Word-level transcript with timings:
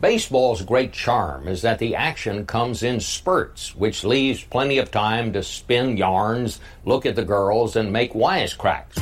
Baseball's 0.00 0.62
great 0.62 0.94
charm 0.94 1.46
is 1.46 1.60
that 1.60 1.78
the 1.78 1.94
action 1.94 2.46
comes 2.46 2.82
in 2.82 3.00
spurts, 3.00 3.76
which 3.76 4.02
leaves 4.02 4.42
plenty 4.42 4.78
of 4.78 4.90
time 4.90 5.34
to 5.34 5.42
spin 5.42 5.98
yarns, 5.98 6.58
look 6.86 7.04
at 7.04 7.16
the 7.16 7.24
girls, 7.24 7.76
and 7.76 7.92
make 7.92 8.14
wisecracks. 8.14 8.96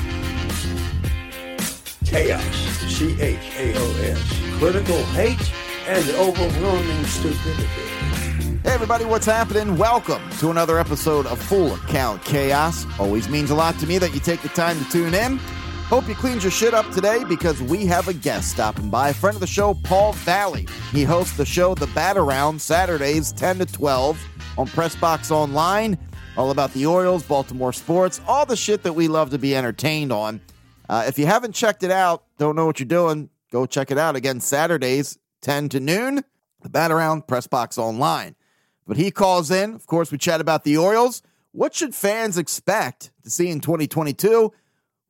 Chaos, 2.04 2.42
C 2.88 3.14
H 3.20 3.38
A 3.58 3.74
O 3.76 3.92
S, 4.02 4.58
critical 4.58 5.00
hate, 5.14 5.52
and 5.86 6.04
overwhelming 6.16 7.04
stupidity. 7.04 7.64
Hey 8.64 8.74
everybody, 8.74 9.04
what's 9.04 9.26
happening? 9.26 9.76
Welcome 9.76 10.28
to 10.40 10.50
another 10.50 10.80
episode 10.80 11.26
of 11.26 11.40
Full 11.40 11.76
Count 11.86 12.24
Chaos. 12.24 12.86
Always 12.98 13.28
means 13.28 13.52
a 13.52 13.54
lot 13.54 13.78
to 13.78 13.86
me 13.86 13.98
that 13.98 14.12
you 14.14 14.20
take 14.20 14.42
the 14.42 14.48
time 14.48 14.76
to 14.84 14.90
tune 14.90 15.14
in. 15.14 15.38
Hope 15.88 16.06
you 16.06 16.14
cleaned 16.14 16.42
your 16.42 16.52
shit 16.52 16.74
up 16.74 16.90
today 16.90 17.24
because 17.24 17.62
we 17.62 17.86
have 17.86 18.08
a 18.08 18.12
guest 18.12 18.50
stopping 18.50 18.90
by. 18.90 19.08
A 19.08 19.14
Friend 19.14 19.34
of 19.34 19.40
the 19.40 19.46
show, 19.46 19.72
Paul 19.72 20.12
Valle. 20.12 20.66
He 20.92 21.02
hosts 21.02 21.34
the 21.38 21.46
show 21.46 21.74
The 21.74 21.86
Bat 21.86 22.18
Around 22.18 22.60
Saturdays 22.60 23.32
10 23.32 23.60
to 23.60 23.64
12 23.64 24.22
on 24.58 24.66
Pressbox 24.66 25.30
Online. 25.30 25.96
All 26.36 26.50
about 26.50 26.74
the 26.74 26.84
Orioles, 26.84 27.22
Baltimore 27.22 27.72
sports, 27.72 28.20
all 28.28 28.44
the 28.44 28.54
shit 28.54 28.82
that 28.82 28.92
we 28.92 29.08
love 29.08 29.30
to 29.30 29.38
be 29.38 29.56
entertained 29.56 30.12
on. 30.12 30.42
Uh, 30.90 31.04
if 31.08 31.18
you 31.18 31.24
haven't 31.24 31.54
checked 31.54 31.82
it 31.82 31.90
out, 31.90 32.24
don't 32.36 32.54
know 32.54 32.66
what 32.66 32.78
you're 32.78 32.86
doing, 32.86 33.30
go 33.50 33.64
check 33.64 33.90
it 33.90 33.96
out. 33.96 34.14
Again, 34.14 34.40
Saturdays 34.40 35.18
10 35.40 35.70
to 35.70 35.80
noon, 35.80 36.22
The 36.60 36.68
Bat 36.68 36.90
Around 36.90 37.26
Pressbox 37.28 37.78
Online. 37.78 38.36
But 38.86 38.98
he 38.98 39.10
calls 39.10 39.50
in. 39.50 39.72
Of 39.72 39.86
course, 39.86 40.12
we 40.12 40.18
chat 40.18 40.42
about 40.42 40.64
the 40.64 40.76
Orioles. 40.76 41.22
What 41.52 41.74
should 41.74 41.94
fans 41.94 42.36
expect 42.36 43.10
to 43.24 43.30
see 43.30 43.48
in 43.48 43.60
2022? 43.60 44.52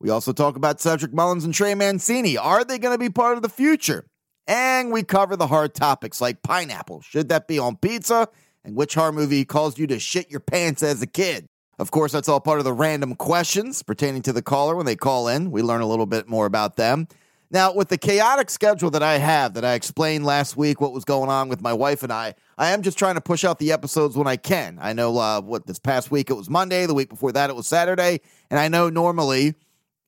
We 0.01 0.11
also 0.11 0.33
talk 0.33 0.57
about 0.57 0.81
Cedric 0.81 1.13
Mullins 1.13 1.45
and 1.45 1.53
Trey 1.53 1.75
Mancini. 1.75 2.39
Are 2.39 2.65
they 2.65 2.79
going 2.79 2.95
to 2.95 2.99
be 2.99 3.11
part 3.11 3.37
of 3.37 3.43
the 3.43 3.49
future? 3.49 4.07
And 4.47 4.93
we 4.93 5.03
cover 5.03 5.37
the 5.37 5.49
hard 5.49 5.75
topics 5.75 6.21
like 6.21 6.43
pineapple. 6.43 7.01
Should 7.01 7.29
that 7.31 7.49
be 7.49 7.59
on 7.59 7.77
pizza? 7.77 8.29
And 8.65 8.77
which 8.77 8.95
horror 8.95 9.13
movie 9.13 9.45
caused 9.45 9.79
you 9.79 9.87
to 9.89 9.99
shit 9.99 10.31
your 10.31 10.41
pants 10.41 10.83
as 10.83 11.03
a 11.03 11.07
kid? 11.07 11.47
Of 11.81 11.91
course, 11.91 12.13
that's 12.13 12.29
all 12.29 12.41
part 12.41 12.59
of 12.59 12.65
the 12.65 12.73
random 12.73 13.15
questions 13.15 13.83
pertaining 13.83 14.23
to 14.23 14.33
the 14.33 14.43
caller 14.43 14.77
when 14.77 14.87
they 14.87 14.97
call 14.97 15.29
in. 15.29 15.51
We 15.51 15.63
learn 15.63 15.81
a 15.81 15.87
little 15.87 16.07
bit 16.07 16.29
more 16.29 16.47
about 16.47 16.77
them. 16.77 17.09
Now, 17.51 17.73
with 17.73 17.89
the 17.89 17.99
chaotic 17.99 18.51
schedule 18.51 18.91
that 18.91 19.03
I 19.03 19.19
have, 19.19 19.55
that 19.55 19.65
I 19.65 19.73
explained 19.73 20.27
last 20.27 20.57
week 20.57 20.81
what 20.81 20.93
was 20.93 21.05
going 21.05 21.31
on 21.31 21.49
with 21.49 21.63
my 21.63 21.73
wife 21.73 22.03
and 22.03 22.13
I, 22.13 22.35
I 22.59 22.71
am 22.71 22.83
just 22.83 22.99
trying 22.99 23.15
to 23.15 23.23
push 23.23 23.43
out 23.43 23.59
the 23.59 23.73
episodes 23.73 24.17
when 24.17 24.27
I 24.27 24.37
can. 24.37 24.79
I 24.81 24.93
know 24.93 25.17
uh, 25.19 25.41
what 25.41 25.67
this 25.67 25.79
past 25.79 26.11
week 26.11 26.31
it 26.31 26.35
was 26.35 26.51
Monday, 26.51 26.85
the 26.85 26.95
week 26.95 27.09
before 27.09 27.33
that 27.33 27.49
it 27.49 27.57
was 27.57 27.67
Saturday, 27.67 28.21
and 28.51 28.61
I 28.61 28.69
know 28.69 28.91
normally 28.91 29.55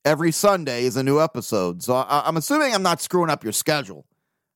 every 0.05 0.33
Sunday 0.33 0.85
is 0.85 0.97
a 0.97 1.03
new 1.03 1.21
episode. 1.21 1.83
So 1.83 1.95
I, 1.95 2.29
am 2.29 2.37
assuming 2.37 2.75
I'm 2.75 2.83
not 2.83 3.01
screwing 3.01 3.31
up 3.31 3.45
your 3.45 3.53
schedule. 3.53 4.07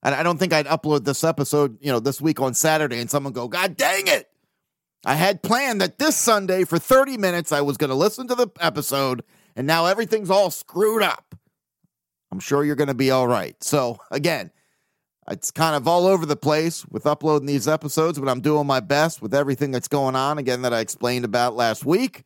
And 0.02 0.14
I 0.14 0.22
don't 0.22 0.38
think 0.38 0.52
I'd 0.52 0.66
upload 0.66 1.04
this 1.04 1.24
episode, 1.24 1.78
you 1.80 1.90
know, 1.90 2.00
this 2.00 2.20
week 2.20 2.40
on 2.40 2.52
Saturday 2.54 2.98
and 2.98 3.10
someone 3.10 3.32
go, 3.32 3.48
God 3.48 3.76
dang 3.76 4.06
it. 4.06 4.28
I 5.06 5.14
had 5.14 5.42
planned 5.42 5.80
that 5.80 5.98
this 5.98 6.16
Sunday 6.16 6.64
for 6.64 6.78
30 6.78 7.16
minutes 7.16 7.52
I 7.52 7.62
was 7.62 7.76
going 7.76 7.90
to 7.90 7.96
listen 7.96 8.28
to 8.28 8.34
the 8.34 8.48
episode 8.60 9.22
and 9.56 9.66
now 9.66 9.86
everything's 9.86 10.30
all 10.30 10.50
screwed 10.50 11.02
up. 11.02 11.34
I'm 12.30 12.40
sure 12.40 12.64
you're 12.64 12.76
going 12.76 12.88
to 12.88 12.94
be 12.94 13.10
all 13.10 13.28
right. 13.28 13.62
So 13.62 13.98
again, 14.10 14.50
it's 15.30 15.50
kind 15.50 15.74
of 15.74 15.88
all 15.88 16.06
over 16.06 16.26
the 16.26 16.36
place 16.36 16.84
with 16.86 17.06
uploading 17.06 17.46
these 17.46 17.66
episodes, 17.66 18.18
but 18.18 18.28
I'm 18.28 18.40
doing 18.40 18.66
my 18.66 18.80
best 18.80 19.22
with 19.22 19.34
everything 19.34 19.70
that's 19.70 19.88
going 19.88 20.16
on, 20.16 20.36
again, 20.36 20.62
that 20.62 20.74
I 20.74 20.80
explained 20.80 21.24
about 21.24 21.56
last 21.56 21.86
week. 21.86 22.24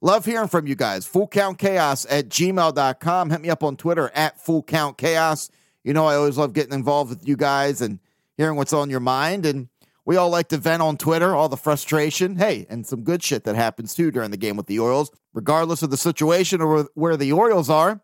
Love 0.00 0.24
hearing 0.24 0.48
from 0.48 0.66
you 0.66 0.76
guys. 0.76 1.06
Full 1.06 1.26
count 1.26 1.58
chaos 1.58 2.06
at 2.08 2.28
gmail.com. 2.28 3.30
Hit 3.30 3.40
me 3.40 3.50
up 3.50 3.64
on 3.64 3.76
Twitter 3.76 4.10
at 4.14 4.40
full 4.40 4.62
count 4.62 4.96
chaos. 4.96 5.50
You 5.82 5.92
know, 5.92 6.06
I 6.06 6.14
always 6.14 6.38
love 6.38 6.52
getting 6.52 6.72
involved 6.72 7.10
with 7.10 7.26
you 7.26 7.36
guys 7.36 7.80
and 7.80 7.98
hearing 8.36 8.56
what's 8.56 8.72
on 8.72 8.90
your 8.90 9.00
mind. 9.00 9.44
And 9.44 9.68
we 10.04 10.16
all 10.16 10.30
like 10.30 10.48
to 10.48 10.56
vent 10.56 10.82
on 10.82 10.96
Twitter, 10.96 11.34
all 11.34 11.48
the 11.48 11.56
frustration. 11.56 12.36
Hey, 12.36 12.66
and 12.70 12.86
some 12.86 13.02
good 13.02 13.22
shit 13.22 13.44
that 13.44 13.56
happens 13.56 13.94
too 13.94 14.10
during 14.10 14.30
the 14.30 14.36
game 14.36 14.56
with 14.56 14.66
the 14.66 14.78
Orioles. 14.78 15.10
Regardless 15.34 15.82
of 15.82 15.90
the 15.90 15.96
situation 15.96 16.60
or 16.60 16.88
where 16.94 17.16
the 17.16 17.32
Orioles 17.32 17.68
are, 17.68 18.00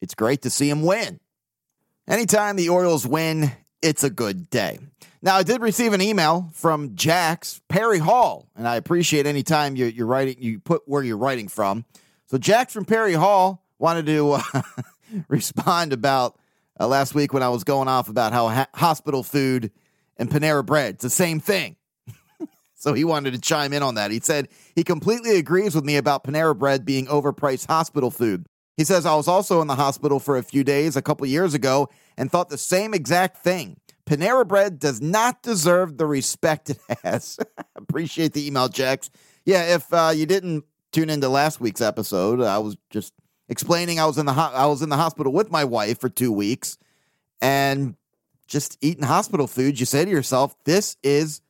it's 0.00 0.14
great 0.14 0.42
to 0.42 0.50
see 0.50 0.68
them 0.68 0.82
win. 0.82 1.20
Anytime 2.08 2.56
the 2.56 2.68
Orioles 2.68 3.06
win, 3.06 3.52
it's 3.82 4.04
a 4.04 4.10
good 4.10 4.50
day. 4.50 4.78
Now, 5.22 5.36
I 5.36 5.42
did 5.42 5.62
receive 5.62 5.92
an 5.92 6.00
email 6.00 6.50
from 6.52 6.94
Jax 6.94 7.60
Perry 7.68 7.98
Hall, 7.98 8.48
and 8.54 8.68
I 8.68 8.76
appreciate 8.76 9.26
any 9.26 9.42
time 9.42 9.74
you, 9.74 9.86
you're 9.86 10.06
writing, 10.06 10.36
you 10.38 10.60
put 10.60 10.82
where 10.86 11.02
you're 11.02 11.16
writing 11.16 11.48
from. 11.48 11.84
So, 12.26 12.38
Jax 12.38 12.72
from 12.72 12.84
Perry 12.84 13.14
Hall 13.14 13.64
wanted 13.78 14.06
to 14.06 14.32
uh, 14.32 14.62
respond 15.28 15.92
about 15.92 16.38
uh, 16.78 16.86
last 16.86 17.14
week 17.14 17.32
when 17.32 17.42
I 17.42 17.48
was 17.48 17.64
going 17.64 17.88
off 17.88 18.08
about 18.08 18.32
how 18.32 18.48
ha- 18.48 18.68
hospital 18.74 19.22
food 19.22 19.70
and 20.18 20.30
Panera 20.30 20.64
bread, 20.64 20.94
it's 20.94 21.02
the 21.02 21.10
same 21.10 21.40
thing. 21.40 21.76
so, 22.74 22.92
he 22.92 23.04
wanted 23.04 23.32
to 23.32 23.40
chime 23.40 23.72
in 23.72 23.82
on 23.82 23.94
that. 23.94 24.10
He 24.10 24.20
said 24.20 24.48
he 24.74 24.84
completely 24.84 25.38
agrees 25.38 25.74
with 25.74 25.84
me 25.84 25.96
about 25.96 26.24
Panera 26.24 26.56
bread 26.56 26.84
being 26.84 27.06
overpriced 27.06 27.66
hospital 27.66 28.10
food. 28.10 28.46
He 28.76 28.84
says, 28.84 29.06
I 29.06 29.14
was 29.14 29.28
also 29.28 29.62
in 29.62 29.68
the 29.68 29.76
hospital 29.76 30.20
for 30.20 30.36
a 30.36 30.42
few 30.42 30.62
days 30.62 30.96
a 30.96 31.02
couple 31.02 31.26
years 31.26 31.54
ago 31.54 31.88
and 32.18 32.30
thought 32.30 32.50
the 32.50 32.58
same 32.58 32.92
exact 32.92 33.38
thing. 33.38 33.78
Panera 34.06 34.46
Bread 34.46 34.78
does 34.78 35.00
not 35.00 35.42
deserve 35.42 35.98
the 35.98 36.06
respect 36.06 36.70
it 36.70 36.78
has. 37.02 37.38
Appreciate 37.76 38.32
the 38.32 38.46
email, 38.46 38.68
Jax. 38.68 39.10
Yeah, 39.44 39.74
if 39.74 39.92
uh, 39.92 40.12
you 40.14 40.26
didn't 40.26 40.64
tune 40.92 41.10
into 41.10 41.28
last 41.28 41.60
week's 41.60 41.80
episode, 41.80 42.40
I 42.40 42.58
was 42.58 42.76
just 42.90 43.12
explaining 43.48 43.98
I 43.98 44.06
was 44.06 44.18
in 44.18 44.26
the 44.26 44.32
ho- 44.32 44.52
I 44.54 44.66
was 44.66 44.82
in 44.82 44.88
the 44.88 44.96
hospital 44.96 45.32
with 45.32 45.50
my 45.50 45.64
wife 45.64 46.00
for 46.00 46.08
two 46.08 46.32
weeks, 46.32 46.78
and 47.40 47.96
just 48.46 48.78
eating 48.80 49.04
hospital 49.04 49.46
food. 49.46 49.78
You 49.78 49.86
say 49.86 50.04
to 50.04 50.10
yourself, 50.10 50.54
"This 50.64 50.96
is 51.02 51.40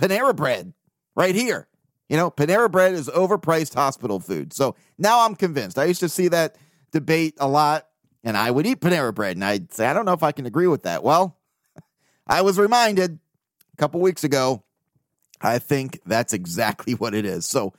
Panera 0.00 0.34
Bread 0.34 0.72
right 1.14 1.34
here." 1.34 1.68
You 2.08 2.16
know, 2.16 2.30
Panera 2.30 2.70
Bread 2.70 2.94
is 2.94 3.08
overpriced 3.08 3.74
hospital 3.74 4.20
food. 4.20 4.52
So 4.52 4.74
now 4.96 5.24
I'm 5.24 5.34
convinced. 5.34 5.78
I 5.78 5.84
used 5.84 6.00
to 6.00 6.08
see 6.08 6.28
that 6.28 6.56
debate 6.92 7.34
a 7.38 7.48
lot, 7.48 7.88
and 8.24 8.36
I 8.36 8.50
would 8.50 8.66
eat 8.66 8.80
Panera 8.80 9.14
Bread, 9.14 9.36
and 9.36 9.44
I'd 9.44 9.72
say, 9.72 9.86
"I 9.86 9.92
don't 9.92 10.06
know 10.06 10.14
if 10.14 10.22
I 10.22 10.32
can 10.32 10.46
agree 10.46 10.66
with 10.66 10.84
that." 10.84 11.02
Well, 11.02 11.35
I 12.26 12.42
was 12.42 12.58
reminded 12.58 13.18
a 13.72 13.76
couple 13.76 14.00
weeks 14.00 14.24
ago. 14.24 14.62
I 15.40 15.58
think 15.58 16.00
that's 16.06 16.32
exactly 16.32 16.94
what 16.94 17.14
it 17.14 17.24
is. 17.24 17.46
So 17.46 17.74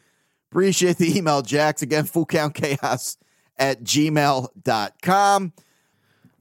appreciate 0.52 0.98
the 0.98 1.18
email, 1.18 1.42
Jax. 1.42 1.82
Again, 1.82 2.06
full 2.06 2.26
count 2.26 2.54
chaos 2.54 3.18
at 3.58 3.84
gmail.com. 3.84 5.54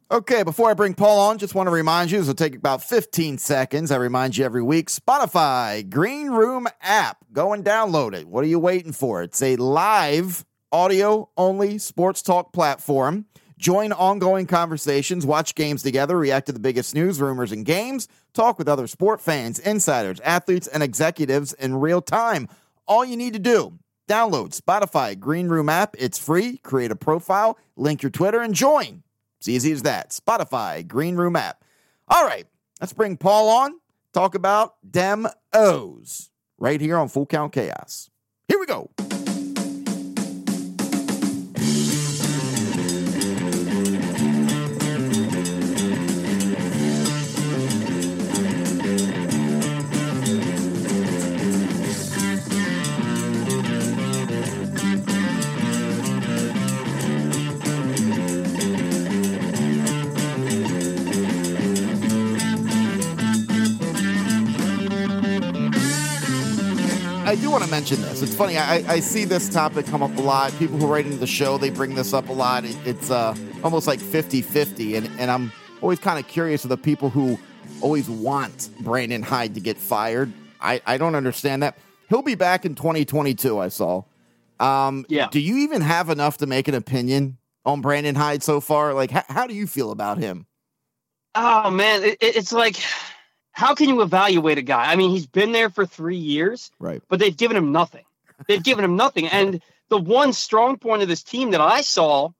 Okay, 0.08 0.44
before 0.44 0.70
I 0.70 0.74
bring 0.74 0.94
Paul 0.94 1.18
on, 1.18 1.38
just 1.38 1.56
want 1.56 1.66
to 1.66 1.72
remind 1.72 2.12
you, 2.12 2.18
this 2.18 2.28
will 2.28 2.34
take 2.34 2.54
about 2.54 2.80
15 2.80 3.38
seconds. 3.38 3.90
I 3.90 3.96
remind 3.96 4.36
you 4.36 4.44
every 4.44 4.62
week 4.62 4.88
Spotify, 4.88 5.88
Green 5.88 6.30
Room 6.30 6.68
app. 6.80 7.18
Go 7.32 7.52
and 7.52 7.64
download 7.64 8.14
it. 8.14 8.28
What 8.28 8.44
are 8.44 8.48
you 8.48 8.60
waiting 8.60 8.92
for? 8.92 9.24
It's 9.24 9.42
a 9.42 9.56
live, 9.56 10.44
audio 10.70 11.28
only 11.36 11.78
sports 11.78 12.22
talk 12.22 12.52
platform 12.52 13.24
Join 13.58 13.92
ongoing 13.92 14.46
conversations, 14.46 15.24
watch 15.24 15.54
games 15.54 15.82
together, 15.82 16.18
react 16.18 16.46
to 16.46 16.52
the 16.52 16.58
biggest 16.58 16.94
news, 16.94 17.20
rumors, 17.20 17.52
and 17.52 17.64
games, 17.64 18.06
talk 18.34 18.58
with 18.58 18.68
other 18.68 18.86
sport 18.86 19.20
fans, 19.20 19.58
insiders, 19.58 20.20
athletes, 20.20 20.66
and 20.66 20.82
executives 20.82 21.54
in 21.54 21.76
real 21.76 22.02
time. 22.02 22.48
All 22.86 23.04
you 23.04 23.16
need 23.16 23.32
to 23.32 23.38
do 23.38 23.78
download 24.08 24.58
Spotify 24.58 25.18
Green 25.18 25.48
Room 25.48 25.68
app. 25.68 25.96
It's 25.98 26.18
free. 26.18 26.58
Create 26.58 26.90
a 26.90 26.96
profile, 26.96 27.58
link 27.76 28.02
your 28.02 28.10
Twitter, 28.10 28.40
and 28.40 28.54
join. 28.54 29.02
It's 29.38 29.48
easy 29.48 29.72
as 29.72 29.82
that. 29.82 30.10
Spotify 30.10 30.86
Green 30.86 31.16
Room 31.16 31.36
app. 31.36 31.64
All 32.08 32.24
right, 32.24 32.46
let's 32.80 32.92
bring 32.92 33.16
Paul 33.16 33.48
on. 33.48 33.80
Talk 34.12 34.34
about 34.34 34.76
Dem 34.88 35.26
O's 35.52 36.30
right 36.58 36.80
here 36.80 36.96
on 36.96 37.08
Full 37.08 37.26
Count 37.26 37.52
Chaos. 37.52 38.10
Here 38.48 38.58
we 38.58 38.66
go. 38.66 38.90
I 67.36 67.38
do 67.38 67.50
want 67.50 67.64
to 67.64 67.70
mention 67.70 68.00
this. 68.00 68.22
It's 68.22 68.34
funny. 68.34 68.56
I, 68.56 68.76
I 68.90 68.98
see 68.98 69.26
this 69.26 69.50
topic 69.50 69.84
come 69.84 70.02
up 70.02 70.16
a 70.16 70.22
lot. 70.22 70.56
People 70.58 70.78
who 70.78 70.86
write 70.86 71.04
into 71.04 71.18
the 71.18 71.26
show, 71.26 71.58
they 71.58 71.68
bring 71.68 71.94
this 71.94 72.14
up 72.14 72.30
a 72.30 72.32
lot. 72.32 72.64
It, 72.64 72.78
it's 72.86 73.10
uh, 73.10 73.36
almost 73.62 73.86
like 73.86 74.00
50 74.00 74.40
50. 74.40 74.96
And, 74.96 75.10
and 75.20 75.30
I'm 75.30 75.52
always 75.82 75.98
kind 75.98 76.18
of 76.18 76.26
curious 76.28 76.64
of 76.64 76.70
the 76.70 76.78
people 76.78 77.10
who 77.10 77.38
always 77.82 78.08
want 78.08 78.70
Brandon 78.80 79.22
Hyde 79.22 79.52
to 79.52 79.60
get 79.60 79.76
fired. 79.76 80.32
I, 80.62 80.80
I 80.86 80.96
don't 80.96 81.14
understand 81.14 81.62
that. 81.62 81.76
He'll 82.08 82.22
be 82.22 82.36
back 82.36 82.64
in 82.64 82.74
2022, 82.74 83.58
I 83.58 83.68
saw. 83.68 84.04
Um, 84.58 85.04
yeah. 85.10 85.28
Do 85.30 85.38
you 85.38 85.58
even 85.58 85.82
have 85.82 86.08
enough 86.08 86.38
to 86.38 86.46
make 86.46 86.68
an 86.68 86.74
opinion 86.74 87.36
on 87.66 87.82
Brandon 87.82 88.14
Hyde 88.14 88.42
so 88.42 88.62
far? 88.62 88.94
Like, 88.94 89.14
h- 89.14 89.24
how 89.28 89.46
do 89.46 89.52
you 89.52 89.66
feel 89.66 89.90
about 89.90 90.16
him? 90.16 90.46
Oh, 91.34 91.70
man. 91.70 92.02
It, 92.02 92.16
it's 92.18 92.54
like 92.54 92.76
how 93.56 93.74
can 93.74 93.88
you 93.88 94.02
evaluate 94.02 94.58
a 94.58 94.62
guy? 94.62 94.92
I 94.92 94.96
mean, 94.96 95.10
he's 95.10 95.26
been 95.26 95.52
there 95.52 95.70
for 95.70 95.86
three 95.86 96.18
years, 96.18 96.70
Right. 96.78 97.02
but 97.08 97.18
they've 97.18 97.36
given 97.36 97.56
him 97.56 97.72
nothing. 97.72 98.04
They've 98.46 98.62
given 98.62 98.84
him 98.84 98.96
nothing. 98.96 99.28
And 99.28 99.62
the 99.88 99.96
one 99.96 100.34
strong 100.34 100.76
point 100.76 101.00
of 101.00 101.08
this 101.08 101.22
team 101.22 101.52
that 101.52 101.60
I 101.62 101.80
saw 101.80 102.30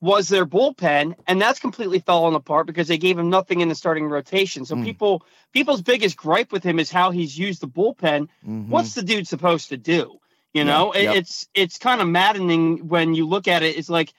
was 0.00 0.28
their 0.30 0.46
bullpen, 0.46 1.14
and 1.28 1.38
that's 1.40 1.60
completely 1.60 1.98
fallen 1.98 2.34
apart 2.34 2.66
because 2.66 2.88
they 2.88 2.96
gave 2.96 3.18
him 3.18 3.28
nothing 3.28 3.60
in 3.60 3.68
the 3.68 3.74
starting 3.74 4.06
rotation. 4.06 4.64
So 4.64 4.74
Hmm. 4.76 4.84
people 4.84 5.22
people's 5.52 5.82
biggest 5.82 6.16
gripe 6.16 6.50
with 6.52 6.64
him 6.64 6.78
is 6.78 6.90
how 6.90 7.10
he's 7.10 7.38
used 7.38 7.60
the 7.60 7.68
bullpen. 7.68 8.28
Mhm. 8.48 8.68
What's 8.68 8.94
the 8.94 9.02
dude 9.02 9.28
supposed 9.28 9.68
to 9.68 9.76
do? 9.76 10.18
You 10.54 10.64
know, 10.64 10.92
It- 10.92 11.02
yep. 11.02 11.16
it's 11.16 11.46
it's 11.54 11.76
kind 11.76 12.00
of 12.00 12.08
maddening 12.08 12.88
when 12.88 13.14
you 13.14 13.28
look 13.28 13.46
at 13.46 13.62
it. 13.62 13.76
It's 13.76 13.90
like, 13.90 14.12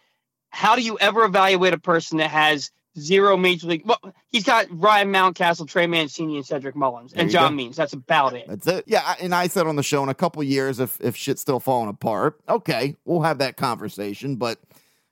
how 0.52 0.76
do 0.76 0.84
you 0.84 1.00
ever 1.00 1.24
evaluate 1.26 1.74
a 1.74 1.80
person 1.80 2.20
that 2.20 2.30
has 2.30 2.70
zero 2.98 3.38
major 3.38 3.68
league? 3.68 3.86
Well, 3.86 4.00
he's 4.30 4.44
got 4.44 4.68
Ryan 4.69 5.12
Mountcastle, 5.12 5.68
Trey 5.68 5.88
Mancini, 5.88 6.38
and 6.38 6.45
Cedric 6.45 6.75
Mullins, 6.75 7.13
There 7.13 7.22
and 7.22 7.31
John 7.31 7.51
go. 7.51 7.56
Means. 7.56 7.75
That's 7.75 7.94
about 7.94 8.34
it. 8.34 8.45
That's 8.48 8.68
it. 8.68 8.86
Yeah, 8.88 9.16
and 9.19 9.34
I 9.34 9.48
said 9.48 9.68
on 9.68 9.75
the 9.75 9.84
show 9.84 10.04
in 10.04 10.10
a 10.10 10.13
couple 10.13 10.44
years, 10.44 10.80
if 10.80 11.00
if 11.01 11.16
shit's 11.16 11.42
still 11.42 11.60
falling 11.60 11.90
apart, 11.90 12.40
okay, 12.48 12.95
we'll 13.06 13.22
have 13.22 13.40
that 13.40 13.57
conversation. 13.57 14.36
But 14.36 14.60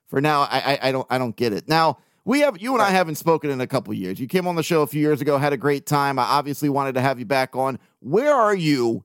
for 0.08 0.20
now, 0.20 0.42
I 0.42 0.78
I, 0.82 0.88
I 0.88 0.92
don't 0.92 1.06
I 1.10 1.18
don't 1.18 1.36
get 1.36 1.52
it. 1.52 1.68
Now 1.68 1.98
we 2.24 2.40
have 2.40 2.60
you 2.60 2.72
and 2.74 2.82
I 2.82 2.90
haven't 2.90 3.16
spoken 3.16 3.50
in 3.50 3.60
a 3.60 3.66
couple 3.66 3.92
years. 3.94 4.20
You 4.20 4.28
came 4.28 4.46
on 4.46 4.54
the 4.54 4.62
show 4.62 4.82
a 4.82 4.86
few 4.86 5.00
years 5.00 5.20
ago, 5.20 5.38
had 5.38 5.52
a 5.52 5.56
great 5.56 5.86
time. 5.86 6.18
I 6.18 6.24
obviously 6.24 6.68
wanted 6.68 6.94
to 6.94 7.00
have 7.00 7.18
you 7.18 7.24
back 7.24 7.56
on. 7.56 7.78
Where 8.00 8.34
are 8.34 8.54
you 8.54 9.04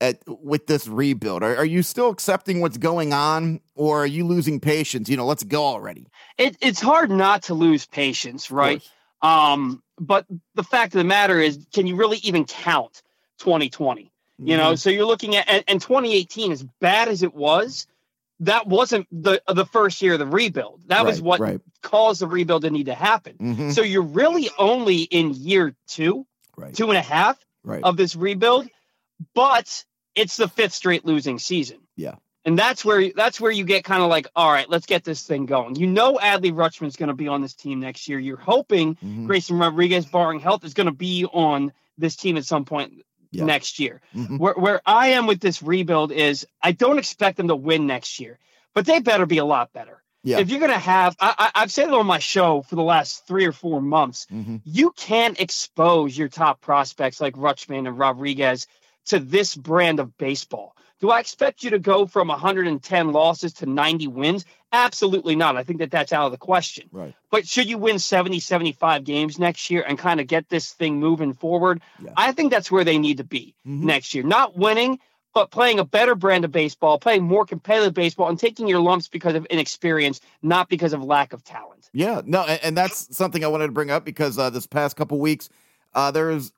at 0.00 0.18
with 0.26 0.66
this 0.66 0.86
rebuild? 0.86 1.42
Are, 1.42 1.56
are 1.56 1.64
you 1.64 1.82
still 1.82 2.10
accepting 2.10 2.60
what's 2.60 2.78
going 2.78 3.12
on, 3.12 3.60
or 3.74 4.02
are 4.02 4.06
you 4.06 4.26
losing 4.26 4.60
patience? 4.60 5.08
You 5.08 5.16
know, 5.16 5.26
let's 5.26 5.44
go 5.44 5.64
already. 5.64 6.06
it. 6.38 6.56
It's 6.60 6.80
hard 6.80 7.10
not 7.10 7.44
to 7.44 7.54
lose 7.54 7.86
patience, 7.86 8.50
right? 8.50 8.82
Um, 9.22 9.82
but 9.98 10.26
the 10.54 10.62
fact 10.62 10.94
of 10.94 10.98
the 10.98 11.04
matter 11.04 11.40
is, 11.40 11.66
can 11.72 11.86
you 11.86 11.96
really 11.96 12.18
even 12.18 12.44
count 12.44 13.02
2020? 13.38 14.12
You 14.38 14.58
know, 14.58 14.74
so 14.74 14.90
you're 14.90 15.06
looking 15.06 15.34
at 15.34 15.48
and, 15.48 15.64
and 15.66 15.80
2018, 15.80 16.52
as 16.52 16.62
bad 16.80 17.08
as 17.08 17.22
it 17.22 17.34
was, 17.34 17.86
that 18.40 18.66
wasn't 18.66 19.06
the 19.10 19.40
the 19.48 19.64
first 19.64 20.02
year 20.02 20.12
of 20.12 20.18
the 20.18 20.26
rebuild. 20.26 20.82
That 20.88 21.06
was 21.06 21.22
what 21.22 21.40
right. 21.40 21.60
caused 21.82 22.20
the 22.20 22.26
rebuild 22.26 22.62
to 22.62 22.70
need 22.70 22.86
to 22.86 22.94
happen. 22.94 23.36
Mhm. 23.40 23.72
So 23.72 23.80
you're 23.80 24.02
really 24.02 24.50
only 24.58 25.02
in 25.02 25.32
year 25.32 25.74
two, 25.88 26.26
right, 26.54 26.74
two 26.74 26.90
and 26.90 26.98
a 26.98 27.02
half 27.02 27.38
right. 27.64 27.82
of 27.82 27.96
this 27.96 28.14
rebuild, 28.14 28.68
but 29.34 29.84
it's 30.14 30.36
the 30.36 30.48
fifth 30.48 30.72
straight 30.72 31.04
losing 31.04 31.38
season. 31.38 31.78
Yeah. 31.96 32.16
And 32.44 32.56
that's 32.58 32.84
where 32.84 33.12
that's 33.14 33.40
where 33.40 33.50
you 33.50 33.64
get 33.64 33.82
kind 33.84 34.02
of 34.02 34.08
like, 34.08 34.28
all 34.36 34.50
right, 34.52 34.70
let's 34.70 34.86
get 34.86 35.02
this 35.02 35.22
thing 35.26 35.46
going. 35.46 35.74
You 35.74 35.88
know, 35.88 36.14
Adley 36.14 36.52
Rutschman's 36.52 36.94
going 36.96 37.08
to 37.08 37.14
be 37.14 37.26
on 37.28 37.42
this 37.42 37.54
team 37.54 37.80
next 37.80 38.08
year. 38.08 38.18
You're 38.20 38.36
hoping 38.36 38.94
Mhm. 38.96 39.26
Grayson 39.26 39.58
Rodriguez, 39.58 40.06
barring 40.06 40.38
health, 40.38 40.64
is 40.64 40.72
going 40.74 40.86
to 40.86 40.92
be 40.92 41.24
on 41.24 41.72
this 41.98 42.14
team 42.14 42.36
at 42.36 42.44
some 42.44 42.64
point 42.64 43.02
Yeah. 43.32 43.44
next 43.44 43.80
year. 43.80 44.00
Mhm. 44.14 44.38
Where 44.38 44.54
where 44.54 44.80
I 44.86 45.08
am 45.08 45.26
with 45.26 45.40
this 45.40 45.60
rebuild 45.60 46.12
is 46.12 46.46
I 46.62 46.70
don't 46.72 46.98
expect 46.98 47.36
them 47.36 47.48
to 47.48 47.56
win 47.56 47.86
next 47.88 48.20
year, 48.20 48.38
but 48.74 48.86
they 48.86 49.00
better 49.00 49.26
be 49.26 49.38
a 49.38 49.44
lot 49.44 49.72
better. 49.72 50.02
Yeah. 50.22 50.38
If 50.38 50.48
you're 50.50 50.60
going 50.60 50.72
to 50.72 50.78
have, 50.78 51.16
I, 51.20 51.34
I, 51.54 51.62
I've 51.62 51.72
said 51.72 51.88
it 51.88 51.94
on 51.94 52.06
my 52.06 52.18
show 52.20 52.62
for 52.62 52.74
the 52.76 52.82
last 52.82 53.26
three 53.26 53.44
or 53.46 53.52
four 53.52 53.80
months 53.82 54.26
Mhm. 54.32 54.60
you 54.64 54.92
can't 54.92 55.40
expose 55.40 56.16
your 56.16 56.28
top 56.28 56.60
prospects 56.60 57.20
like 57.20 57.34
Rutschman 57.34 57.86
and 57.88 57.98
Rodriguez 57.98 58.66
to 59.06 59.18
this 59.18 59.54
brand 59.54 60.00
of 60.00 60.16
baseball. 60.18 60.74
Do 61.00 61.10
I 61.10 61.20
expect 61.20 61.62
you 61.62 61.70
to 61.70 61.78
go 61.78 62.06
from 62.06 62.28
110 62.28 63.12
losses 63.12 63.52
to 63.54 63.66
90 63.66 64.06
wins? 64.08 64.46
Absolutely 64.72 65.36
not. 65.36 65.54
I 65.56 65.62
think 65.62 65.80
that 65.80 65.90
that's 65.90 66.12
out 66.12 66.24
of 66.26 66.32
the 66.32 66.38
question. 66.38 66.88
Right. 66.90 67.14
But 67.30 67.46
should 67.46 67.68
you 67.68 67.76
win 67.76 67.98
70, 67.98 68.40
75 68.40 69.04
games 69.04 69.38
next 69.38 69.70
year 69.70 69.84
and 69.86 69.98
kind 69.98 70.20
of 70.20 70.26
get 70.26 70.48
this 70.48 70.72
thing 70.72 70.98
moving 70.98 71.34
forward? 71.34 71.82
Yeah. 72.02 72.12
I 72.16 72.32
think 72.32 72.50
that's 72.50 72.70
where 72.70 72.84
they 72.84 72.98
need 72.98 73.18
to 73.18 73.24
be 73.24 73.54
Mhm. 73.66 73.82
next 73.82 74.14
year. 74.14 74.24
Not 74.24 74.56
winning, 74.56 74.98
but 75.34 75.50
playing 75.50 75.78
a 75.78 75.84
better 75.84 76.14
brand 76.14 76.46
of 76.46 76.52
baseball, 76.52 76.98
playing 76.98 77.24
more 77.24 77.44
competitive 77.44 77.92
baseball, 77.92 78.30
and 78.30 78.38
taking 78.38 78.66
your 78.66 78.80
lumps 78.80 79.06
because 79.06 79.34
of 79.34 79.44
inexperience, 79.46 80.20
not 80.40 80.70
because 80.70 80.94
of 80.94 81.02
lack 81.04 81.34
of 81.34 81.44
talent. 81.44 81.90
Yeah, 81.92 82.22
no, 82.24 82.40
and, 82.42 82.60
and 82.62 82.76
that's 82.76 83.14
something 83.14 83.44
I 83.44 83.48
wanted 83.48 83.66
to 83.66 83.72
bring 83.72 83.90
up 83.90 84.04
because 84.06 84.38
uh, 84.38 84.48
this 84.48 84.66
past 84.66 84.96
couple 84.96 85.18
weeks, 85.20 85.50
uh, 85.94 86.10
there's 86.10 86.52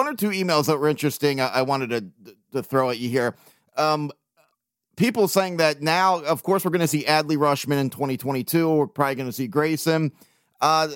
one 0.00 0.08
or 0.08 0.16
two 0.16 0.30
emails 0.30 0.66
that 0.66 0.78
were 0.78 0.88
interesting. 0.88 1.42
I, 1.42 1.48
I 1.48 1.62
wanted 1.62 1.90
to 1.90 2.34
to 2.52 2.62
throw 2.62 2.88
at 2.88 2.98
you 2.98 3.10
here. 3.10 3.36
Um, 3.76 4.10
people 4.96 5.28
saying 5.28 5.58
that 5.58 5.82
now, 5.82 6.20
of 6.20 6.42
course, 6.42 6.64
we're 6.64 6.70
going 6.70 6.80
to 6.80 6.88
see 6.88 7.04
Adley 7.04 7.36
Rutschman 7.36 7.78
in 7.78 7.90
2022. 7.90 8.70
We're 8.70 8.86
probably 8.86 9.14
going 9.16 9.28
to 9.28 9.32
see 9.32 9.46
Grayson. 9.46 10.12
A 10.62 10.64
uh, 10.64 10.88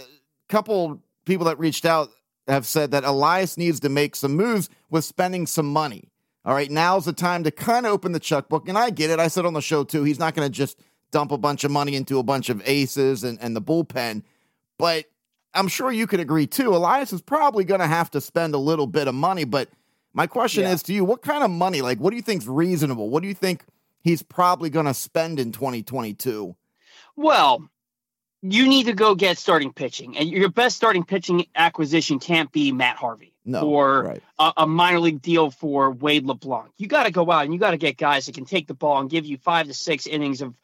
couple 0.49 1.03
people 1.27 1.47
that 1.47 1.59
reached 1.59 1.85
out 1.85 2.11
have 2.49 2.67
said 2.67 2.93
that 2.93 3.05
Elias 3.05 3.59
needs 3.59 3.81
to 3.81 3.91
make 3.91 4.17
some 4.17 4.35
moves 4.37 4.71
with 4.89 5.05
spending 5.05 5.47
some 5.47 5.71
money. 5.71 6.09
All 6.47 6.55
right, 6.55 6.71
now's 6.71 7.05
the 7.05 7.13
time 7.13 7.45
to 7.45 7.51
kind 7.51 7.85
of 7.85 7.93
open 7.93 8.13
the 8.13 8.21
checkbook. 8.21 8.69
And 8.71 8.79
I 8.79 8.89
get 8.89 9.11
it. 9.11 9.19
I 9.19 9.29
said 9.29 9.45
on 9.45 9.53
the 9.53 9.61
show 9.61 9.85
too, 9.85 10.05
he's 10.05 10.19
not 10.19 10.35
going 10.35 10.47
to 10.49 10.53
just 10.53 10.81
dump 11.11 11.31
a 11.31 11.39
bunch 11.39 11.65
of 11.65 11.71
money 11.71 11.95
into 11.95 12.19
a 12.19 12.23
bunch 12.23 12.49
of 12.49 12.63
aces 12.67 13.23
and, 13.23 13.39
and 13.43 13.55
the 13.55 13.63
bullpen. 13.63 14.23
But 14.79 15.05
I'm 15.55 15.69
sure 15.69 15.93
you 15.93 16.07
could 16.07 16.21
agree 16.21 16.47
too. 16.47 16.75
Elias 16.75 17.13
is 17.13 17.21
probably 17.21 17.65
going 17.65 17.81
to 17.81 17.87
have 17.87 18.11
to 18.13 18.21
spend 18.21 18.55
a 18.55 18.59
little 18.59 18.87
bit 18.87 19.09
of 19.09 19.15
money. 19.15 19.45
But 19.45 19.69
my 20.13 20.27
question 20.27 20.65
Yeah. 20.65 20.73
is 20.73 20.83
to 20.85 20.93
you, 20.95 21.05
what 21.05 21.23
kind 21.23 21.45
of 21.45 21.51
money? 21.51 21.81
Like, 21.83 21.99
what 21.99 22.11
do 22.11 22.17
you 22.17 22.23
think's 22.23 22.47
reasonable? 22.47 23.09
What 23.11 23.23
do 23.23 23.29
you 23.29 23.35
think 23.35 23.65
he's 24.03 24.23
probably 24.23 24.71
going 24.71 24.87
to 24.87 24.95
spend 24.95 25.39
in 25.39 25.53
2022? 25.53 26.55
Well, 27.17 27.69
you 28.43 28.69
need 28.69 28.85
to 28.87 28.93
go 28.93 29.15
get 29.15 29.39
starting 29.39 29.73
pitching, 29.73 30.17
and 30.19 30.29
your 30.29 30.51
best 30.51 30.77
starting 30.77 31.05
pitching 31.05 31.47
acquisition 31.55 32.19
can't 32.19 32.53
be 32.53 32.73
Matt 32.73 32.97
Harvey 32.97 33.33
No, 33.47 33.63
or 33.63 34.03
right. 34.03 34.23
a, 34.39 34.53
a 34.59 34.67
minor 34.67 35.01
league 35.01 35.23
deal 35.23 35.51
for 35.51 35.91
Wade 35.93 36.27
LeBlanc. 36.27 36.71
You 36.77 36.87
got 36.87 37.05
to 37.05 37.11
go 37.11 37.31
out 37.31 37.45
and 37.45 37.55
you 37.55 37.61
got 37.61 37.71
to 37.71 37.79
get 37.79 37.97
guys 37.97 38.27
that 38.27 38.35
can 38.35 38.45
take 38.45 38.67
the 38.67 38.75
ball 38.75 38.99
and 39.01 39.09
give 39.09 39.25
you 39.25 39.39
five 39.39 39.69
to 39.69 39.75
six 39.75 40.07
innings 40.07 40.43
of 40.43 40.55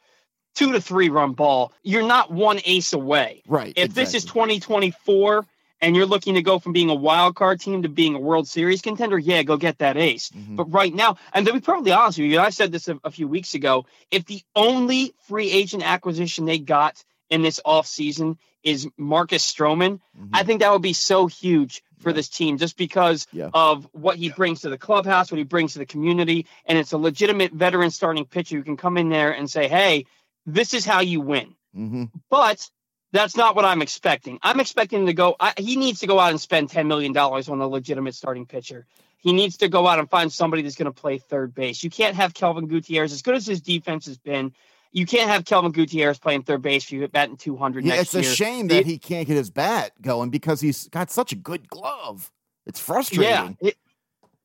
two 0.55 0.71
to 0.73 0.81
three 0.81 1.09
run 1.09 1.33
ball. 1.33 1.73
You're 1.83 2.07
not 2.07 2.31
one 2.31 2.59
ace 2.65 2.93
away. 2.93 3.43
Right. 3.47 3.73
If 3.75 3.93
this 3.93 4.13
is 4.13 4.25
2024 4.25 5.45
and 5.83 5.95
you're 5.95 6.05
looking 6.05 6.35
to 6.35 6.41
go 6.41 6.59
from 6.59 6.73
being 6.73 6.89
a 6.89 6.95
wild 6.95 7.35
card 7.35 7.59
team 7.59 7.81
to 7.83 7.89
being 7.89 8.15
a 8.15 8.19
World 8.19 8.47
Series 8.47 8.81
contender, 8.81 9.17
yeah, 9.17 9.43
go 9.43 9.57
get 9.57 9.79
that 9.79 9.97
ace. 9.97 10.29
Mhm. 10.29 10.55
But 10.55 10.71
right 10.71 10.93
now, 10.93 11.17
and 11.33 11.45
to 11.47 11.53
be 11.53 11.59
perfectly 11.59 11.91
honest 11.91 12.19
with 12.19 12.27
you, 12.29 12.39
I 12.39 12.49
said 12.51 12.71
this 12.71 12.87
a, 12.87 12.99
a 13.03 13.11
few 13.11 13.27
weeks 13.27 13.53
ago. 13.55 13.85
If 14.11 14.25
the 14.25 14.41
only 14.55 15.13
free 15.27 15.49
agent 15.49 15.83
acquisition 15.83 16.45
they 16.45 16.59
got 16.59 17.03
in 17.29 17.41
this 17.41 17.59
offseason 17.65 18.37
is 18.63 18.87
Marcus 18.97 19.43
Stroman, 19.51 19.99
Mhm. 20.19 20.29
I 20.33 20.43
think 20.43 20.59
that 20.61 20.71
would 20.71 20.83
be 20.83 20.93
so 20.93 21.25
huge 21.25 21.81
for 21.99 22.13
this 22.13 22.29
team 22.29 22.57
just 22.57 22.77
because 22.77 23.25
Yeah. 23.31 23.49
of 23.53 23.87
what 23.91 24.17
he 24.17 24.29
brings 24.29 24.61
to 24.61 24.69
the 24.69 24.77
clubhouse, 24.77 25.31
what 25.31 25.37
he 25.37 25.43
brings 25.43 25.73
to 25.73 25.79
the 25.79 25.85
community. 25.85 26.45
And 26.65 26.77
it's 26.77 26.91
a 26.93 26.97
legitimate 26.97 27.53
veteran 27.53 27.89
starting 27.91 28.25
pitcher 28.25 28.57
who 28.57 28.63
can 28.63 28.75
come 28.77 28.97
in 28.97 29.09
there 29.09 29.31
and 29.31 29.49
say, 29.49 29.67
hey, 29.67 30.05
this 30.45 30.73
is 30.73 30.85
how 30.85 30.99
you 31.01 31.21
win. 31.21 31.55
Mhm. 31.75 32.09
But 32.29 32.69
that's 33.13 33.35
not 33.35 33.55
what 33.55 33.65
I'm 33.65 33.81
expecting. 33.81 34.39
I'm 34.41 34.59
expecting 34.59 35.01
him 35.01 35.05
to 35.07 35.13
go. 35.13 35.35
I, 35.39 35.53
he 35.57 35.75
needs 35.75 35.99
to 36.01 36.07
go 36.07 36.19
out 36.19 36.31
and 36.31 36.39
spend 36.41 36.69
$10 36.69 36.87
million 36.87 37.15
on 37.17 37.61
a 37.61 37.67
legitimate 37.67 38.15
starting 38.15 38.45
pitcher. 38.45 38.85
He 39.17 39.33
needs 39.33 39.57
to 39.57 39.69
go 39.69 39.85
out 39.87 39.99
and 39.99 40.09
find 40.09 40.31
somebody 40.31 40.63
that's 40.63 40.75
going 40.75 40.91
to 40.91 40.99
play 41.01 41.17
third 41.19 41.53
base. 41.53 41.83
You 41.83 41.89
can't 41.89 42.15
have 42.15 42.33
Kelvin 42.33 42.67
Gutierrez, 42.67 43.13
as 43.13 43.21
good 43.21 43.35
as 43.35 43.45
his 43.45 43.61
defense 43.61 44.05
has 44.07 44.17
been, 44.17 44.53
you 44.93 45.05
can't 45.05 45.29
have 45.29 45.45
Kelvin 45.45 45.71
Gutierrez 45.71 46.19
playing 46.19 46.43
third 46.43 46.61
base 46.61 46.83
for 46.85 46.95
you 46.95 47.03
at 47.03 47.11
batting 47.11 47.37
200 47.37 47.85
Yeah, 47.85 47.95
it's 47.95 48.15
a 48.15 48.21
year. 48.23 48.33
shame 48.33 48.67
that 48.69 48.85
he 48.85 48.97
can't 48.97 49.27
get 49.27 49.37
his 49.37 49.49
bat 49.51 49.91
going 50.01 50.29
because 50.31 50.59
he's 50.59 50.87
got 50.89 51.11
such 51.11 51.31
a 51.31 51.35
good 51.35 51.69
glove. 51.69 52.31
It's 52.65 52.79
frustrating. 52.79 53.23
Yeah, 53.29 53.49
it, 53.61 53.77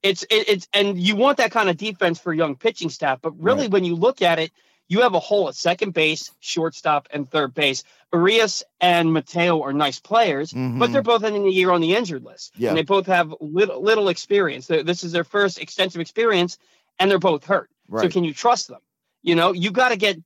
it's 0.03 0.23
it, 0.25 0.49
it's 0.49 0.69
and 0.73 1.01
you 1.01 1.17
want 1.17 1.39
that 1.39 1.51
kind 1.51 1.69
of 1.69 1.77
defense 1.77 2.21
for 2.21 2.33
young 2.33 2.55
pitching 2.55 2.91
staff, 2.91 3.19
but 3.23 3.33
really 3.41 3.63
Right. 3.63 3.71
when 3.71 3.85
you 3.85 3.95
look 3.97 4.23
at 4.23 4.39
it, 4.39 4.53
you 4.89 5.01
have 5.03 5.15
a 5.15 5.21
hole 5.21 5.49
at 5.49 5.55
second 5.55 5.93
base, 5.95 6.31
shortstop, 6.41 7.09
and 7.13 7.29
third 7.29 7.55
base. 7.55 7.83
Arias 8.13 8.63
and 8.81 9.13
Mateo 9.13 9.63
are 9.63 9.73
nice 9.73 9.99
players, 9.99 10.53
Mhm. 10.53 10.79
but 10.79 10.93
they're 10.93 11.03
both 11.03 11.25
ending 11.25 11.45
the 11.45 11.51
year 11.53 11.71
on 11.73 11.81
the 11.81 11.95
injured 11.95 12.25
list, 12.25 12.53
Yeah. 12.57 12.69
and 12.69 12.79
they 12.79 12.83
both 12.83 13.07
have 13.07 13.35
little 13.41 13.83
little 13.83 14.09
experience. 14.09 14.67
This 14.69 15.03
is 15.05 15.13
their 15.13 15.25
first 15.25 15.59
extensive 15.59 16.01
experience, 16.01 16.59
and 16.99 17.11
they're 17.11 17.19
both 17.19 17.45
hurt. 17.45 17.71
So 17.91 18.09
can 18.09 18.25
you 18.25 18.33
trust 18.35 18.69
them? 18.69 18.81
You 19.23 19.35
know, 19.35 19.53
you 19.53 19.71
got 19.71 19.89
to 19.91 19.97
get 19.97 20.19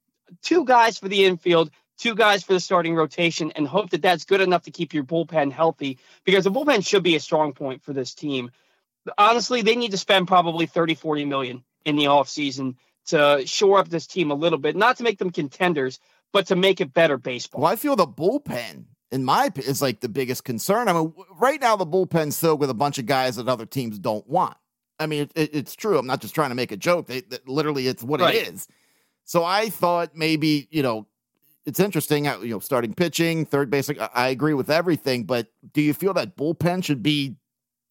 two 0.42 0.64
guys 0.64 0.98
for 0.98 1.08
the 1.08 1.24
infield, 1.24 1.70
two 1.98 2.14
guys 2.14 2.42
for 2.42 2.52
the 2.52 2.60
starting 2.60 2.94
rotation, 2.94 3.50
and 3.52 3.66
hope 3.66 3.90
that 3.90 4.02
that's 4.02 4.24
good 4.24 4.40
enough 4.40 4.62
to 4.62 4.70
keep 4.70 4.94
your 4.94 5.04
bullpen 5.04 5.52
healthy 5.52 5.98
because 6.24 6.44
the 6.44 6.50
bullpen 6.50 6.86
should 6.86 7.02
be 7.02 7.16
a 7.16 7.20
strong 7.20 7.52
point 7.52 7.82
for 7.82 7.92
this 7.92 8.14
team. 8.14 8.50
Honestly, 9.18 9.62
they 9.62 9.76
need 9.76 9.90
to 9.92 9.98
spend 9.98 10.28
probably 10.28 10.66
30, 10.66 10.94
40 10.94 11.24
million 11.24 11.64
in 11.84 11.96
the 11.96 12.04
offseason 12.04 12.76
to 13.06 13.42
shore 13.46 13.78
up 13.78 13.88
this 13.88 14.06
team 14.06 14.30
a 14.30 14.34
little 14.34 14.58
bit, 14.58 14.76
not 14.76 14.96
to 14.98 15.02
make 15.02 15.18
them 15.18 15.30
contenders, 15.30 15.98
but 16.32 16.46
to 16.48 16.56
make 16.56 16.80
it 16.80 16.92
better 16.94 17.16
baseball. 17.18 17.62
Well, 17.62 17.72
I 17.72 17.76
feel 17.76 17.96
the 17.96 18.06
bullpen, 18.06 18.84
in 19.10 19.24
my 19.24 19.48
opi- 19.48 19.66
is 19.66 19.82
like 19.82 20.00
the 20.00 20.08
biggest 20.08 20.44
concern. 20.44 20.86
I 20.88 20.92
mean, 20.92 21.12
right 21.40 21.60
now 21.60 21.76
the 21.76 21.86
bullpen's 21.86 22.38
filled 22.38 22.60
with 22.60 22.70
a 22.70 22.74
bunch 22.74 22.98
of 22.98 23.06
guys 23.06 23.36
that 23.36 23.48
other 23.48 23.66
teams 23.66 23.98
don't 23.98 24.26
want. 24.28 24.56
I 25.00 25.06
mean, 25.06 25.22
it, 25.22 25.32
it- 25.34 25.54
it's 25.54 25.74
true. 25.74 25.98
I'm 25.98 26.06
not 26.06 26.20
just 26.20 26.34
trying 26.34 26.50
to 26.50 26.54
make 26.54 26.70
a 26.72 26.76
joke. 26.76 27.06
They, 27.08 27.22
that 27.22 27.48
literally, 27.48 27.86
it's 27.88 28.02
what 28.02 28.20
Right. 28.20 28.34
it 28.36 28.54
is. 28.54 28.68
So 29.24 29.44
I 29.44 29.68
thought 29.70 30.14
maybe 30.14 30.68
you 30.70 30.82
know, 30.82 31.06
it's 31.66 31.80
interesting. 31.80 32.26
uh, 32.28 32.38
You 32.40 32.50
know, 32.50 32.58
starting 32.60 32.94
pitching, 32.94 33.44
third 33.46 33.70
base. 33.70 33.88
like, 33.88 33.98
I 34.14 34.28
agree 34.28 34.54
with 34.54 34.70
everything, 34.70 35.24
but 35.24 35.48
do 35.72 35.80
you 35.82 35.94
feel 35.94 36.14
that 36.14 36.36
bullpen 36.36 36.84
should 36.84 37.02
be 37.02 37.36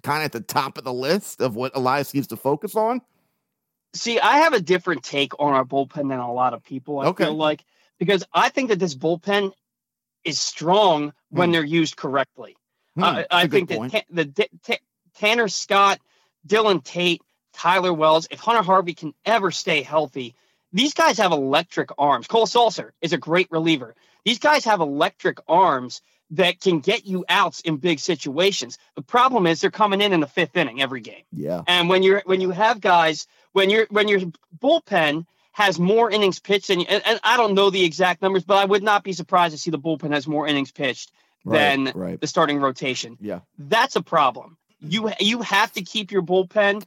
kind 0.03 0.19
of 0.21 0.25
at 0.25 0.31
the 0.31 0.41
top 0.41 0.77
of 0.77 0.85
the 0.85 0.93
list 0.93 1.41
of 1.41 1.55
what 1.55 1.75
Elias 1.75 2.13
needs 2.13 2.27
to 2.27 2.37
focus 2.37 2.75
on? 2.75 3.01
See, 3.95 4.19
I 4.19 4.39
have 4.39 4.53
a 4.53 4.61
different 4.61 5.03
take 5.03 5.39
on 5.39 5.53
our 5.53 5.65
bullpen 5.65 6.09
than 6.09 6.19
a 6.19 6.31
lot 6.31 6.53
of 6.53 6.63
people. 6.63 6.99
I 6.99 7.07
Okay. 7.07 7.25
feel 7.25 7.33
like 7.35 7.63
because 7.97 8.23
I 8.33 8.49
think 8.49 8.69
that 8.69 8.79
this 8.79 8.95
bullpen 8.95 9.51
is 10.23 10.39
strong 10.39 11.13
when 11.29 11.49
Hmm. 11.49 11.53
they're 11.53 11.65
used 11.65 11.95
correctly. 11.95 12.55
Hmm, 12.95 13.03
I, 13.03 13.13
that's 13.15 13.27
I 13.31 13.41
a 13.43 13.47
good 13.47 13.67
think 13.67 13.69
that. 13.69 13.91
Ta- 13.91 14.13
the 14.13 14.49
Ta- 14.63 14.75
Tanner 15.15 15.47
Scott, 15.47 15.99
Dylan 16.47 16.83
Tate, 16.83 17.21
Tyler 17.53 17.93
Wells, 17.93 18.27
if 18.31 18.39
Hunter 18.39 18.61
Harvey 18.63 18.93
can 18.93 19.13
ever 19.25 19.51
stay 19.51 19.81
healthy, 19.81 20.35
these 20.71 20.93
guys 20.93 21.17
have 21.17 21.31
electric 21.31 21.89
arms. 21.97 22.27
Cole 22.27 22.45
Sulser 22.45 22.91
is 23.01 23.13
a 23.13 23.17
great 23.17 23.47
reliever. 23.51 23.95
These 24.23 24.39
guys 24.39 24.65
have 24.65 24.81
electric 24.81 25.39
arms 25.47 26.01
that 26.31 26.59
can 26.61 26.79
get 26.79 27.05
you 27.05 27.25
outs 27.27 27.59
in 27.61 27.77
big 27.77 27.99
situations. 27.99 28.77
The 28.95 29.01
problem 29.01 29.47
is 29.47 29.61
they're 29.61 29.71
coming 29.71 30.01
in 30.01 30.13
in 30.13 30.19
the 30.19 30.27
fifth 30.27 30.55
inning 30.55 30.81
every 30.81 31.01
game. 31.01 31.23
yeah. 31.31 31.63
And 31.67 31.89
when 31.89 32.03
you're 32.03 32.21
when 32.25 32.41
you 32.41 32.51
have 32.51 32.79
guys 32.81 33.25
when 33.53 33.69
you're 33.69 33.87
when 33.89 34.07
your 34.07 34.21
bullpen 34.61 35.25
has 35.53 35.79
more 35.79 36.09
innings 36.11 36.39
pitched 36.39 36.67
than 36.67 36.81
and, 36.81 37.01
and 37.05 37.19
I 37.23 37.35
don't 37.35 37.53
know 37.55 37.69
the 37.69 37.83
exact 37.83 38.21
numbers, 38.21 38.43
but 38.45 38.57
I 38.57 38.65
would 38.65 38.83
not 38.83 39.03
be 39.03 39.13
surprised 39.13 39.53
to 39.53 39.57
see 39.57 39.71
the 39.71 39.79
bullpen 39.79 40.13
has 40.13 40.27
more 40.27 40.47
innings 40.47 40.71
pitched 40.71 41.11
Right, 41.45 41.57
than 41.57 41.91
right. 41.95 42.19
the 42.21 42.27
starting 42.27 42.59
rotation. 42.59 43.17
Yeah. 43.21 43.39
That's 43.57 43.95
a 43.95 44.01
problem. 44.01 44.57
You 44.81 45.11
you 45.19 45.41
have 45.41 45.71
to 45.73 45.81
keep 45.81 46.11
your 46.11 46.21
bullpen 46.21 46.83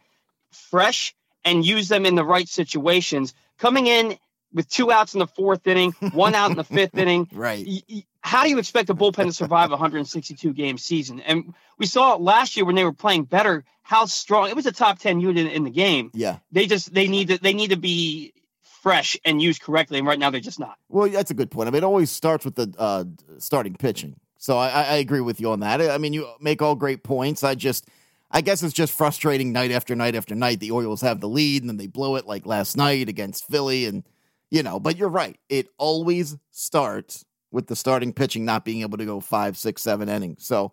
fresh 0.71 1.15
and 1.45 1.65
use 1.65 1.89
them 1.89 2.07
in 2.07 2.15
the 2.15 2.25
right 2.25 2.49
situations. 2.49 3.35
Coming 3.59 3.87
in 3.87 4.17
with 4.53 4.69
two 4.69 4.93
outs 4.93 5.15
in 5.15 5.21
the 5.21 5.27
fourth 5.27 5.67
inning, 5.67 5.93
one 6.13 6.35
out 6.35 6.51
in 6.51 6.57
the 6.57 6.65
fifth 6.65 6.95
inning, 6.99 7.29
Right. 7.33 7.67
y- 7.67 8.05
how 8.23 8.45
do 8.45 8.51
you 8.51 8.59
expect 8.59 8.89
a 8.89 8.95
bullpen 8.95 9.27
to 9.27 9.33
survive 9.33 9.71
a 9.71 9.73
162 9.73 10.53
game 10.53 10.79
season? 10.79 11.21
And 11.21 11.55
we 11.77 11.87
saw 11.87 12.15
last 12.15 12.57
year 12.57 12.65
when 12.65 12.77
they 12.77 12.85
were 12.85 12.93
playing 12.93 13.25
better, 13.25 13.65
how 13.83 14.07
strong 14.07 14.49
it 14.49 14.57
was 14.57 14.65
a 14.65 14.73
top 14.73 15.01
10 15.01 15.21
unit 15.21 15.53
in 15.53 15.65
the 15.65 15.71
game. 15.71 16.11
Yeah. 16.15 16.39
They 16.53 16.67
just 16.67 16.95
they 16.95 17.09
need 17.09 17.29
to 17.29 17.39
they 17.39 17.53
need 17.53 17.71
to 17.71 17.77
be 17.77 18.33
fresh 18.63 19.19
and 19.25 19.43
used 19.43 19.61
correctly. 19.61 19.99
And 19.99 20.07
right 20.07 20.19
now 20.19 20.31
they're 20.31 20.41
just 20.41 20.61
not. 20.61 20.77
Well, 20.89 21.09
that's 21.09 21.31
a 21.33 21.35
good 21.35 21.51
point. 21.51 21.69
I 21.69 21.71
mean, 21.73 21.83
it 21.83 21.85
always 21.85 22.11
starts 22.11 22.45
with 22.45 22.55
the 22.55 22.73
uh, 22.79 23.05
starting 23.39 23.75
pitching. 23.75 24.17
So 24.39 24.57
I 24.57 24.69
I 24.69 24.95
agree 24.97 25.21
with 25.21 25.41
you 25.41 25.51
on 25.51 25.61
that. 25.61 25.81
I 25.81 25.99
mean, 25.99 26.13
you 26.13 26.29
make 26.41 26.63
all 26.63 26.77
great 26.77 27.03
points. 27.03 27.43
I 27.43 27.57
just, 27.57 27.89
I 28.31 28.41
guess 28.41 28.63
it's 28.63 28.73
just 28.73 28.97
frustrating 28.97 29.53
night 29.53 29.73
after 29.73 29.97
night 29.97 30.15
after 30.15 30.37
night. 30.37 30.61
The 30.61 30.71
Orioles 30.71 31.01
have 31.01 31.21
the 31.21 31.29
lead 31.29 31.63
and 31.63 31.69
then 31.69 31.77
they 31.77 31.89
blow 31.89 32.15
it 32.15 32.27
like 32.27 32.47
last 32.47 32.77
night 32.77 33.09
against 33.09 33.47
Philly. 33.49 33.87
And, 33.87 34.05
you 34.51 34.63
know, 34.63 34.79
but 34.79 34.97
you're 34.97 35.09
right. 35.09 35.39
It 35.49 35.69
always 35.77 36.37
starts 36.51 37.25
with 37.53 37.67
the 37.69 37.77
starting 37.77 38.13
pitching 38.13 38.45
not 38.45 38.65
being 38.65 38.81
able 38.81 38.99
to 38.99 39.05
go 39.05 39.21
five, 39.21 39.57
six, 39.57 39.83
seven 39.83 40.09
innings. 40.09 40.45
So, 40.47 40.73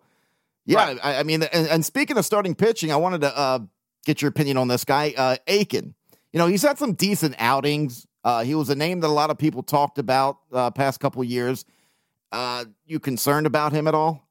yeah, 0.66 0.78
Right. 0.84 0.98
I, 1.02 1.18
I 1.20 1.22
mean, 1.22 1.42
and, 1.42 1.68
and 1.68 1.84
speaking 1.84 2.16
of 2.18 2.24
starting 2.24 2.54
pitching, 2.54 2.90
I 2.92 2.96
wanted 2.96 3.20
to 3.22 3.36
uh, 3.36 3.58
get 4.04 4.22
your 4.22 4.28
opinion 4.30 4.56
on 4.56 4.68
this 4.68 4.84
guy, 4.84 5.14
uh, 5.16 5.36
Akin. 5.46 5.94
You 6.32 6.38
know, 6.38 6.46
he's 6.46 6.62
had 6.62 6.78
some 6.78 6.94
decent 6.94 7.34
outings. 7.38 8.06
Uh, 8.24 8.42
he 8.44 8.54
was 8.54 8.70
a 8.70 8.74
name 8.74 9.00
that 9.00 9.06
a 9.08 9.12
lot 9.12 9.30
of 9.30 9.38
people 9.38 9.62
talked 9.62 9.98
about 9.98 10.38
uh, 10.52 10.70
past 10.70 11.00
couple 11.00 11.22
years. 11.24 11.64
Uh, 12.32 12.64
you 12.86 13.00
concerned 13.00 13.46
about 13.46 13.72
him 13.72 13.88
at 13.88 13.94
all? 13.94 14.28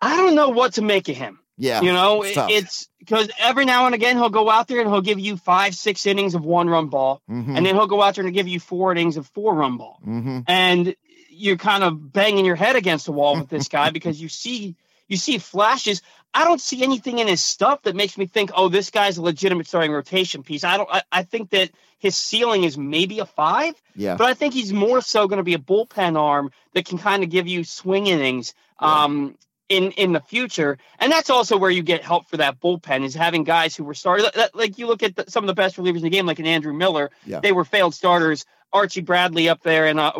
I 0.00 0.16
don't 0.16 0.34
know 0.34 0.50
what 0.50 0.74
to 0.74 0.82
make 0.82 1.08
of 1.08 1.16
him. 1.16 1.38
Yeah, 1.58 1.82
you 1.82 1.92
know, 1.92 2.22
it's 2.22 2.36
it- 2.36 2.50
it's 2.50 2.88
because 2.98 3.28
every 3.38 3.64
now 3.66 3.84
and 3.86 3.94
again 3.94 4.16
he'll 4.16 4.30
go 4.30 4.48
out 4.48 4.68
there 4.68 4.80
and 4.80 4.88
he'll 4.90 5.02
give 5.02 5.18
you 5.20 5.36
five, 5.36 5.74
six 5.74 6.06
innings 6.06 6.34
of 6.34 6.44
one 6.44 6.68
run 6.68 6.88
ball, 6.88 7.20
Mhm. 7.30 7.56
and 7.56 7.66
then 7.66 7.74
he'll 7.74 7.86
go 7.86 8.02
out 8.02 8.14
there 8.14 8.24
and 8.24 8.32
give 8.34 8.48
you 8.48 8.58
four 8.58 8.90
innings 8.92 9.16
of 9.16 9.26
four 9.28 9.54
run 9.54 9.76
ball. 9.76 10.00
Mhm. 10.06 10.44
and 10.48 10.94
you're 11.32 11.56
kind 11.56 11.82
of 11.82 12.12
banging 12.12 12.44
your 12.44 12.56
head 12.56 12.76
against 12.76 13.06
the 13.06 13.12
wall 13.12 13.36
with 13.36 13.48
this 13.48 13.68
guy 13.68 13.90
because 13.96 14.20
you 14.20 14.28
see 14.28 14.76
you 15.08 15.16
see 15.16 15.38
flashes. 15.38 16.02
I 16.34 16.44
don't 16.44 16.60
see 16.60 16.82
anything 16.82 17.18
in 17.18 17.28
his 17.28 17.42
stuff 17.42 17.82
that 17.82 17.94
makes 17.94 18.16
me 18.16 18.26
think, 18.26 18.50
oh, 18.54 18.68
this 18.68 18.90
guy's 18.90 19.18
a 19.18 19.22
legitimate 19.22 19.66
starting 19.66 19.92
rotation 19.92 20.42
piece. 20.42 20.64
I 20.64 20.78
don't. 20.78 20.88
I, 20.90 21.02
I 21.12 21.22
think 21.24 21.50
that 21.50 21.70
his 21.98 22.16
ceiling 22.16 22.64
is 22.64 22.78
maybe 22.78 23.18
a 23.18 23.26
five, 23.26 23.74
yeah, 23.94 24.16
but 24.16 24.26
I 24.26 24.34
think 24.34 24.54
he's 24.54 24.72
more 24.72 25.00
so 25.00 25.28
going 25.28 25.38
to 25.38 25.44
be 25.44 25.54
a 25.54 25.58
bullpen 25.58 26.18
arm 26.18 26.50
that 26.74 26.86
can 26.86 26.98
kind 26.98 27.22
of 27.22 27.30
give 27.30 27.46
you 27.46 27.64
swing 27.64 28.06
innings. 28.06 28.54
Um, 28.78 29.36
in, 29.76 29.92
in 29.92 30.12
the 30.12 30.20
future, 30.20 30.78
and 30.98 31.10
that's 31.10 31.30
also 31.30 31.56
where 31.56 31.70
you 31.70 31.82
get 31.82 32.02
help 32.02 32.28
for 32.28 32.36
that 32.38 32.60
bullpen 32.60 33.04
is 33.04 33.14
having 33.14 33.44
guys 33.44 33.74
who 33.76 33.84
were 33.84 33.94
started. 33.94 34.30
Like- 34.54 34.78
you 34.78 34.86
look 34.86 35.02
at 35.02 35.16
the, 35.16 35.24
some 35.28 35.44
of 35.44 35.48
the 35.48 35.54
best 35.54 35.76
relievers 35.76 35.96
in 35.98 36.02
the 36.02 36.10
game, 36.10 36.26
like 36.26 36.38
an 36.38 36.46
Andrew 36.46 36.72
Miller, 36.72 37.10
Yeah. 37.26 37.40
they 37.40 37.52
were 37.52 37.64
failed 37.64 37.94
starters. 37.94 38.44
Archie 38.74 39.02
Bradley 39.02 39.50
up 39.50 39.62
there 39.62 39.86
in 39.86 39.98
uh, 39.98 40.12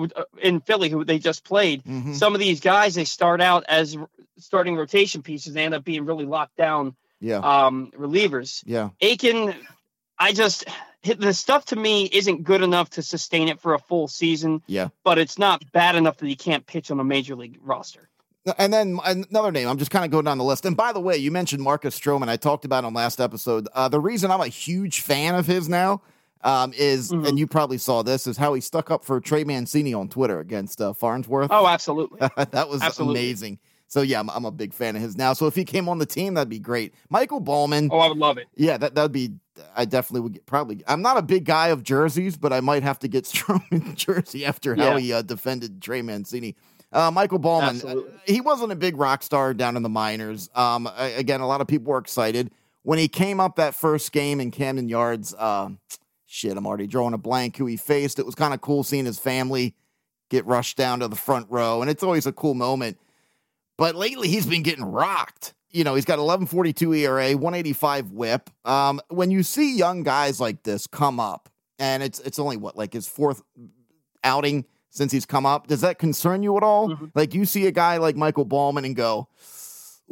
in 0.42 0.60
Philly, 0.60 0.90
who 0.90 1.04
they 1.04 1.18
just 1.18 1.42
played. 1.42 1.82
Mhm. 1.84 2.14
Some 2.14 2.34
of 2.34 2.38
these 2.40 2.60
guys 2.60 2.94
they 2.94 3.04
start 3.06 3.40
out 3.40 3.64
as 3.66 3.96
starting 4.38 4.76
rotation 4.76 5.22
pieces. 5.22 5.54
They 5.54 5.64
end 5.64 5.72
up 5.74 5.84
being 5.84 6.04
really 6.04 6.26
locked 6.26 6.56
down 6.56 6.94
yeah, 7.18 7.38
um, 7.38 7.90
relievers. 7.96 8.62
yeah. 8.66 8.90
Akin, 9.00 9.54
I 10.18 10.32
just 10.32 10.64
the 11.02 11.32
stuff 11.32 11.64
to 11.66 11.76
me 11.76 12.04
isn't 12.04 12.44
good 12.44 12.62
enough 12.62 12.90
to 12.90 13.02
sustain 13.02 13.48
it 13.48 13.58
for 13.58 13.72
a 13.74 13.78
full 13.78 14.06
season. 14.06 14.62
Yeah. 14.66 14.88
but 15.02 15.16
it's 15.18 15.38
not 15.38 15.64
bad 15.72 15.96
enough 15.96 16.18
that 16.18 16.26
he 16.28 16.36
can't 16.36 16.66
pitch 16.66 16.90
on 16.90 17.00
a 17.00 17.04
major 17.04 17.34
league 17.34 17.58
roster. 17.62 18.08
And 18.58 18.72
then 18.72 18.98
another 19.04 19.52
name, 19.52 19.68
I'm 19.68 19.78
just 19.78 19.90
kind 19.92 20.04
of 20.04 20.10
going 20.10 20.24
down 20.24 20.38
the 20.38 20.44
list. 20.44 20.64
And 20.66 20.76
by 20.76 20.92
the 20.92 21.00
way, 21.00 21.16
you 21.16 21.30
mentioned 21.30 21.62
Marcus 21.62 21.98
Stroman. 21.98 22.28
I 22.28 22.36
talked 22.36 22.64
about 22.64 22.84
on 22.84 22.92
last 22.92 23.20
episode. 23.20 23.68
Uh, 23.72 23.88
the 23.88 24.00
reason 24.00 24.30
I'm 24.30 24.40
a 24.40 24.48
huge 24.48 25.00
fan 25.00 25.34
of 25.36 25.46
his 25.46 25.68
now 25.68 26.02
um, 26.44 26.72
is, 26.76 27.12
Mhm. 27.12 27.28
and 27.28 27.38
you 27.38 27.46
probably 27.46 27.78
saw 27.78 28.02
this, 28.02 28.26
is 28.26 28.36
how 28.36 28.52
he 28.54 28.60
stuck 28.60 28.90
up 28.90 29.04
for 29.04 29.20
Trey 29.20 29.44
Mancini 29.44 29.94
on 29.94 30.08
Twitter 30.08 30.40
against 30.40 30.80
uh, 30.80 30.92
Farnsworth. 30.92 31.48
Oh, 31.52 31.68
absolutely. 31.68 32.18
that 32.50 32.68
was 32.68 32.82
Absolutely. 32.82 33.20
amazing. 33.20 33.58
So 33.86 34.00
yeah, 34.00 34.18
I'm, 34.20 34.28
I'm 34.30 34.44
a 34.46 34.50
big 34.50 34.72
fan 34.72 34.96
of 34.96 35.02
his 35.02 35.16
now. 35.18 35.34
So 35.34 35.46
if 35.46 35.54
he 35.54 35.64
came 35.64 35.88
on 35.88 35.98
the 35.98 36.06
team, 36.06 36.34
that'd 36.34 36.48
be 36.48 36.58
great. 36.58 36.94
Michael 37.10 37.40
Baumann, 37.40 37.90
Oh, 37.92 37.98
I 37.98 38.08
would 38.08 38.16
love 38.18 38.38
it. 38.38 38.48
yeah, 38.56 38.76
that 38.78 38.94
that'd 38.96 39.12
be. 39.12 39.34
I 39.76 39.84
definitely 39.84 40.22
would 40.22 40.32
get, 40.32 40.46
probably. 40.46 40.82
I'm 40.88 41.02
not 41.02 41.18
a 41.18 41.22
big 41.22 41.44
guy 41.44 41.68
of 41.68 41.82
jerseys, 41.82 42.38
but 42.38 42.54
I 42.54 42.60
might 42.60 42.82
have 42.82 42.98
to 43.00 43.08
get 43.08 43.24
Stroman 43.26 43.94
jersey 43.94 44.46
after 44.46 44.74
how 44.74 44.92
Yeah. 44.94 44.98
he 44.98 45.12
uh, 45.12 45.20
defended 45.22 45.82
Trey 45.82 46.00
Mancini. 46.00 46.56
Uh, 46.92 47.10
Michael 47.10 47.38
Baumann, 47.38 47.76
Absolutely. 47.76 48.12
uh, 48.12 48.16
he 48.26 48.40
wasn't 48.40 48.70
a 48.70 48.76
big 48.76 48.96
rock 48.96 49.22
star 49.22 49.54
down 49.54 49.76
in 49.76 49.82
the 49.82 49.88
minors. 49.88 50.50
Um, 50.54 50.88
again, 50.96 51.40
a 51.40 51.46
lot 51.46 51.60
of 51.60 51.66
people 51.66 51.92
were 51.92 51.98
excited 51.98 52.50
when 52.82 52.98
he 52.98 53.08
came 53.08 53.40
up 53.40 53.56
that 53.56 53.74
first 53.74 54.12
game 54.12 54.40
in 54.40 54.50
Camden 54.50 54.88
Yards. 54.88 55.34
Uh, 55.34 55.70
shit, 56.26 56.56
I'm 56.56 56.66
already 56.66 56.86
drawing 56.86 57.14
a 57.14 57.18
blank. 57.18 57.56
Who 57.56 57.66
he 57.66 57.76
faced? 57.76 58.18
It 58.18 58.26
was 58.26 58.34
kind 58.34 58.52
of 58.52 58.60
cool 58.60 58.84
seeing 58.84 59.06
his 59.06 59.18
family 59.18 59.74
get 60.28 60.44
rushed 60.46 60.76
down 60.76 61.00
to 61.00 61.08
the 61.08 61.16
front 61.16 61.46
row, 61.50 61.80
and 61.80 61.90
it's 61.90 62.02
always 62.02 62.26
a 62.26 62.32
cool 62.32 62.54
moment. 62.54 62.98
But 63.78 63.94
lately, 63.94 64.28
he's 64.28 64.46
been 64.46 64.62
getting 64.62 64.84
rocked. 64.84 65.54
You 65.70 65.84
know, 65.84 65.94
he's 65.94 66.04
got 66.04 66.18
1142 66.18 66.92
ERA, 66.92 67.32
185 67.32 68.12
whip. 68.12 68.50
Um, 68.66 69.00
when 69.08 69.30
you 69.30 69.42
see 69.42 69.76
young 69.76 70.02
guys 70.02 70.40
like 70.40 70.62
this 70.62 70.86
come 70.86 71.18
up, 71.18 71.48
and 71.78 72.02
it's 72.02 72.20
it's 72.20 72.38
only 72.38 72.58
what 72.58 72.76
like 72.76 72.92
his 72.92 73.08
fourth 73.08 73.42
outing 74.22 74.66
since 74.94 75.10
he's 75.10 75.26
come 75.26 75.44
up, 75.46 75.66
does 75.66 75.80
that 75.80 75.98
concern 75.98 76.42
you 76.42 76.56
at 76.56 76.62
all? 76.62 76.90
Mhm. 76.90 77.10
Like 77.14 77.34
you 77.34 77.44
see 77.46 77.66
a 77.66 77.70
guy 77.72 77.96
like 77.96 78.14
Michael 78.14 78.44
Baumann 78.44 78.84
and 78.84 78.94
go, 78.94 79.26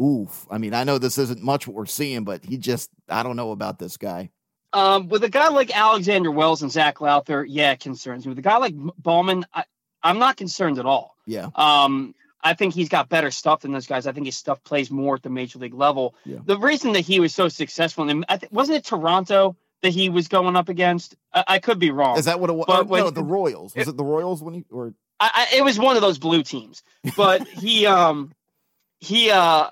"Oof." 0.00 0.46
I 0.50 0.58
mean, 0.58 0.74
I 0.74 0.84
know 0.84 0.98
this 0.98 1.18
isn't 1.18 1.42
much 1.42 1.66
what 1.66 1.76
we're 1.76 1.86
seeing, 1.86 2.24
but 2.24 2.44
he 2.44 2.56
just 2.56 2.90
I 3.08 3.22
don't 3.22 3.36
know 3.36 3.52
about 3.52 3.78
this 3.78 3.96
guy. 3.96 4.30
Um, 4.72 5.08
with 5.08 5.24
a 5.24 5.28
guy 5.28 5.48
like 5.48 5.76
Alexander 5.76 6.30
Wells 6.30 6.62
and 6.62 6.70
Zach 6.70 7.00
Lowther, 7.00 7.44
yeah, 7.44 7.72
it 7.72 7.80
concerns 7.80 8.24
me. 8.24 8.30
With 8.30 8.38
a 8.38 8.42
guy 8.42 8.56
like 8.58 8.74
Baumann, 8.98 9.44
I, 9.52 9.64
I'm 10.02 10.18
not 10.18 10.36
concerned 10.36 10.78
at 10.78 10.86
all. 10.86 11.16
Yeah, 11.26 11.48
Um, 11.56 12.14
I 12.42 12.54
think 12.54 12.72
he's 12.72 12.88
got 12.88 13.08
better 13.08 13.30
stuff 13.30 13.60
than 13.62 13.72
those 13.72 13.86
guys. 13.86 14.06
I 14.06 14.12
think 14.12 14.26
his 14.26 14.36
stuff 14.36 14.62
plays 14.64 14.90
more 14.90 15.16
at 15.16 15.22
the 15.22 15.28
major 15.28 15.58
league 15.58 15.74
level. 15.74 16.14
Yeah. 16.24 16.38
The 16.44 16.56
reason 16.58 16.92
that 16.92 17.00
he 17.00 17.20
was 17.20 17.34
so 17.34 17.48
successful, 17.48 18.08
and 18.08 18.24
I 18.28 18.36
th- 18.38 18.50
wasn't 18.52 18.78
it 18.78 18.84
Toronto 18.84 19.56
that 19.82 19.90
he 19.90 20.08
was 20.08 20.28
going 20.28 20.56
up 20.56 20.68
against? 20.68 21.16
I, 21.32 21.44
I 21.48 21.58
could 21.58 21.78
be 21.78 21.90
wrong. 21.90 22.18
is 22.18 22.26
that 22.26 22.40
what 22.40 22.50
it 22.50 22.54
was? 22.54 22.66
But 22.66 22.86
when- 22.88 23.04
no, 23.04 23.10
the 23.10 23.22
Royals. 23.22 23.74
Was 23.74 23.88
it 23.88 23.96
the 23.96 24.04
Royals 24.04 24.42
when 24.42 24.54
he 24.54 24.64
or 24.70 24.94
I, 25.18 25.48
I, 25.52 25.56
it 25.58 25.64
was 25.64 25.78
one 25.78 25.96
of 25.96 26.02
those 26.02 26.18
blue 26.18 26.42
teams, 26.42 26.82
but 27.16 27.46
he, 27.48 27.86
um, 27.86 28.32
he, 29.00 29.30
uh, 29.30 29.68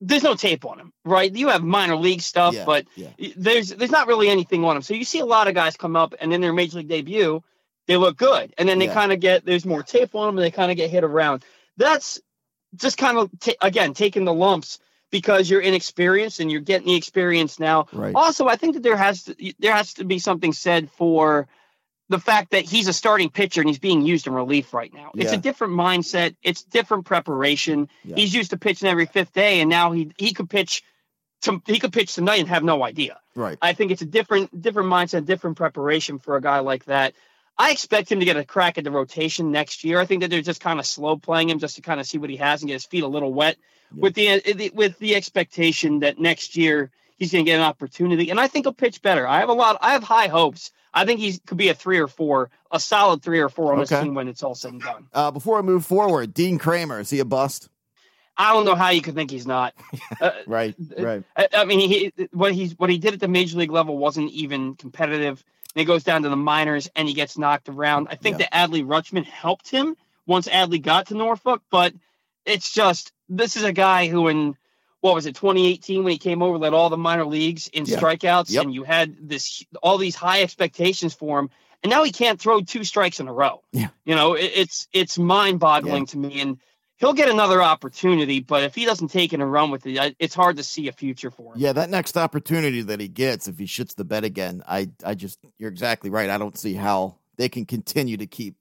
there's 0.00 0.22
no 0.22 0.34
tape 0.34 0.64
on 0.64 0.78
him, 0.78 0.92
right? 1.04 1.34
You 1.34 1.48
have 1.48 1.62
minor 1.64 1.96
league 1.96 2.20
stuff, 2.20 2.54
Yeah, 2.54 2.64
but 2.64 2.86
yeah. 2.94 3.08
there's 3.36 3.70
there's 3.70 3.90
not 3.90 4.06
really 4.06 4.28
anything 4.28 4.64
on 4.64 4.76
him. 4.76 4.82
So 4.82 4.94
you 4.94 5.04
see 5.04 5.20
a 5.20 5.24
lot 5.26 5.48
of 5.48 5.54
guys 5.54 5.76
come 5.76 5.96
up 5.96 6.14
and 6.20 6.32
in 6.32 6.40
their 6.40 6.52
major 6.52 6.78
league 6.78 6.88
debut, 6.88 7.42
they 7.86 7.96
look 7.96 8.16
good, 8.16 8.54
and 8.58 8.68
then 8.68 8.78
they 8.78 8.86
Yeah. 8.86 8.94
kind 8.94 9.12
of 9.12 9.20
get 9.20 9.44
there's 9.44 9.64
more 9.64 9.82
tape 9.82 10.14
on 10.14 10.26
them, 10.26 10.38
and 10.38 10.44
they 10.44 10.50
kind 10.50 10.70
of 10.70 10.76
get 10.76 10.90
hit 10.90 11.04
around. 11.04 11.44
That's 11.76 12.20
just 12.76 12.98
kind 12.98 13.18
of 13.18 13.30
ta- 13.40 13.52
again 13.60 13.94
taking 13.94 14.24
the 14.24 14.34
lumps 14.34 14.78
because 15.14 15.48
you're 15.48 15.60
inexperienced 15.60 16.40
and 16.40 16.50
you're 16.50 16.60
getting 16.60 16.88
the 16.88 16.96
experience 16.96 17.60
now. 17.60 17.86
right? 17.92 18.16
Also, 18.16 18.48
I 18.48 18.56
think 18.56 18.74
that 18.74 18.82
there 18.82 18.96
has 18.96 19.22
to 19.22 19.52
there 19.60 19.72
has 19.72 19.94
to 19.94 20.04
be 20.04 20.18
something 20.18 20.52
said 20.52 20.90
for 20.90 21.46
the 22.08 22.18
fact 22.18 22.50
that 22.50 22.64
he's 22.64 22.88
a 22.88 22.92
starting 22.92 23.30
pitcher 23.30 23.60
and 23.60 23.70
he's 23.70 23.78
being 23.78 24.02
used 24.02 24.26
in 24.26 24.34
relief 24.34 24.74
right 24.74 24.92
now. 24.92 25.12
It's 25.14 25.30
a 25.30 25.36
different 25.36 25.74
mindset. 25.74 26.34
It's 26.42 26.64
different 26.64 27.06
preparation. 27.06 27.88
Yeah. 28.02 28.16
He's 28.16 28.34
used 28.34 28.50
to 28.50 28.56
pitching 28.56 28.88
every 28.88 29.06
fifth 29.06 29.32
day, 29.32 29.60
and 29.60 29.70
now 29.70 29.92
he 29.92 30.10
he 30.18 30.32
could 30.32 30.50
pitch. 30.50 30.82
To, 31.42 31.62
he 31.66 31.78
could 31.78 31.92
pitch 31.92 32.14
tonight 32.14 32.40
and 32.40 32.48
have 32.48 32.64
no 32.64 32.82
idea. 32.82 33.20
Right. 33.36 33.58
I 33.62 33.74
think 33.74 33.92
it's 33.92 34.02
a 34.02 34.06
different 34.06 34.60
different 34.60 34.88
mindset, 34.88 35.26
different 35.26 35.56
preparation 35.56 36.18
for 36.18 36.34
a 36.34 36.40
guy 36.40 36.58
like 36.58 36.86
that. 36.86 37.14
I 37.56 37.70
expect 37.70 38.10
him 38.10 38.20
to 38.20 38.24
get 38.24 38.36
a 38.36 38.44
crack 38.44 38.78
at 38.78 38.84
the 38.84 38.90
rotation 38.90 39.52
next 39.52 39.84
year. 39.84 40.00
I 40.00 40.06
think 40.06 40.22
that 40.22 40.30
they're 40.30 40.42
just 40.42 40.60
kind 40.60 40.80
of 40.80 40.86
slow 40.86 41.16
playing 41.16 41.50
him 41.50 41.58
just 41.58 41.76
to 41.76 41.82
kind 41.82 42.00
of 42.00 42.06
see 42.06 42.18
what 42.18 42.30
he 42.30 42.36
has 42.36 42.62
and 42.62 42.68
get 42.68 42.74
his 42.74 42.84
feet 42.84 43.04
a 43.04 43.08
little 43.08 43.32
wet 43.32 43.56
yeah. 43.94 44.00
with 44.00 44.14
the 44.14 44.70
with 44.74 44.98
the 44.98 45.14
expectation 45.14 46.00
that 46.00 46.18
next 46.18 46.56
year 46.56 46.90
he's 47.16 47.32
going 47.32 47.44
to 47.44 47.50
get 47.50 47.56
an 47.56 47.64
opportunity. 47.64 48.30
And 48.30 48.40
I 48.40 48.48
think 48.48 48.64
he'll 48.64 48.72
pitch 48.72 49.02
better. 49.02 49.26
I 49.26 49.38
have 49.40 49.48
a 49.48 49.54
lot. 49.54 49.78
I 49.80 49.92
have 49.92 50.02
high 50.02 50.28
hopes. 50.28 50.72
I 50.92 51.04
think 51.04 51.20
he 51.20 51.38
could 51.38 51.58
be 51.58 51.68
a 51.68 51.74
three 51.74 51.98
or 51.98 52.06
four, 52.06 52.50
a 52.70 52.78
solid 52.78 53.22
three 53.22 53.40
or 53.40 53.48
four 53.48 53.72
on 53.72 53.80
okay. 53.80 53.96
this 53.96 54.02
team 54.02 54.14
when 54.14 54.28
it's 54.28 54.42
all 54.42 54.54
said 54.54 54.72
and 54.72 54.82
done. 54.82 55.06
Uh, 55.12 55.30
before 55.30 55.58
I 55.58 55.62
move 55.62 55.84
forward, 55.84 56.32
Dean 56.34 56.58
Kremer, 56.58 57.00
is 57.00 57.10
he 57.10 57.18
a 57.18 57.24
bust? 57.24 57.68
I 58.36 58.52
don't 58.52 58.64
know 58.64 58.74
how 58.74 58.90
you 58.90 59.00
could 59.00 59.14
think 59.14 59.30
he's 59.30 59.46
not. 59.46 59.74
Uh, 60.20 60.30
right, 60.46 60.74
right. 60.98 61.24
I, 61.36 61.48
I, 61.54 61.64
mean, 61.64 61.80
he 61.80 62.12
what 62.32 62.54
he's 62.54 62.78
what 62.78 62.88
he 62.88 62.98
did 62.98 63.14
at 63.14 63.20
the 63.20 63.28
major 63.28 63.58
league 63.58 63.70
level 63.70 63.98
wasn't 63.98 64.30
even 64.30 64.74
competitive. 64.76 65.44
And 65.74 65.80
he 65.80 65.84
goes 65.84 66.04
down 66.04 66.22
to 66.22 66.28
the 66.28 66.36
minors 66.36 66.88
and 66.94 67.08
he 67.08 67.14
gets 67.14 67.36
knocked 67.36 67.68
around. 67.68 68.08
I 68.10 68.16
think 68.16 68.38
yeah. 68.38 68.46
that 68.50 68.70
Adley 68.70 68.84
Rutschman 68.84 69.24
helped 69.24 69.70
him 69.70 69.96
once 70.26 70.48
Adley 70.48 70.80
got 70.80 71.06
to 71.06 71.14
Norfolk, 71.14 71.62
but 71.70 71.92
it's 72.44 72.72
just 72.72 73.12
this 73.28 73.56
is 73.56 73.64
a 73.64 73.72
guy 73.72 74.08
who 74.08 74.28
in 74.28 74.56
what 75.00 75.14
was 75.14 75.26
it 75.26 75.34
2018 75.34 76.04
when 76.04 76.12
he 76.12 76.18
came 76.18 76.42
over 76.42 76.58
led 76.58 76.72
all 76.72 76.88
the 76.88 76.96
minor 76.96 77.26
leagues 77.26 77.68
in 77.68 77.84
yeah. 77.84 77.98
strikeouts 77.98 78.50
yep. 78.50 78.64
and 78.64 78.74
you 78.74 78.84
had 78.84 79.28
this 79.28 79.64
all 79.82 79.98
these 79.98 80.14
high 80.14 80.42
expectations 80.42 81.12
for 81.12 81.38
him 81.38 81.50
and 81.84 81.90
now 81.90 82.02
he 82.02 82.10
can't 82.12 82.40
throw 82.40 82.62
two 82.62 82.82
strikes 82.82 83.20
in 83.20 83.28
a 83.28 83.32
row. 83.32 83.62
Yeah. 83.70 83.88
You 84.06 84.14
know, 84.14 84.34
it, 84.34 84.50
it's 84.54 84.88
it's 84.92 85.18
mind-boggling 85.18 86.02
yeah. 86.02 86.06
to 86.06 86.18
me 86.18 86.40
and 86.40 86.58
he'll 86.96 87.12
get 87.12 87.28
another 87.28 87.62
opportunity, 87.62 88.40
but 88.40 88.62
if 88.62 88.74
he 88.74 88.84
doesn't 88.84 89.08
take 89.08 89.32
it 89.32 89.40
and 89.40 89.52
run 89.52 89.70
with 89.70 89.86
it, 89.86 90.16
it's 90.18 90.34
hard 90.34 90.56
to 90.56 90.62
see 90.62 90.88
a 90.88 90.92
future 90.92 91.30
for 91.30 91.54
him. 91.54 91.60
Yeah, 91.60 91.72
that 91.72 91.90
next 91.90 92.16
opportunity 92.16 92.82
that 92.82 93.00
he 93.00 93.08
gets, 93.08 93.48
if 93.48 93.58
he 93.58 93.66
shits 93.66 93.94
the 93.94 94.04
bed 94.04 94.24
again, 94.24 94.62
I, 94.66 94.90
I 95.04 95.14
just, 95.14 95.38
you're 95.58 95.70
exactly 95.70 96.10
right. 96.10 96.30
I 96.30 96.38
don't 96.38 96.58
see 96.58 96.74
how 96.74 97.16
they 97.36 97.48
can 97.48 97.66
continue 97.66 98.16
to 98.16 98.26
keep 98.26 98.56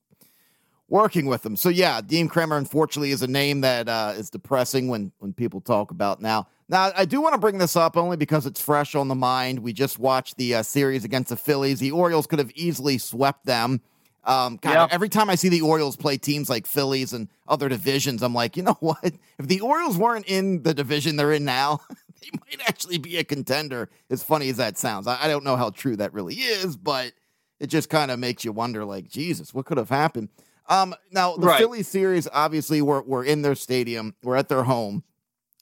working 0.89 1.25
with 1.25 1.45
him. 1.45 1.55
So 1.55 1.69
yeah, 1.69 2.01
Dean 2.01 2.27
Kremer, 2.27 2.57
unfortunately, 2.57 3.11
is 3.11 3.21
a 3.21 3.27
name 3.27 3.61
that 3.61 3.89
uh, 3.89 4.13
is 4.15 4.29
depressing 4.29 4.87
when 4.87 5.11
when 5.19 5.33
people 5.33 5.59
talk 5.59 5.91
about 5.91 6.21
now. 6.21 6.47
Now, 6.69 6.91
I 6.95 7.05
do 7.05 7.19
want 7.19 7.33
to 7.33 7.39
bring 7.39 7.57
this 7.57 7.75
up 7.75 7.97
only 7.97 8.15
because 8.15 8.45
it's 8.45 8.61
fresh 8.61 8.95
on 8.95 9.07
the 9.07 9.15
mind. 9.15 9.59
We 9.59 9.73
just 9.73 9.99
watched 9.99 10.37
the 10.37 10.55
uh, 10.55 10.63
series 10.63 11.03
against 11.03 11.29
the 11.29 11.35
Phillies. 11.35 11.79
The 11.79 11.91
Orioles 11.91 12.27
could 12.27 12.39
have 12.39 12.51
easily 12.51 12.97
swept 12.97 13.45
them. 13.45 13.81
Um, 14.25 14.57
God, 14.61 14.73
yep. 14.73 14.89
every 14.91 15.09
time 15.09 15.29
I 15.29 15.35
see 15.35 15.49
the 15.49 15.61
Orioles 15.61 15.97
play 15.97 16.17
teams 16.17 16.49
like 16.49 16.65
Phillies 16.65 17.11
and 17.11 17.27
other 17.47 17.67
divisions, 17.67 18.23
I'm 18.23 18.33
like, 18.33 18.55
you 18.55 18.63
know 18.63 18.77
what? 18.79 19.13
If 19.37 19.47
the 19.47 19.59
Orioles 19.59 19.97
weren't 19.97 20.25
in 20.27 20.63
the 20.63 20.73
division 20.73 21.17
they're 21.17 21.33
in 21.33 21.45
now, 21.45 21.81
they 22.21 22.29
might 22.39 22.67
actually 22.67 22.97
be 22.97 23.17
a 23.17 23.23
contender. 23.23 23.89
As 24.09 24.23
funny 24.23 24.49
as 24.49 24.57
that 24.57 24.77
sounds, 24.77 25.07
I, 25.07 25.23
I 25.23 25.27
don't 25.27 25.43
know 25.43 25.57
how 25.57 25.71
true 25.71 25.95
that 25.97 26.13
really 26.13 26.35
is, 26.35 26.77
but 26.77 27.11
it 27.59 27.67
just 27.67 27.89
kind 27.89 28.11
of 28.11 28.19
makes 28.19 28.45
you 28.45 28.51
wonder, 28.51 28.85
like, 28.85 29.09
Jesus, 29.09 29.53
what 29.53 29.65
could 29.65 29.77
have 29.77 29.89
happened? 29.89 30.29
Um, 30.69 30.95
now 31.11 31.35
the 31.35 31.47
right. 31.47 31.59
Phillies 31.59 31.87
series, 31.89 32.27
obviously, 32.31 32.81
we're 32.81 33.01
we're 33.01 33.25
in 33.25 33.41
their 33.41 33.55
stadium, 33.55 34.15
we're 34.23 34.37
at 34.37 34.47
their 34.47 34.63
home. 34.63 35.03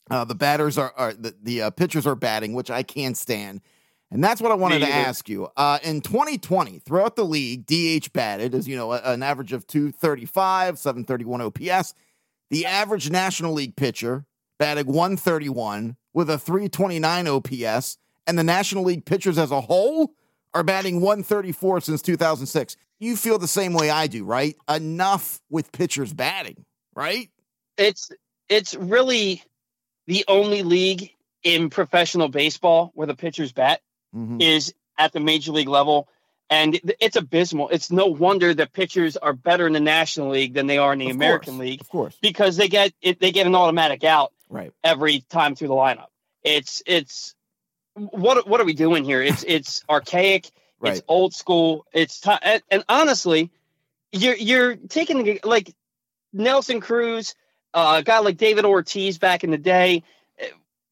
Uh, 0.10 0.26
the 0.26 0.36
batters 0.36 0.78
are, 0.78 0.94
are 0.98 1.14
the, 1.14 1.34
the 1.42 1.62
uh, 1.64 1.70
pitchers 1.70 2.06
are 2.06 2.16
batting, 2.16 2.54
which 2.54 2.70
I 2.70 2.84
can't 2.84 3.16
stand. 3.16 3.62
And 4.12 4.22
that's 4.22 4.42
what 4.42 4.52
I 4.52 4.56
wanted 4.56 4.80
to 4.80 4.90
ask 4.90 5.30
you. 5.30 5.48
Uh, 5.56 5.80
in 5.84 6.02
2020, 6.02 6.80
throughout 6.80 7.16
the 7.16 7.24
league, 7.24 7.66
DH 7.66 8.12
batted 8.12 8.54
as 8.54 8.68
you 8.68 8.76
know 8.76 8.92
an 8.92 9.24
average 9.24 9.54
of 9.54 9.66
235, 9.68 10.78
731 10.78 11.42
OPS. 11.42 11.94
The 12.50 12.66
average 12.66 13.10
National 13.10 13.54
League 13.54 13.78
pitcher 13.78 14.26
batted 14.60 14.88
131 14.88 15.96
with 16.14 16.30
a 16.30 16.38
329 16.38 17.28
OPS, 17.28 17.98
and 18.28 18.38
the 18.38 18.44
National 18.44 18.84
League 18.84 19.06
pitchers 19.06 19.38
as 19.38 19.52
a 19.52 19.62
whole 19.62 20.14
are 20.54 20.64
batting 20.64 21.00
134 21.00 21.80
since 21.80 22.02
2006. 22.02 22.76
You 23.00 23.16
feel 23.16 23.40
the 23.40 23.48
same 23.48 23.74
way 23.74 23.90
I 23.90 24.08
do, 24.08 24.26
right? 24.26 24.56
Enough 24.70 25.40
with 25.50 25.72
pitchers 25.72 26.14
batting, 26.14 26.66
right? 26.94 27.30
It's 27.78 28.12
it's 28.50 28.76
really 28.76 29.42
the 30.08 30.26
only 30.28 30.64
league 30.64 31.12
in 31.44 31.70
professional 31.70 32.28
baseball 32.28 32.92
where 32.94 33.08
the 33.08 33.16
pitchers 33.16 33.54
bat 33.54 33.82
mm-hmm. 34.16 34.42
is 34.42 34.74
at 34.98 35.14
the 35.14 35.20
major 35.20 35.52
league 35.52 35.68
level. 35.68 36.08
And 36.50 36.80
it's 37.00 37.16
abysmal. 37.16 37.70
It's 37.70 37.92
no 37.92 38.08
wonder 38.08 38.54
that 38.54 38.74
pitchers 38.74 39.16
are 39.16 39.32
better 39.32 39.68
in 39.68 39.74
the 39.74 39.80
National 39.80 40.30
League 40.32 40.54
than 40.54 40.68
they 40.68 40.78
are 40.78 40.92
in 40.92 41.00
the 41.00 41.10
of 41.10 41.16
American 41.16 41.54
course, 41.54 41.62
League, 41.62 41.82
of 41.82 41.90
course, 41.90 42.18
because 42.22 42.58
they 42.58 42.68
get 42.68 42.92
it, 43.02 43.22
they 43.22 43.32
get 43.32 43.48
an 43.48 43.56
automatic 43.56 44.04
out 44.04 44.34
right 44.50 44.74
every 44.84 45.22
time 45.30 45.56
through 45.56 45.70
the 45.70 45.74
lineup. 45.74 46.08
It's 46.44 46.84
it's 46.86 47.36
what 47.94 48.46
what 48.46 48.60
are 48.60 48.66
we 48.66 48.74
doing 48.74 49.06
here? 49.06 49.22
It's 49.22 49.44
it's 49.48 49.82
archaic. 49.90 50.52
Right. 50.82 50.94
It's 50.94 51.02
old 51.08 51.34
school. 51.34 51.86
It's 51.94 52.20
t- 52.20 52.32
and, 52.42 52.62
and, 52.70 52.84
honestly, 52.90 53.50
you're 54.12 54.36
you're 54.36 54.76
taking 54.76 55.40
like 55.46 55.74
Nelson 56.34 56.82
Cruz, 56.82 57.34
uh, 57.74 57.98
a 58.00 58.04
guy 58.04 58.20
like 58.20 58.36
David 58.36 58.66
Ortiz 58.66 59.20
back 59.20 59.46
in 59.46 59.52
the 59.52 59.58
day 59.58 60.04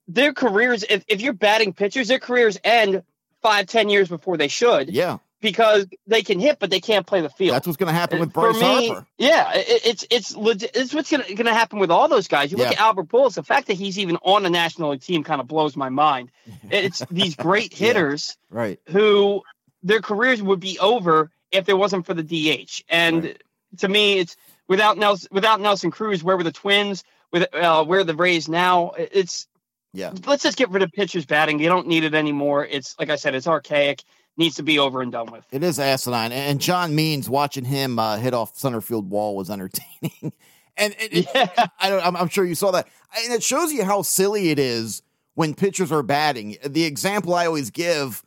their 0.09 0.33
careers, 0.33 0.83
if, 0.89 1.05
if 1.07 1.21
you're 1.21 1.33
batting 1.33 1.71
pitchers, 1.71 2.07
their 2.07 2.19
careers 2.19 2.57
end 2.63 3.03
five, 3.41 3.67
ten 3.67 3.89
years 3.89 4.07
before 4.07 4.37
they 4.37 4.47
should. 4.47 4.89
Yeah. 4.89 5.17
Because 5.41 5.87
they 6.05 6.21
can 6.21 6.37
hit, 6.37 6.59
but 6.59 6.69
they 6.69 6.81
can't 6.81 7.07
play 7.07 7.21
the 7.21 7.29
field. 7.29 7.55
That's 7.55 7.65
what's 7.65 7.77
going 7.77 7.87
to 7.87 7.97
happen 7.97 8.19
with 8.19 8.33
Bryce 8.33 8.59
me, 8.59 8.89
Harper. 8.89 9.07
Yeah, 9.17 9.53
it, 9.53 9.81
it's 9.85 10.05
it's 10.09 10.35
legit. 10.35 10.71
It's 10.73 10.93
what's 10.93 11.09
going 11.09 11.23
to 11.23 11.53
happen 11.53 11.79
with 11.79 11.91
all 11.91 12.09
those 12.09 12.27
guys. 12.27 12.51
You 12.51 12.57
look 12.57 12.67
yeah. 12.67 12.73
at 12.73 12.79
Albert 12.79 13.07
Pujols. 13.07 13.35
The 13.35 13.43
fact 13.43 13.67
that 13.67 13.75
he's 13.75 13.97
even 13.97 14.17
on 14.17 14.45
a 14.45 14.49
national 14.49 14.89
league 14.89 15.01
team 15.01 15.23
kind 15.23 15.39
of 15.39 15.47
blows 15.47 15.77
my 15.77 15.87
mind. 15.87 16.31
It's 16.71 17.01
these 17.09 17.37
great 17.37 17.73
hitters, 17.73 18.37
yeah. 18.51 18.59
right? 18.59 18.79
Who 18.89 19.43
their 19.81 20.01
careers 20.01 20.41
would 20.41 20.59
be 20.59 20.77
over 20.77 21.31
if 21.51 21.65
there 21.65 21.77
wasn't 21.77 22.05
for 22.05 22.13
the 22.13 22.23
DH. 22.23 22.83
And 22.89 23.23
right. 23.23 23.41
to 23.77 23.87
me, 23.87 24.19
it's 24.19 24.35
without 24.67 24.97
Nelson 24.97 25.29
without 25.31 25.59
Nelson 25.59 25.91
Cruz. 25.91 26.23
Where 26.23 26.37
were 26.37 26.43
the 26.43 26.51
Twins? 26.51 27.03
With 27.31 27.53
uh, 27.53 27.85
where 27.85 28.03
the 28.03 28.15
Rays 28.15 28.49
now? 28.49 28.91
It's 28.97 29.47
yeah. 29.93 30.13
Let's 30.25 30.43
just 30.43 30.57
get 30.57 30.69
rid 30.69 30.83
of 30.83 30.91
pitchers 30.91 31.25
batting. 31.25 31.59
You 31.59 31.69
don't 31.69 31.87
need 31.87 32.03
it 32.03 32.13
anymore. 32.13 32.65
It's 32.65 32.95
like 32.99 33.09
I 33.09 33.15
said, 33.15 33.35
it's 33.35 33.47
archaic. 33.47 34.03
Needs 34.37 34.55
to 34.55 34.63
be 34.63 34.79
over 34.79 35.01
and 35.01 35.11
done 35.11 35.31
with. 35.31 35.45
It 35.51 35.63
is 35.63 35.79
asinine. 35.79 36.31
And 36.31 36.61
John 36.61 36.95
Means 36.95 37.29
watching 37.29 37.65
him 37.65 37.99
uh, 37.99 38.17
hit 38.17 38.33
off 38.33 38.55
center 38.55 38.79
field 38.79 39.09
wall 39.09 39.35
was 39.35 39.49
entertaining. 39.49 40.11
and, 40.77 40.95
and 40.97 41.11
yeah. 41.11 41.67
I 41.79 41.89
don't, 41.89 42.05
I'm, 42.05 42.15
I'm 42.15 42.29
sure 42.29 42.45
you 42.45 42.55
saw 42.55 42.71
that. 42.71 42.87
And 43.17 43.33
it 43.33 43.43
shows 43.43 43.73
you 43.73 43.83
how 43.83 44.01
silly 44.01 44.49
it 44.49 44.57
is 44.57 45.01
when 45.33 45.55
pitchers 45.55 45.91
are 45.91 46.03
batting. 46.03 46.55
The 46.65 46.85
example 46.85 47.33
I 47.33 47.47
always 47.47 47.69
give 47.69 48.23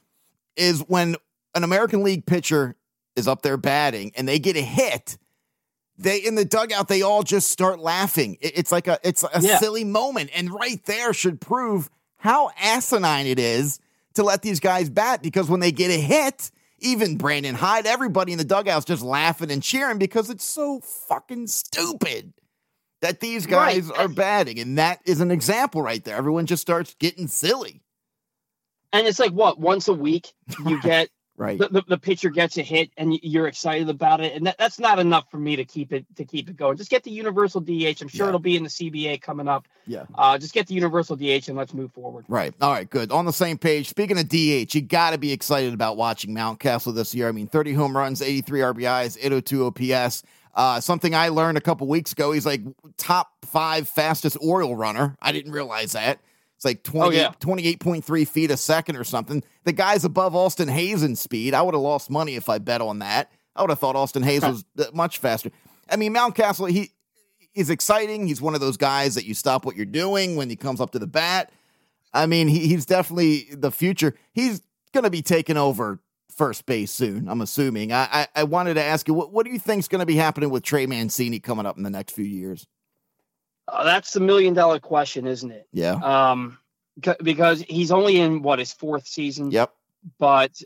is 0.57 0.81
when 0.81 1.16
an 1.55 1.64
American 1.64 2.03
League 2.03 2.27
pitcher 2.27 2.77
is 3.16 3.27
up 3.27 3.42
there 3.42 3.57
batting 3.57 4.12
and 4.14 4.29
they 4.29 4.38
get 4.38 4.57
a 4.57 4.62
hit 4.62 5.16
they 5.98 6.18
in 6.18 6.35
the 6.35 6.44
dugout 6.44 6.88
they 6.88 7.02
all 7.02 7.22
just 7.22 7.50
start 7.50 7.78
laughing. 7.78 8.38
it's 8.40 8.72
like 8.72 8.88
a 8.88 8.98
it's 9.02 9.22
a 9.22 9.40
yeah. 9.40 9.59
silly 9.59 9.85
moment, 9.85 10.31
and 10.35 10.50
right 10.50 10.85
there 10.87 11.12
should 11.12 11.40
prove 11.40 11.90
how 12.16 12.50
asinine 12.61 13.26
it 13.26 13.38
is 13.38 13.81
to 14.14 14.22
let 14.22 14.42
these 14.42 14.61
guys 14.61 14.90
bat 14.90 15.22
because 15.22 15.48
when 15.48 15.61
they 15.61 15.72
get 15.72 15.90
a 15.90 16.00
hit, 16.00 16.50
even 16.78 17.16
Brandon 17.16 17.55
Hyde, 17.55 17.87
everybody 17.87 18.33
in 18.33 18.38
the 18.38 18.44
dugout's 18.44 18.85
just 18.85 19.02
laughing 19.02 19.50
and 19.50 19.62
cheering 19.62 19.98
because 19.98 20.31
it's 20.31 20.44
so 20.44 20.81
fucking 20.81 21.46
stupid 21.46 22.33
that 23.00 23.20
these 23.20 23.46
guys 23.46 23.88
right. 23.88 23.98
are 23.98 24.09
batting, 24.09 24.59
and 24.61 24.78
that 24.78 25.00
is 25.05 25.20
an 25.20 25.31
example 25.31 25.83
right 25.83 26.02
there. 26.05 26.16
Everyone 26.16 26.46
just 26.46 26.62
starts 26.62 26.94
getting 26.98 27.26
silly. 27.26 27.83
And 28.92 29.07
it's 29.07 29.18
like 29.18 29.33
what 29.33 29.59
once 29.59 29.88
a 29.88 29.92
week 29.92 30.33
you 30.64 30.81
get 30.83 31.09
right. 31.42 31.59
The, 31.59 31.68
the, 31.68 31.83
the, 31.88 31.98
pitcher 31.98 32.31
gets 32.31 32.57
a 32.57 32.62
hit 32.62 32.90
and 32.96 33.18
you're 33.22 33.46
excited 33.46 33.88
about 33.88 34.20
it. 34.20 34.35
And 34.35 34.46
that, 34.46 34.59
that's 34.59 34.78
not 34.78 34.98
enough 34.98 35.31
for 35.31 35.38
me 35.38 35.57
to 35.57 35.64
keep 35.64 35.92
it 35.92 36.05
to 36.16 36.24
keep 36.24 36.48
it 36.48 36.57
going. 36.57 36.76
Just 36.76 36.90
get 36.90 37.02
the 37.02 37.11
universal 37.11 37.61
dh 37.61 38.00
i'm 38.00 38.09
sure 38.09 38.26
yeah. 38.26 38.28
it'll 38.28 38.38
be 38.38 38.57
in 38.57 38.62
the 38.62 38.68
cba 38.68 39.20
coming 39.20 39.48
up. 39.48 39.66
Yeah. 39.87 40.05
Uh, 40.14 40.38
just 40.38 40.55
get 40.55 40.66
the 40.66 40.74
universal 40.74 41.16
dh 41.16 41.48
and 41.48 41.57
let's 41.57 41.74
move 41.74 41.92
forward. 41.92 42.24
Right. 42.28 42.55
All 42.61 42.70
right. 42.70 42.88
Good. 42.88 43.12
On 43.12 43.24
the 43.24 43.33
same 43.33 43.59
page 43.59 43.88
speaking 43.88 44.18
of 44.18 44.28
dh 44.28 44.74
you 44.74 44.81
got 44.81 45.11
to 45.11 45.18
be 45.18 45.33
excited 45.33 45.74
about 45.74 45.96
watching 45.96 46.35
mountcastle 46.35 46.94
this 46.94 47.14
year. 47.14 47.28
I 47.28 47.33
mean 47.33 47.48
30 47.48 47.74
home 47.74 47.96
runs 47.96 48.22
83 48.22 48.61
rbis 48.61 49.18
802 49.20 49.66
ops 49.66 50.22
uh, 50.55 50.81
something 50.81 51.14
I 51.14 51.28
learned 51.28 51.57
a 51.57 51.62
couple 51.62 51.87
weeks 51.87 52.12
ago. 52.12 52.33
He's 52.33 52.44
like 52.44 52.61
top 52.98 53.33
five 53.42 53.88
fastest 53.88 54.37
Oriole 54.40 54.76
runner. 54.76 55.16
I 55.22 55.33
didn't 55.33 55.52
realize 55.52 55.92
that. 55.92 56.18
It's 56.62 56.64
like 56.64 56.85
20, 56.85 57.09
oh, 57.09 57.11
yeah. 57.11 57.33
28.3 57.40 58.29
feet 58.29 58.53
a 58.53 58.57
second 58.57 58.94
or 58.94 59.03
something. 59.03 59.42
The 59.64 59.72
guy's 59.72 60.05
above 60.05 60.37
Austin 60.37 60.68
Hays 60.68 61.03
in 61.03 61.16
speed. 61.16 61.55
I 61.55 61.62
would 61.62 61.75
have 61.75 61.83
lost 61.83 62.09
money 62.09 62.37
if 62.37 62.48
I 62.48 62.59
bet 62.59 62.81
on 62.81 63.01
that. 63.01 63.33
I 63.57 63.62
would 63.62 63.70
have 63.70 63.81
thought 63.81 63.96
Austin 63.96 64.22
Hays 64.22 64.42
was 64.42 64.64
much 64.94 65.18
faster. 65.18 65.51
I 65.90 65.96
mean, 65.96 66.14
Mountcastle, 66.14 66.70
he 66.70 66.92
is 67.53 67.68
exciting. 67.68 68.29
He's 68.29 68.40
one 68.40 68.55
of 68.55 68.61
those 68.61 68.77
guys 68.77 69.16
that 69.16 69.25
you 69.25 69.35
stop 69.35 69.66
what 69.66 69.75
you're 69.75 69.87
doing 69.87 70.37
when 70.37 70.48
he 70.48 70.55
comes 70.55 70.81
up 70.81 70.92
to 70.92 71.01
the 71.01 71.07
bat. 71.09 71.51
I 72.14 72.27
mean, 72.27 72.46
he, 72.46 72.68
he's 72.68 72.87
definitely 72.87 73.48
the 73.51 73.72
future. 73.72 74.14
He's 74.33 74.62
going 74.94 75.03
to 75.03 75.11
be 75.11 75.20
taking 75.20 75.57
over 75.57 75.98
first 76.31 76.64
base 76.64 76.92
soon, 76.92 77.29
I'm 77.29 77.40
assuming. 77.40 77.92
I, 77.92 78.07
I, 78.12 78.27
I 78.37 78.44
wanted 78.44 78.75
to 78.75 78.85
ask 78.85 79.09
you, 79.09 79.14
what, 79.14 79.33
what 79.33 79.46
do 79.46 79.53
you 79.53 79.59
think 79.59 79.81
is 79.81 79.88
going 79.88 79.98
to 79.98 80.07
be 80.07 80.14
happening 80.14 80.51
with 80.51 80.62
Trey 80.62 80.87
Mancini 80.87 81.40
coming 81.40 81.66
up 81.66 81.77
in 81.77 81.83
the 81.83 81.90
next 81.90 82.12
few 82.12 82.25
years? 82.25 82.68
Uh, 83.68 83.85
that's 83.85 84.12
the 84.12 84.20
million 84.20 84.55
dollar 84.55 84.79
question, 84.81 85.27
isn't 85.27 85.51
it? 85.51 85.66
Yeah. 85.72 85.92
Um, 85.94 86.59
because 87.22 87.62
he's 87.62 87.90
only 87.90 88.18
in 88.18 88.42
what 88.42 88.59
his 88.59 88.72
fourth 88.72 89.07
season. 89.07 89.51
Yep. 89.51 89.72
But 90.18 90.61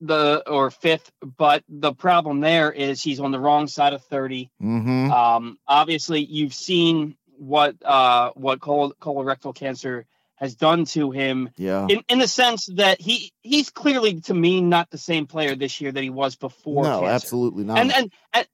the 0.00 0.42
or 0.48 0.70
fifth, 0.70 1.10
but 1.22 1.62
the 1.68 1.92
problem 1.94 2.40
there 2.40 2.72
is 2.72 3.02
he's 3.02 3.20
on 3.20 3.30
the 3.30 3.38
wrong 3.38 3.68
side 3.68 3.92
of 3.92 4.02
30. 4.04 4.50
Mm-hmm. 4.60 5.10
Um, 5.12 5.58
obviously, 5.66 6.24
you've 6.24 6.54
seen 6.54 7.16
what 7.38 7.76
uh, 7.84 8.30
what 8.34 8.60
col- 8.60 8.94
colorectal 9.00 9.54
cancer 9.54 10.06
has 10.36 10.56
done 10.56 10.84
to 10.86 11.12
him 11.12 11.50
Yeah. 11.56 11.86
in, 11.88 12.02
in 12.08 12.18
the 12.18 12.26
sense 12.26 12.66
that 12.74 13.00
he 13.00 13.32
he's 13.42 13.70
clearly 13.70 14.20
to 14.22 14.34
me 14.34 14.60
not 14.60 14.90
the 14.90 14.98
same 14.98 15.26
player 15.26 15.54
this 15.54 15.80
year 15.80 15.92
that 15.92 16.02
he 16.02 16.10
was 16.10 16.34
before. 16.34 16.82
No, 16.82 17.00
cancer. 17.00 17.12
absolutely 17.14 17.62
not. 17.64 17.78
And, 17.78 17.92
and 17.92 18.46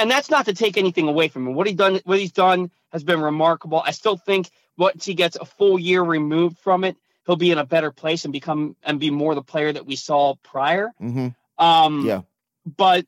and 0.00 0.10
that's 0.10 0.30
not 0.30 0.46
to 0.46 0.54
take 0.54 0.76
anything 0.76 1.08
away 1.08 1.28
from 1.28 1.46
him. 1.46 1.54
What 1.54 1.66
he 1.66 1.72
done, 1.74 2.00
what 2.04 2.18
he's 2.18 2.32
done, 2.32 2.70
has 2.92 3.04
been 3.04 3.20
remarkable. 3.20 3.82
I 3.84 3.90
still 3.92 4.16
think 4.16 4.50
once 4.76 5.04
he 5.04 5.14
gets 5.14 5.36
a 5.36 5.44
full 5.44 5.78
year 5.78 6.02
removed 6.02 6.58
from 6.58 6.84
it, 6.84 6.96
he'll 7.26 7.36
be 7.36 7.50
in 7.50 7.58
a 7.58 7.64
better 7.64 7.90
place 7.90 8.24
and 8.24 8.32
become 8.32 8.76
and 8.82 9.00
be 9.00 9.10
more 9.10 9.34
the 9.34 9.42
player 9.42 9.72
that 9.72 9.86
we 9.86 9.96
saw 9.96 10.34
prior. 10.42 10.92
hmm 10.98 11.28
Um, 11.58 12.06
Yeah. 12.06 12.22
But 12.76 13.06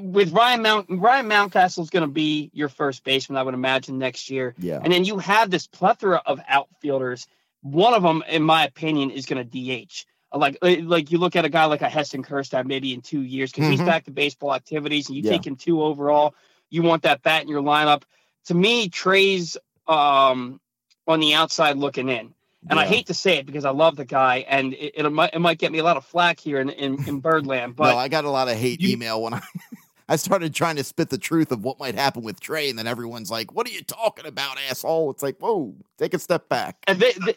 with 0.00 0.32
Ryan 0.32 0.62
Mount, 0.62 0.86
Ryan 0.90 1.28
Mountcastle 1.28 1.82
is 1.82 1.90
going 1.90 2.02
to 2.06 2.12
be 2.12 2.50
your 2.52 2.68
first 2.68 3.04
baseman, 3.04 3.36
I 3.36 3.42
would 3.42 3.54
imagine 3.54 3.98
next 3.98 4.30
year. 4.30 4.54
Yeah. 4.58 4.80
And 4.82 4.92
then 4.92 5.04
you 5.04 5.18
have 5.18 5.50
this 5.50 5.66
plethora 5.66 6.22
of 6.24 6.40
outfielders. 6.48 7.26
One 7.62 7.94
of 7.94 8.02
them, 8.02 8.22
in 8.28 8.42
my 8.42 8.64
opinion, 8.64 9.10
is 9.10 9.26
going 9.26 9.48
to 9.48 9.50
DH. 9.84 10.06
Like, 10.36 10.58
like 10.62 11.10
you 11.10 11.18
look 11.18 11.36
at 11.36 11.44
a 11.44 11.48
guy 11.48 11.64
like 11.66 11.82
a 11.82 11.88
Heston 11.88 12.22
Kjerstad 12.22 12.66
maybe 12.66 12.92
in 12.94 13.00
two 13.02 13.22
years 13.22 13.50
because 13.52 13.68
he's 13.68 13.80
Mhm. 13.80 13.86
back 13.86 14.04
to 14.04 14.10
baseball 14.10 14.54
activities, 14.54 15.08
and 15.08 15.16
you 15.16 15.22
Yeah. 15.22 15.30
take 15.32 15.46
him 15.46 15.56
two 15.56 15.82
overall. 15.82 16.34
You 16.70 16.82
want 16.82 17.02
that 17.02 17.22
bat 17.22 17.42
in 17.42 17.48
your 17.48 17.62
lineup. 17.62 18.02
To 18.46 18.54
me, 18.54 18.88
Trey's 18.88 19.56
um, 19.88 20.60
on 21.06 21.20
the 21.20 21.34
outside 21.34 21.76
looking 21.76 22.08
in. 22.08 22.34
And 22.68 22.80
I 22.80 22.86
hate 22.86 23.06
to 23.06 23.14
say 23.14 23.36
it 23.38 23.46
because 23.46 23.64
I 23.64 23.70
love 23.70 23.94
the 23.94 24.04
guy, 24.04 24.38
and 24.48 24.74
it, 24.74 24.94
it 24.96 25.08
might 25.12 25.32
it 25.32 25.38
might 25.38 25.58
get 25.58 25.70
me 25.70 25.78
a 25.78 25.84
lot 25.84 25.96
of 25.96 26.04
flack 26.04 26.40
here 26.40 26.58
in 26.60 26.68
in, 26.70 27.06
in 27.08 27.20
Birdland. 27.20 27.76
But 27.76 27.92
no, 27.92 27.96
I 27.98 28.08
got 28.08 28.24
a 28.24 28.30
lot 28.30 28.48
of 28.48 28.56
hate 28.56 28.80
you- 28.80 28.88
email 28.90 29.22
when 29.22 29.34
I 29.34 29.40
I 30.08 30.16
started 30.16 30.52
trying 30.52 30.74
to 30.76 30.82
spit 30.82 31.10
the 31.10 31.18
truth 31.18 31.52
of 31.52 31.62
what 31.62 31.78
might 31.78 31.94
happen 31.94 32.22
with 32.24 32.40
Trey, 32.40 32.68
and 32.68 32.76
then 32.76 32.88
everyone's 32.88 33.30
like, 33.30 33.52
"What 33.54 33.68
are 33.68 33.72
you 33.72 33.82
talking 33.82 34.26
about, 34.26 34.56
asshole?" 34.68 35.12
It's 35.12 35.22
like, 35.22 35.36
whoa, 35.38 35.76
take 35.98 36.12
a 36.14 36.18
step 36.18 36.48
back. 36.48 36.76
And 36.88 36.98
they, 36.98 37.12
they- 37.24 37.36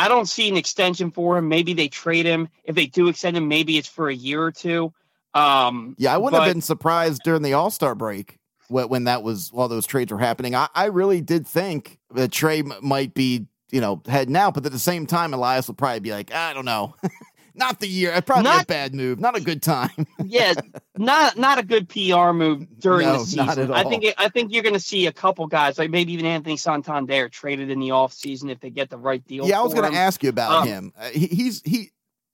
I 0.00 0.08
don't 0.08 0.26
see 0.26 0.48
an 0.48 0.56
extension 0.56 1.10
for 1.10 1.36
him. 1.36 1.48
Maybe 1.48 1.74
they 1.74 1.88
trade 1.88 2.26
him. 2.26 2.48
If 2.64 2.74
they 2.74 2.86
do 2.86 3.08
extend 3.08 3.36
him, 3.36 3.48
maybe 3.48 3.76
it's 3.78 3.88
for 3.88 4.08
a 4.08 4.14
year 4.14 4.42
or 4.42 4.52
two. 4.52 4.92
Um, 5.34 5.94
Yeah, 5.98 6.14
I 6.14 6.16
wouldn't 6.18 6.40
but- 6.40 6.46
have 6.46 6.54
been 6.54 6.62
surprised 6.62 7.22
during 7.24 7.42
the 7.42 7.52
All 7.52 7.70
Star 7.70 7.94
break 7.94 8.38
when, 8.68 9.04
that 9.04 9.22
was 9.22 9.52
while 9.52 9.68
those 9.68 9.86
trades 9.86 10.12
were 10.12 10.18
happening. 10.18 10.54
I, 10.54 10.68
I 10.74 10.86
really 10.86 11.20
did 11.20 11.46
think 11.46 11.98
that 12.14 12.30
Trey 12.32 12.62
might 12.62 13.14
be, 13.14 13.46
you 13.70 13.80
know, 13.80 14.00
heading 14.06 14.36
out, 14.36 14.54
but 14.54 14.64
at 14.64 14.72
the 14.72 14.78
same 14.78 15.06
time, 15.06 15.34
Elias 15.34 15.66
will 15.68 15.74
probably 15.74 16.00
be 16.00 16.12
like, 16.12 16.32
I 16.32 16.54
don't 16.54 16.64
know, 16.64 16.94
not 17.54 17.80
the 17.80 17.86
year. 17.88 18.20
Probably 18.22 18.50
a 18.50 18.54
Not- 18.54 18.66
bad 18.66 18.94
move, 18.94 19.20
not 19.20 19.36
a 19.36 19.40
good 19.40 19.62
time. 19.62 19.90
yeah, 20.24 20.54
not 20.96 21.36
not 21.36 21.58
a 21.58 21.62
good 21.62 21.88
PR 21.88 22.32
move 22.32 22.66
during 22.78 23.06
No, 23.06 23.18
the 23.18 23.24
season. 23.24 23.70
I 23.72 23.84
think 23.84 24.04
it, 24.04 24.14
I 24.18 24.28
think 24.28 24.52
you're 24.52 24.62
going 24.62 24.74
to 24.74 24.80
see 24.80 25.06
a 25.06 25.12
couple 25.12 25.46
guys, 25.46 25.78
like 25.78 25.90
maybe 25.90 26.12
even 26.12 26.26
Anthony 26.26 26.56
Santander, 26.56 27.28
traded 27.28 27.70
in 27.70 27.80
the 27.80 27.88
offseason 27.90 28.50
if 28.50 28.60
they 28.60 28.70
get 28.70 28.90
the 28.90 28.98
right 28.98 29.24
deal. 29.26 29.46
yeah, 29.46 29.58
I 29.60 29.62
was 29.62 29.74
going 29.74 29.90
to 29.90 29.96
ask 29.98 30.22
you 30.22 30.28
about 30.30 30.62
Um, 30.62 30.68
him. 30.68 30.92
Uh, 30.98 31.08
he, 31.10 31.26
he's 31.26 31.62
he 31.62 31.90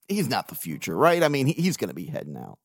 he's 0.09 0.29
not 0.29 0.48
the 0.48 0.55
future, 0.55 0.96
right? 0.96 1.22
I 1.22 1.29
mean, 1.29 1.46
he, 1.46 1.52
he's 1.55 1.76
going 1.76 1.88
to 1.88 1.94
be 1.94 2.07
heading 2.07 2.37
out. 2.37 2.59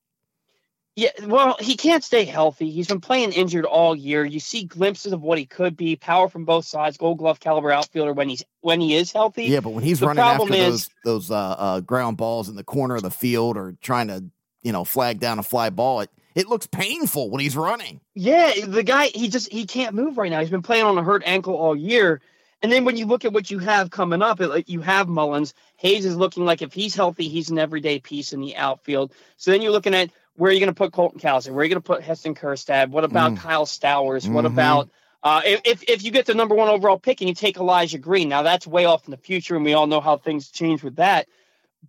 Yeah, 0.96 1.10
well, 1.24 1.56
he 1.60 1.78
can't 1.78 2.04
stay 2.04 2.26
healthy. 2.26 2.70
He's 2.70 2.88
been 2.88 3.00
playing 3.00 3.32
injured 3.32 3.64
all 3.64 3.96
year. 3.96 4.26
You 4.26 4.42
see 4.42 4.66
glimpses 4.66 5.14
of 5.14 5.22
what 5.22 5.38
he 5.38 5.46
could 5.46 5.78
be, 5.78 5.96
power 5.96 6.28
from 6.28 6.44
both 6.44 6.66
sides, 6.66 6.98
Gold 6.98 7.18
Glove 7.18 7.40
caliber 7.40 7.72
outfielder 7.72 8.12
when 8.12 8.28
he's 8.28 8.44
when 8.60 8.82
he 8.82 8.96
is 8.96 9.14
healthy. 9.14 9.46
Yeah, 9.46 9.62
but 9.62 9.70
when 9.70 9.86
he's 9.86 10.02
the 10.02 10.08
running 10.08 10.22
after 10.22 10.46
problem 10.46 10.60
those 10.60 10.90
those 11.06 11.32
uh, 11.32 11.36
uh, 11.36 11.80
ground 11.80 12.18
balls 12.18 12.50
in 12.50 12.58
the 12.58 12.64
corner 12.64 12.96
of 12.96 13.04
the 13.04 13.12
field 13.12 13.56
or 13.56 13.78
trying 13.82 14.10
to 14.10 14.26
you 14.64 14.74
know 14.74 14.84
flag 14.84 15.22
down 15.22 15.40
a 15.40 15.44
fly 15.44 15.70
ball, 15.70 16.02
it 16.02 16.10
it 16.36 16.48
looks 16.48 16.68
painful 16.68 17.30
when 17.30 17.40
he's 17.40 17.56
running. 17.56 18.02
Yeah, 18.14 18.52
the 18.66 18.84
guy 18.84 19.08
he 19.08 19.30
just 19.30 19.50
he 19.50 19.66
can't 19.66 19.96
move 19.96 20.18
right 20.18 20.30
now. 20.30 20.42
He's 20.42 20.50
been 20.50 20.62
playing 20.62 20.86
on 20.86 20.98
a 20.98 21.04
hurt 21.04 21.24
ankle 21.26 21.56
all 21.56 21.76
year. 21.76 22.22
And 22.64 22.72
then 22.72 22.86
when 22.86 22.96
you 22.96 23.08
look 23.08 23.26
at 23.26 23.34
what 23.34 23.50
you 23.50 23.58
have 23.60 23.90
coming 23.90 24.22
up, 24.22 24.40
it, 24.40 24.50
like 24.50 24.70
you 24.70 24.82
have 24.82 25.08
Mullins. 25.08 25.54
Hays 25.78 26.06
is 26.06 26.16
looking 26.16 26.46
like 26.46 26.62
if 26.62 26.74
he's 26.74 26.94
healthy, 26.94 27.28
he's 27.28 27.50
an 27.50 27.58
everyday 27.58 28.00
piece 28.00 28.34
in 28.34 28.42
the 28.42 28.56
outfield. 28.56 29.14
So 29.38 29.50
then 29.50 29.64
you're 29.64 29.72
looking 29.72 29.96
at 29.96 30.12
where 30.42 30.50
are 30.50 30.54
you 30.54 30.60
going 30.60 30.74
to 30.74 30.74
put 30.74 30.92
Colton 30.92 31.20
Cowser? 31.20 31.52
Where 31.52 31.60
are 31.60 31.64
you 31.66 31.70
going 31.70 31.84
to 31.84 31.86
put 31.88 32.02
Heston 32.02 32.34
Kjerstad? 32.34 32.90
What 32.90 33.04
about 33.04 33.34
Mm. 33.34 33.38
Kyle 33.38 33.68
Stowers? 33.68 34.28
What 34.28 34.44
Mhm. 34.44 34.54
about 34.54 34.90
uh, 35.24 35.42
if 35.46 35.62
if- 35.66 35.84
if 35.88 36.04
you 36.04 36.10
get 36.10 36.26
the 36.26 36.34
number 36.34 36.56
one 36.56 36.68
overall 36.68 36.98
pick 36.98 37.22
and 37.22 37.30
you 37.30 37.36
take 37.36 37.58
Elijah 37.58 38.00
Green? 38.00 38.28
Now 38.28 38.42
that's 38.42 38.66
way 38.66 38.86
off 38.86 39.06
in 39.06 39.12
the 39.12 39.18
future, 39.18 39.56
and 39.56 39.64
we 39.64 39.74
all 39.76 39.86
know 39.86 40.02
how 40.02 40.18
things 40.18 40.50
change 40.50 40.82
with 40.82 40.96
that. 40.96 41.28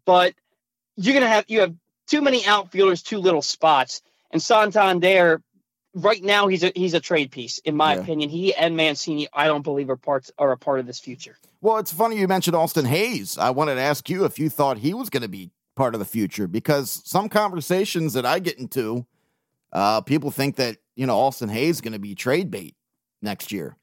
But 0.04 0.34
you're 0.96 1.14
going 1.14 1.24
to 1.24 1.30
have 1.30 1.46
you 1.48 1.60
have 1.60 1.74
too 2.08 2.20
many 2.20 2.44
outfielders, 2.44 3.02
too 3.02 3.16
little 3.20 3.40
spots. 3.40 4.02
And 4.32 4.42
Santander, 4.42 5.40
right 5.94 6.22
now, 6.22 6.46
he's 6.48 6.62
a 6.62 6.72
he's 6.74 6.92
a 6.92 7.00
trade 7.00 7.30
piece, 7.30 7.56
in 7.56 7.74
my 7.74 7.94
Yeah. 7.94 8.00
opinion. 8.00 8.28
He 8.28 8.54
and 8.54 8.76
Mancini, 8.76 9.28
I 9.32 9.46
don't 9.46 9.62
believe 9.62 9.88
are 9.88 9.96
parts 9.96 10.30
are 10.38 10.52
a 10.52 10.58
part 10.58 10.78
of 10.80 10.86
this 10.86 11.00
future. 11.00 11.38
Well, 11.62 11.78
it's 11.78 11.90
funny 11.92 12.18
you 12.18 12.28
mentioned 12.28 12.54
Austin 12.54 12.84
Hays. 12.84 13.38
I 13.38 13.48
wanted 13.48 13.76
to 13.76 13.80
ask 13.80 14.10
you 14.10 14.26
if 14.26 14.38
you 14.38 14.50
thought 14.50 14.76
he 14.76 14.92
was 14.92 15.08
going 15.08 15.22
to 15.22 15.28
be 15.28 15.50
part 15.74 15.94
of 15.94 15.98
the 15.98 16.04
future 16.04 16.46
because 16.46 17.02
some 17.04 17.28
conversations 17.28 18.12
that 18.14 18.26
I 18.26 18.38
get 18.38 18.58
into, 18.58 19.06
uh, 19.72 20.00
people 20.02 20.30
think 20.30 20.56
that 20.56 20.78
you 20.94 21.06
know 21.06 21.18
Austin 21.18 21.48
Hays 21.48 21.76
is 21.76 21.80
going 21.80 21.94
to 21.94 21.98
be 21.98 22.14
trade 22.14 22.50
bait 22.50 22.76
next 23.20 23.52
year. 23.52 23.76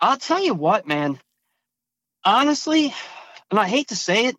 I'll 0.00 0.16
tell 0.16 0.42
you 0.42 0.54
what, 0.54 0.86
man. 0.86 1.18
Honestly, 2.24 2.94
and 3.50 3.58
I 3.58 3.68
hate 3.68 3.88
to 3.88 3.96
say 3.96 4.26
it, 4.26 4.36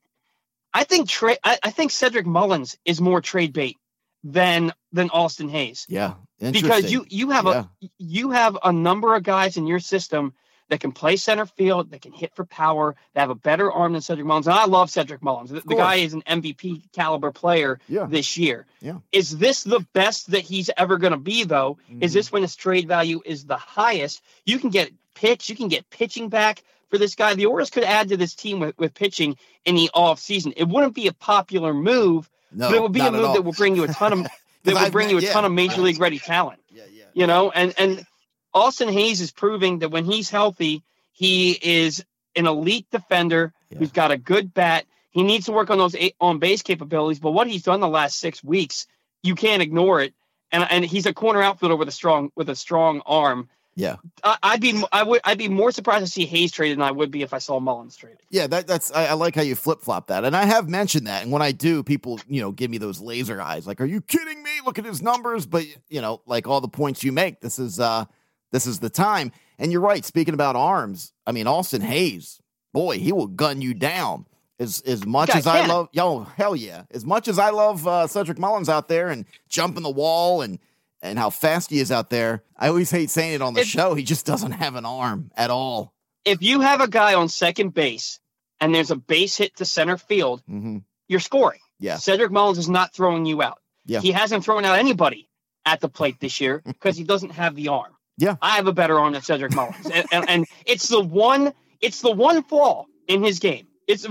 I 0.74 0.84
think 0.84 1.10
tra- 1.10 1.38
I, 1.44 1.60
I 1.64 1.72
think 1.72 1.92
Cedric 1.92 2.26
Mullins 2.26 2.78
is 2.86 3.02
more 3.02 3.22
trade 3.22 3.54
bait 3.54 3.78
than 4.24 4.74
than 4.92 5.10
Austin 5.10 5.50
Hays. 5.50 5.86
Yeah, 5.90 6.16
because 6.40 6.92
you 6.92 7.06
you 7.10 7.32
have 7.32 7.48
a 7.48 7.70
you 7.98 8.32
have 8.32 8.58
a 8.64 8.72
number 8.72 9.16
of 9.16 9.24
guys 9.24 9.58
in 9.58 9.68
your 9.68 9.80
system 9.80 10.34
that 10.70 10.80
can 10.80 10.92
play 10.92 11.16
center 11.16 11.46
field, 11.46 11.92
that 11.92 12.02
can 12.02 12.12
hit 12.14 12.34
for 12.36 12.46
power, 12.46 12.96
that 13.14 13.22
have 13.22 13.30
a 13.30 13.36
better 13.36 13.72
arm 13.72 13.94
than 13.94 14.02
Cedric 14.02 14.26
Mullins. 14.26 14.48
And 14.48 14.56
I 14.56 14.66
love 14.66 14.90
Cedric 14.90 15.22
Mullins. 15.22 15.50
The, 15.50 15.62
the 15.62 15.76
guy 15.76 15.96
is 15.96 16.14
an 16.14 16.22
MVP 16.24 16.92
caliber 16.94 17.32
player 17.32 17.80
Yeah. 17.88 18.06
this 18.06 18.38
year. 18.38 18.66
Yeah. 18.82 19.00
Is 19.12 19.38
this 19.38 19.64
the 19.64 19.82
best 19.94 20.32
that 20.32 20.42
he's 20.42 20.70
ever 20.78 20.98
going 20.98 21.14
to 21.14 21.20
be 21.20 21.44
though? 21.44 21.78
Is 22.00 22.12
Mhm. 22.12 22.14
this 22.14 22.32
when 22.32 22.42
his 22.44 22.56
trade 22.56 22.88
value 22.88 23.22
is 23.26 23.46
the 23.46 23.58
highest? 23.58 24.22
You 24.46 24.60
can 24.60 24.70
get 24.70 24.92
pitch, 25.16 25.50
you 25.50 25.56
can 25.56 25.68
get 25.68 25.90
pitching 25.90 26.30
back 26.30 26.64
for 26.90 26.98
this 26.98 27.16
guy. 27.16 27.34
The 27.36 27.48
Orioles 27.48 27.70
could 27.72 27.84
add 27.84 28.10
to 28.10 28.18
this 28.18 28.34
team 28.36 28.60
with, 28.60 28.78
with 28.78 28.94
pitching 28.94 29.38
in 29.66 29.76
the 29.76 29.90
off 29.94 30.20
season. 30.20 30.54
It 30.56 30.68
wouldn't 30.68 30.96
be 30.96 31.08
a 31.08 31.14
popular 31.14 31.74
move, 31.74 32.30
no, 32.52 32.70
but 32.70 32.76
it 32.76 32.82
would 32.82 32.92
be 32.94 33.02
a 33.02 33.12
move 33.12 33.34
that 33.34 33.44
will 33.44 33.54
bring 33.54 33.76
you 33.76 33.84
a 33.84 33.88
ton 33.88 34.14
of 34.14 34.20
that 34.64 34.74
will 34.76 34.92
bring 34.92 35.10
you 35.10 35.18
a 35.18 35.22
yeah. 35.22 35.34
ton 35.34 35.46
of 35.46 35.52
major 35.52 35.82
league 35.82 36.00
ready 36.00 36.20
talent 36.20 36.60
Yeah, 36.72 36.84
yeah. 36.92 37.04
you 37.14 37.28
know 37.28 37.50
and 37.52 37.74
and 37.78 38.06
austin 38.54 38.90
hays 38.90 39.22
is 39.22 39.32
proving 39.32 39.80
that 39.80 39.90
when 39.90 40.06
he's 40.06 40.30
healthy 40.30 40.84
he 41.12 41.52
is 41.52 42.04
an 42.36 42.48
elite 42.48 42.88
defender 42.92 43.54
Yeah. 43.70 43.80
who's 43.80 43.92
got 43.92 44.12
a 44.12 44.18
good 44.18 44.54
bat 44.54 44.86
he 45.12 45.24
needs 45.24 45.46
to 45.46 45.52
work 45.52 45.70
on 45.70 45.78
those 45.78 45.96
on 46.20 46.40
base 46.40 46.62
capabilities 46.62 47.20
but 47.20 47.32
what 47.32 47.48
he's 47.48 47.64
done 47.64 47.80
the 47.80 47.88
last 47.88 48.20
six 48.20 48.44
weeks 48.44 48.88
you 49.24 49.36
can't 49.36 49.62
ignore 49.62 50.02
it 50.02 50.14
and 50.52 50.66
and 50.70 50.86
he's 50.86 51.06
a 51.06 51.14
corner 51.14 51.42
outfielder 51.42 51.76
with 51.76 51.88
a 51.88 51.92
strong 51.92 52.32
with 52.36 52.50
a 52.50 52.56
strong 52.56 53.02
arm 53.06 53.50
Yeah. 53.76 53.98
I, 54.24 54.38
i'd 54.44 54.62
be 54.62 54.82
i 54.92 55.04
would 55.04 55.22
i'd 55.26 55.38
be 55.38 55.50
more 55.50 55.72
surprised 55.72 56.06
to 56.06 56.12
see 56.12 56.26
hayes 56.26 56.52
traded 56.52 56.78
than 56.78 56.84
i 56.84 56.92
would 56.92 57.12
be 57.12 57.22
if 57.22 57.34
i 57.34 57.38
saw 57.40 57.60
mullins 57.60 57.96
traded 57.96 58.20
Yeah, 58.32 58.48
that, 58.48 58.68
that's 58.68 58.92
I, 58.92 59.08
I 59.08 59.14
like 59.14 59.36
how 59.36 59.42
you 59.42 59.56
flip 59.56 59.82
flop 59.82 60.08
that, 60.08 60.24
and 60.24 60.36
I 60.38 60.46
have 60.46 60.70
mentioned 60.70 61.08
that. 61.08 61.24
And 61.24 61.32
when 61.32 61.42
I 61.42 61.52
do, 61.52 61.82
people 61.84 62.20
you 62.28 62.42
know 62.42 62.52
give 62.52 62.70
me 62.70 62.78
those 62.78 63.00
laser 63.02 63.42
eyes, 63.42 63.66
like, 63.66 63.82
"Are 63.82 63.86
you 63.86 64.02
kidding 64.02 64.44
me? 64.44 64.52
Look 64.66 64.78
at 64.78 64.86
his 64.86 65.02
numbers." 65.02 65.48
But 65.48 65.66
you 65.90 66.00
know, 66.02 66.22
like 66.28 66.48
all 66.48 66.62
the 66.62 66.68
points 66.68 67.04
you 67.04 67.12
make, 67.12 67.42
this 67.42 67.58
is 67.58 67.80
uh 67.80 68.06
this 68.52 68.66
is 68.68 68.80
the 68.80 68.90
time. 68.90 69.32
And 69.58 69.72
you're 69.72 69.82
right. 69.82 70.04
Speaking 70.06 70.34
about 70.34 70.56
arms, 70.56 71.14
I 71.28 71.32
mean 71.32 71.48
Austin 71.48 71.82
Hays, 71.82 72.40
boy, 72.74 72.98
he 73.00 73.12
will 73.12 73.28
gun 73.28 73.62
you 73.62 73.74
down. 73.74 74.26
As 74.60 74.82
as 74.82 75.06
much 75.06 75.30
Guy 75.30 75.38
as 75.40 75.48
I 75.48 75.66
love, 75.66 75.88
yo, 75.94 76.20
hell 76.36 76.54
yeah! 76.56 76.84
As 76.92 77.06
much 77.06 77.30
as 77.30 77.40
I 77.40 77.50
love 77.52 77.88
uh, 77.88 78.08
Cedric 78.08 78.38
Mullins 78.38 78.68
out 78.68 78.90
there 78.90 79.08
and 79.10 79.26
jumping 79.48 79.84
the 79.84 79.90
wall 79.90 80.42
and 80.42 80.60
and 81.02 81.18
how 81.18 81.30
fast 81.30 81.70
he 81.70 81.80
is 81.80 81.94
out 81.94 82.10
there, 82.10 82.44
I 82.58 82.68
always 82.68 82.92
hate 82.92 83.10
saying 83.10 83.36
it 83.36 83.42
on 83.42 83.54
the 83.54 83.62
It- 83.62 83.68
show. 83.68 83.94
He 83.96 84.04
just 84.04 84.26
doesn't 84.26 84.52
have 84.52 84.76
an 84.76 84.86
arm 84.86 85.32
at 85.38 85.50
all. 85.50 85.94
if 86.26 86.42
you 86.42 86.60
have 86.60 86.82
a 86.82 86.90
guy 86.90 87.14
on 87.14 87.30
second 87.30 87.74
base 87.74 88.20
and 88.60 88.76
there's 88.76 88.92
a 88.92 88.98
base 88.98 89.38
hit 89.38 89.56
to 89.56 89.66
center 89.66 89.98
field 89.98 90.42
hmm 90.46 90.80
you're 91.08 91.22
scoring 91.22 91.62
Yeah. 91.80 91.96
Cedric 91.96 92.30
Mullins 92.32 92.58
is 92.58 92.68
not 92.70 92.94
throwing 92.94 93.26
you 93.26 93.42
out. 93.42 93.60
Yeah. 93.86 94.02
He 94.02 94.12
hasn't 94.12 94.44
thrown 94.44 94.66
out 94.66 94.78
anybody 94.78 95.30
at 95.66 95.80
the 95.80 95.88
plate 95.88 96.20
this 96.20 96.42
year 96.42 96.62
because 96.66 96.98
he 96.98 97.06
doesn't 97.06 97.30
have 97.32 97.56
the 97.56 97.70
arm. 97.70 97.94
Yeah. 98.20 98.36
I 98.42 98.58
have 98.58 98.68
a 98.68 98.74
better 98.74 99.00
arm 99.00 99.14
than 99.14 99.22
Cedric 99.22 99.54
Mullins. 99.56 99.90
and, 99.92 100.06
and, 100.12 100.30
and 100.30 100.46
it's 100.66 100.88
the 100.88 101.02
one 101.02 101.54
it's 101.82 102.02
the 102.02 102.12
one 102.12 102.44
flaw 102.44 102.86
in 103.08 103.24
his 103.24 103.40
game. 103.40 103.66
It's 103.88 104.06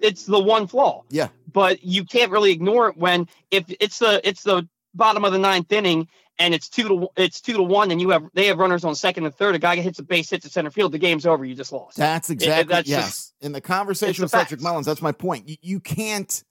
it's 0.00 0.24
the 0.26 0.40
one 0.40 0.66
flaw. 0.66 1.04
Yeah. 1.10 1.28
But 1.52 1.84
you 1.84 2.04
can't 2.04 2.32
really 2.32 2.50
ignore 2.50 2.88
it 2.88 2.96
when 2.96 3.28
if 3.50 3.64
it's 3.78 3.98
the 4.00 4.26
it's 4.28 4.42
the 4.42 4.66
bottom 4.94 5.24
of 5.24 5.32
the 5.32 5.38
ninth 5.38 5.70
inning 5.70 6.08
and 6.38 6.54
it's 6.54 6.68
two 6.68 6.88
to 6.88 7.08
it's 7.16 7.40
two 7.40 7.52
to 7.52 7.62
one 7.62 7.90
and 7.90 8.00
you 8.00 8.10
have 8.10 8.24
they 8.34 8.46
have 8.46 8.58
runners 8.58 8.84
on 8.84 8.94
second 8.94 9.26
and 9.26 9.34
third. 9.34 9.54
A 9.54 9.58
guy 9.58 9.76
hits 9.76 9.98
a 9.98 10.02
base 10.02 10.30
hit 10.30 10.42
to 10.42 10.48
center 10.48 10.70
field, 10.70 10.92
the 10.92 10.98
game's 10.98 11.26
over. 11.26 11.44
You 11.44 11.54
just 11.54 11.70
lost. 11.72 11.96
That's 11.98 12.30
exactly 12.30 12.74
that's 12.74 12.88
yes. 12.88 13.04
just- 13.04 13.34
In 13.42 13.52
the 13.52 13.60
conversation 13.60 14.10
it's 14.10 14.18
with 14.20 14.30
the 14.32 14.38
Cedric 14.38 14.60
facts. 14.60 14.62
Mullins, 14.64 14.86
that's 14.86 15.02
my 15.02 15.12
point. 15.12 15.48
You, 15.48 15.56
you 15.60 15.80
can't. 15.80 16.42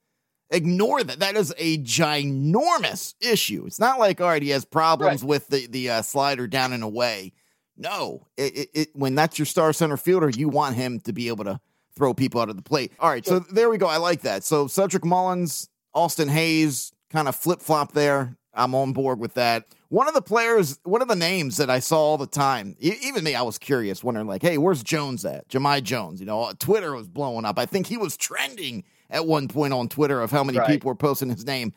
Ignore 0.52 1.04
that. 1.06 1.20
That 1.20 1.36
is 1.38 1.54
a 1.58 1.78
ginormous 1.80 3.16
issue. 3.22 3.64
It's 3.66 3.80
not 3.80 4.00
like 4.00 4.20
all 4.22 4.28
right, 4.28 4.42
he 4.42 4.50
has 4.50 4.66
problems 4.66 5.22
Right. 5.22 5.30
with 5.30 5.48
the 5.48 5.68
the 5.68 5.90
uh, 5.90 6.02
slider 6.02 6.48
down 6.48 6.74
and 6.74 6.84
away. 6.84 7.34
No, 7.78 8.28
it, 8.38 8.56
it, 8.58 8.70
it 8.74 8.90
when 8.94 9.16
that's 9.16 9.40
your 9.40 9.46
star 9.46 9.74
center 9.74 9.98
fielder, 9.98 10.30
you 10.30 10.50
want 10.50 10.76
him 10.76 11.00
to 11.02 11.14
be 11.14 11.30
able 11.30 11.46
to 11.46 11.60
throw 11.96 12.14
people 12.14 12.42
out 12.42 12.50
of 12.50 12.56
the 12.56 12.62
plate. 12.62 12.92
All 13.00 13.10
right, 13.10 13.26
so 13.26 13.40
there 13.40 13.70
we 13.70 13.78
go. 13.78 13.88
I 13.88 13.98
like 13.98 14.22
that. 14.22 14.44
So 14.44 14.68
Cedric 14.68 15.04
Mullins, 15.06 15.70
Austin 15.94 16.30
Hays, 16.30 16.92
kind 17.10 17.28
of 17.28 17.36
flip 17.36 17.62
flop 17.62 17.94
there. 17.94 18.38
I'm 18.54 18.76
on 18.76 18.92
board 18.94 19.20
with 19.20 19.36
that. 19.36 19.66
One 19.88 20.08
of 20.10 20.14
the 20.14 20.22
players, 20.22 20.78
one 20.84 21.02
of 21.02 21.08
the 21.08 21.16
names 21.16 21.58
that 21.58 21.70
I 21.70 21.80
saw 21.80 21.98
all 22.00 22.18
the 22.18 22.28
time, 22.28 22.76
even 22.80 23.24
me, 23.24 23.34
I 23.36 23.42
was 23.42 23.58
curious, 23.58 24.04
wondering 24.04 24.28
like, 24.28 24.42
hey, 24.42 24.58
where's 24.58 24.84
Jones 24.84 25.24
at? 25.26 25.48
Jahmai 25.50 25.82
Jones. 25.84 26.20
You 26.20 26.26
know, 26.26 26.52
Twitter 26.60 26.94
was 26.96 27.08
blowing 27.08 27.46
up. 27.46 27.58
I 27.58 27.66
think 27.66 27.88
he 27.88 27.98
was 27.98 28.16
trending 28.18 28.84
at 29.12 29.28
one 29.28 29.47
point 29.47 29.74
on 29.74 29.88
Twitter 29.89 30.21
of 30.21 30.32
how 30.32 30.43
many 30.43 30.58
Right. 30.58 30.67
people 30.67 30.88
were 30.89 30.95
posting 30.95 31.30
his 31.30 31.45
name. 31.45 31.74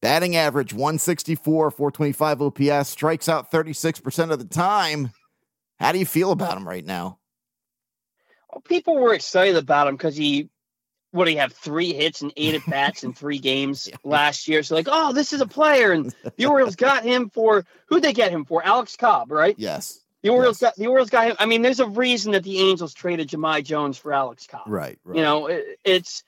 Batting 0.00 0.34
average 0.34 0.72
164, 0.72 1.70
425 1.70 2.42
OPS, 2.42 2.88
strikes 2.88 3.28
out 3.28 3.52
36% 3.52 4.32
of 4.32 4.38
the 4.40 4.44
time. 4.44 5.12
How 5.78 5.92
do 5.92 5.98
you 6.00 6.06
feel 6.06 6.32
about 6.32 6.56
him 6.56 6.66
right 6.66 6.84
now? 6.84 7.18
Well, 8.50 8.62
people 8.62 8.96
were 8.98 9.14
excited 9.14 9.56
about 9.56 9.86
him 9.86 9.94
because 9.96 10.16
he, 10.16 10.48
what 11.12 11.26
do 11.26 11.30
he 11.30 11.36
have, 11.36 11.52
three 11.52 11.92
hits 11.92 12.20
and 12.22 12.32
eight 12.36 12.54
at 12.54 12.66
bats 12.68 13.04
in 13.04 13.12
three 13.14 13.38
games 13.38 13.88
last 14.04 14.48
year. 14.48 14.62
So 14.62 14.74
like, 14.74 14.88
oh, 14.90 15.12
this 15.12 15.32
is 15.32 15.40
a 15.40 15.46
player, 15.46 15.92
and 15.92 16.12
the 16.36 16.46
Orioles 16.46 16.76
got 16.76 17.04
him 17.04 17.30
for 17.30 17.64
who'd 17.86 18.02
they 18.02 18.12
get 18.12 18.32
him 18.32 18.44
for? 18.44 18.64
Alex 18.64 18.96
Cobb, 18.96 19.30
right? 19.30 19.54
Yes. 19.58 20.00
The 20.22 20.28
Orioles 20.30 20.60
Yes. 20.60 20.70
got 20.70 20.76
the 20.76 20.86
Orioles 20.88 21.10
got 21.10 21.26
him. 21.28 21.36
I 21.38 21.46
mean, 21.46 21.62
there's 21.62 21.80
a 21.80 21.86
reason 21.88 22.32
that 22.32 22.44
the 22.44 22.58
Angels 22.58 22.94
traded 22.94 23.28
Jahmai 23.28 23.62
Jones 23.64 23.98
for 23.98 24.12
Alex 24.12 24.46
Cobb. 24.46 24.62
Right, 24.66 24.98
right. 25.04 25.16
You 25.16 25.22
know, 25.22 25.46
it, 25.46 25.78
it's 25.84 26.22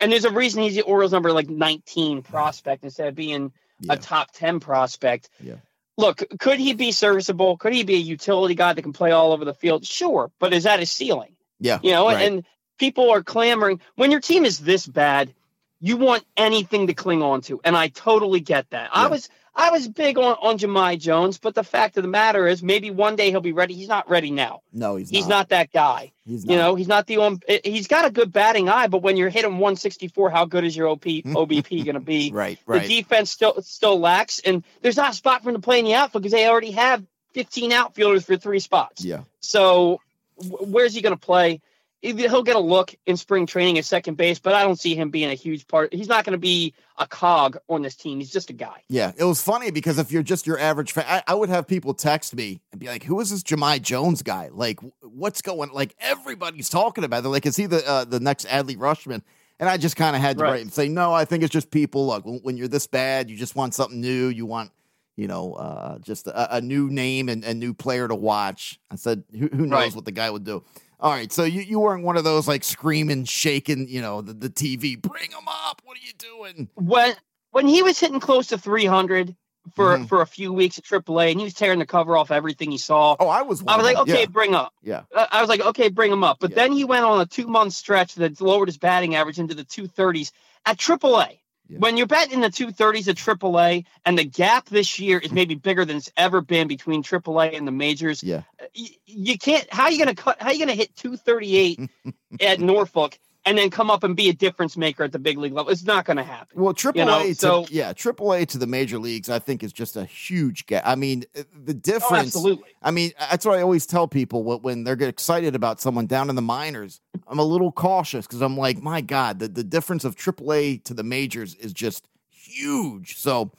and 0.00 0.12
there's 0.12 0.24
a 0.24 0.30
reason 0.30 0.62
he's 0.62 0.74
the 0.74 0.82
Orioles 0.82 1.12
number 1.12 1.32
like 1.32 1.48
19 1.48 2.22
prospect 2.22 2.84
instead 2.84 3.08
of 3.08 3.14
being 3.14 3.52
Yeah. 3.80 3.94
a 3.94 3.96
top 3.96 4.30
10 4.32 4.60
prospect. 4.60 5.28
Yeah. 5.40 5.56
Look, 5.96 6.22
could 6.38 6.58
he 6.60 6.74
be 6.74 6.92
serviceable? 6.92 7.56
Could 7.56 7.72
he 7.72 7.82
be 7.82 7.94
a 7.94 7.98
utility 7.98 8.54
guy 8.54 8.72
that 8.72 8.82
can 8.82 8.92
play 8.92 9.10
all 9.10 9.32
over 9.32 9.44
the 9.44 9.54
field? 9.54 9.84
Sure, 9.84 10.30
but 10.38 10.52
is 10.52 10.64
that 10.64 10.78
his 10.80 10.90
ceiling? 10.90 11.34
yeah. 11.60 11.78
You 11.82 11.90
know, 11.92 12.06
right. 12.06 12.24
and 12.26 12.44
people 12.78 13.10
are 13.10 13.22
clamoring 13.22 13.80
when 13.96 14.10
your 14.12 14.20
team 14.20 14.44
is 14.44 14.58
this 14.60 14.86
bad, 14.86 15.34
you 15.80 15.96
want 15.96 16.24
anything 16.36 16.86
to 16.88 16.94
cling 16.94 17.22
on 17.22 17.40
to. 17.42 17.60
And 17.64 17.76
I 17.76 17.88
totally 17.88 18.40
get 18.40 18.70
that. 18.70 18.90
I 18.92 19.08
was 19.08 19.28
I 19.60 19.70
was 19.70 19.88
big 19.88 20.16
on, 20.18 20.36
on 20.40 20.56
Jahmai 20.56 20.96
Jones, 21.00 21.38
but 21.38 21.54
the 21.56 21.64
fact 21.64 21.96
of 21.96 22.04
the 22.04 22.08
matter 22.08 22.46
is 22.46 22.62
maybe 22.62 22.92
one 22.92 23.16
day 23.16 23.30
he'll 23.30 23.40
be 23.40 23.52
ready. 23.52 23.74
He's 23.74 23.88
not 23.88 24.08
ready 24.08 24.30
now. 24.30 24.62
no, 24.72 24.94
he's, 24.94 25.10
He's 25.10 25.26
not. 25.26 25.36
not 25.36 25.48
that 25.48 25.72
guy. 25.72 26.12
He's 26.24 26.44
not. 26.44 26.52
You 26.52 26.58
know, 26.58 26.74
he's 26.76 26.86
not 26.86 27.06
the 27.08 27.16
on. 27.16 27.40
Eh, 27.48 27.58
he's 27.64 27.88
got 27.88 28.04
a 28.06 28.10
good 28.10 28.32
batting 28.32 28.68
eye, 28.68 28.86
but 28.86 29.02
when 29.02 29.16
you're 29.16 29.30
hitting 29.30 29.52
164, 29.58 30.30
how 30.30 30.44
good 30.44 30.62
is 30.64 30.76
your 30.76 30.86
OP, 30.88 31.00
OBP 31.04 31.84
going 31.84 31.94
to 31.94 32.00
be? 32.00 32.30
right, 32.32 32.56
right. 32.66 32.82
The 32.86 32.88
defense 33.02 33.32
still 33.32 33.60
still 33.62 33.98
lacks, 33.98 34.38
and 34.38 34.62
there's 34.80 34.96
not 34.96 35.10
a 35.10 35.14
spot 35.14 35.42
for 35.42 35.48
him 35.50 35.56
to 35.56 35.60
play 35.62 35.80
in 35.80 35.84
the 35.84 35.94
outfield 35.94 36.22
because 36.22 36.32
they 36.32 36.46
already 36.46 36.70
have 36.70 37.04
15 37.34 37.72
outfielders 37.72 38.24
for 38.24 38.36
three 38.36 38.60
spots. 38.60 39.04
yeah. 39.04 39.22
So 39.40 40.00
wh- 40.36 40.68
where's 40.70 40.94
he 40.94 41.00
going 41.02 41.14
to 41.16 41.20
play? 41.20 41.60
He'll 42.00 42.44
get 42.44 42.54
a 42.54 42.60
look 42.60 42.94
in 43.06 43.16
spring 43.16 43.46
training 43.46 43.76
at 43.76 43.84
second 43.84 44.16
base, 44.16 44.38
but 44.38 44.54
I 44.54 44.62
don't 44.62 44.78
see 44.78 44.94
him 44.94 45.10
being 45.10 45.30
a 45.30 45.34
huge 45.34 45.66
part. 45.66 45.92
He's 45.92 46.06
not 46.06 46.24
going 46.24 46.32
to 46.34 46.38
be 46.38 46.72
a 46.96 47.06
cog 47.08 47.58
on 47.68 47.82
this 47.82 47.96
team. 47.96 48.20
He's 48.20 48.30
just 48.30 48.50
a 48.50 48.52
guy. 48.52 48.82
Yeah, 48.88 49.10
it 49.16 49.24
was 49.24 49.42
funny 49.42 49.72
because 49.72 49.98
if 49.98 50.12
you're 50.12 50.22
just 50.22 50.46
your 50.46 50.60
average 50.60 50.92
fan, 50.92 51.04
I, 51.08 51.22
I 51.26 51.34
would 51.34 51.48
have 51.48 51.66
people 51.66 51.94
text 51.94 52.36
me 52.36 52.60
and 52.70 52.80
be 52.80 52.86
like, 52.86 53.02
"Who 53.02 53.18
is 53.20 53.30
this 53.30 53.42
Jahmai 53.42 53.80
Jones 53.82 54.22
guy? 54.22 54.48
Like, 54.52 54.78
what's 55.00 55.42
going? 55.42 55.72
Like, 55.72 55.96
everybody's 55.98 56.68
talking 56.68 57.02
about 57.02 57.24
it. 57.24 57.28
Like, 57.28 57.46
is 57.46 57.56
he 57.56 57.66
the 57.66 57.84
uh, 57.88 58.04
the 58.04 58.20
next 58.20 58.46
Adley 58.46 58.76
Rutschman?" 58.76 59.22
And 59.60 59.68
I 59.68 59.76
just 59.76 59.96
kind 59.96 60.14
of 60.14 60.22
had 60.22 60.38
to 60.38 60.44
Right. 60.44 60.50
write 60.52 60.60
and 60.62 60.72
say, 60.72 60.86
"No, 60.88 61.12
I 61.12 61.24
think 61.24 61.42
it's 61.42 61.52
just 61.52 61.72
people. 61.72 62.06
Look, 62.06 62.24
when, 62.24 62.38
when 62.44 62.56
you're 62.56 62.68
this 62.68 62.86
bad, 62.86 63.28
you 63.28 63.36
just 63.36 63.56
want 63.56 63.74
something 63.74 64.00
new. 64.00 64.28
You 64.28 64.46
want, 64.46 64.70
you 65.16 65.26
know, 65.26 65.54
uh, 65.54 65.98
just 65.98 66.28
a, 66.28 66.58
a 66.58 66.60
new 66.60 66.88
name 66.90 67.28
and 67.28 67.44
a 67.44 67.54
new 67.54 67.74
player 67.74 68.06
to 68.06 68.14
watch." 68.14 68.78
I 68.88 68.94
said, 68.94 69.24
"Who, 69.32 69.48
who 69.48 69.66
knows 69.66 69.80
Right. 69.80 69.94
what 69.96 70.04
the 70.04 70.12
guy 70.12 70.30
would 70.30 70.44
do?" 70.44 70.62
All 71.00 71.12
right, 71.12 71.30
so 71.30 71.44
you, 71.44 71.60
you 71.62 71.78
weren't 71.78 72.02
one 72.02 72.16
of 72.16 72.24
those 72.24 72.48
like 72.48 72.64
screaming, 72.64 73.24
shaking, 73.24 73.86
you 73.88 74.00
know, 74.00 74.20
the, 74.20 74.32
the 74.32 74.50
TV. 74.50 75.00
Bring 75.00 75.30
him 75.30 75.46
up! 75.46 75.80
What 75.84 75.96
are 75.96 76.00
you 76.04 76.12
doing? 76.18 76.68
When 76.74 77.14
when 77.52 77.66
he 77.68 77.82
was 77.82 78.00
hitting 78.00 78.18
close 78.20 78.48
to 78.48 78.58
300 78.58 79.36
for 79.76 79.98
Mhm. 79.98 80.08
for 80.08 80.22
a 80.22 80.26
few 80.26 80.52
weeks 80.52 80.76
at 80.78 80.84
AAA, 80.84 81.30
and 81.30 81.38
he 81.40 81.44
was 81.44 81.54
tearing 81.54 81.78
the 81.78 81.86
cover 81.86 82.16
off 82.16 82.32
everything 82.32 82.72
he 82.72 82.78
saw. 82.78 83.14
Oh, 83.20 83.28
I 83.28 83.42
was. 83.42 83.62
I 83.68 83.76
was 83.76 83.84
like, 83.86 83.96
okay, 83.98 84.20
Yeah. 84.22 84.26
bring 84.26 84.54
up. 84.56 84.72
Yeah. 84.82 85.02
Uh, 85.14 85.26
I 85.30 85.40
was 85.40 85.48
like, 85.48 85.60
okay, 85.60 85.88
bring 85.88 86.10
him 86.10 86.24
up. 86.24 86.38
But 86.40 86.50
Yeah. 86.50 86.56
then 86.56 86.72
he 86.72 86.84
went 86.84 87.04
on 87.04 87.20
a 87.20 87.26
two 87.26 87.46
month 87.46 87.74
stretch 87.74 88.14
that 88.16 88.40
lowered 88.40 88.66
his 88.68 88.78
batting 88.78 89.14
average 89.14 89.38
into 89.38 89.54
the 89.54 89.64
230s 89.64 90.32
at 90.66 90.78
AAA. 90.78 91.38
Yeah. 91.68 91.78
When 91.78 91.96
you're 91.96 92.06
batting 92.06 92.32
in 92.34 92.40
the 92.40 92.48
230s 92.48 93.08
at 93.08 93.16
AAA, 93.16 93.84
and 94.06 94.18
the 94.18 94.24
gap 94.24 94.68
this 94.70 94.98
year 94.98 95.18
is 95.18 95.32
maybe 95.32 95.54
bigger 95.54 95.84
than 95.84 95.98
it's 95.98 96.10
ever 96.16 96.40
been 96.40 96.66
between 96.66 97.02
AAA 97.02 97.56
and 97.56 97.66
the 97.66 97.72
majors, 97.72 98.22
Yeah. 98.22 98.42
Uh, 98.60 98.64
y- 98.76 98.88
you 99.04 99.36
can't. 99.38 99.66
How 99.72 99.84
are 99.84 99.90
you 99.90 100.02
going 100.02 100.14
to 100.14 100.22
cut? 100.22 100.40
How 100.40 100.48
are 100.48 100.52
you 100.52 100.58
going 100.64 100.74
to 100.76 100.82
hit 100.82 100.96
238 100.96 101.90
at 102.40 102.60
Norfolk 102.60 103.18
and 103.48 103.58
then 103.58 103.70
come 103.70 103.90
up 103.90 104.04
and 104.04 104.14
be 104.14 104.28
a 104.28 104.32
difference 104.32 104.76
maker 104.76 105.04
at 105.04 105.12
the 105.12 105.18
big 105.18 105.38
league 105.38 105.52
level? 105.52 105.72
It's 105.72 105.84
not 105.84 106.04
going 106.04 106.18
to 106.18 106.22
happen. 106.22 106.60
Well, 106.60 106.74
Triple 106.74 107.06
know, 107.06 107.20
A 107.20 107.28
to 107.28 107.34
so- 107.34 107.66
yeah, 107.70 107.92
Triple 107.92 108.32
A 108.32 108.44
to 108.46 108.58
the 108.58 108.66
major 108.66 108.98
leagues, 108.98 109.28
I 109.30 109.38
think 109.38 109.62
is 109.62 109.72
just 109.72 109.96
a 109.96 110.04
huge 110.04 110.66
gap. 110.66 110.82
I 110.86 110.94
mean, 110.94 111.24
uh, 111.36 111.42
the 111.64 111.72
Oh, 111.72 111.74
difference. 111.74 112.26
absolutely. 112.36 112.68
I 112.82 112.90
mean, 112.90 113.12
that's 113.18 113.44
what 113.46 113.58
I 113.58 113.62
always 113.62 113.86
tell 113.86 114.06
people 114.06 114.44
when- 114.44 114.60
when 114.62 114.84
they're 114.84 114.96
get 114.96 115.08
excited 115.08 115.54
about 115.54 115.80
someone 115.80 116.06
down 116.06 116.28
in 116.30 116.36
the 116.36 116.42
minors. 116.42 117.00
I'm 117.26 117.38
a 117.38 117.44
little 117.44 117.72
cautious 117.72 118.26
because 118.26 118.40
I'm 118.42 118.56
like, 118.56 118.82
my 118.82 119.00
God, 119.00 119.38
the, 119.38 119.48
the 119.48 119.64
difference 119.64 120.04
of 120.04 120.14
Triple 120.16 120.52
A 120.52 120.76
to 120.78 120.94
the 120.94 121.02
majors 121.02 121.54
is 121.56 121.72
just 121.72 122.06
huge. 122.30 123.16
So, 123.18 123.50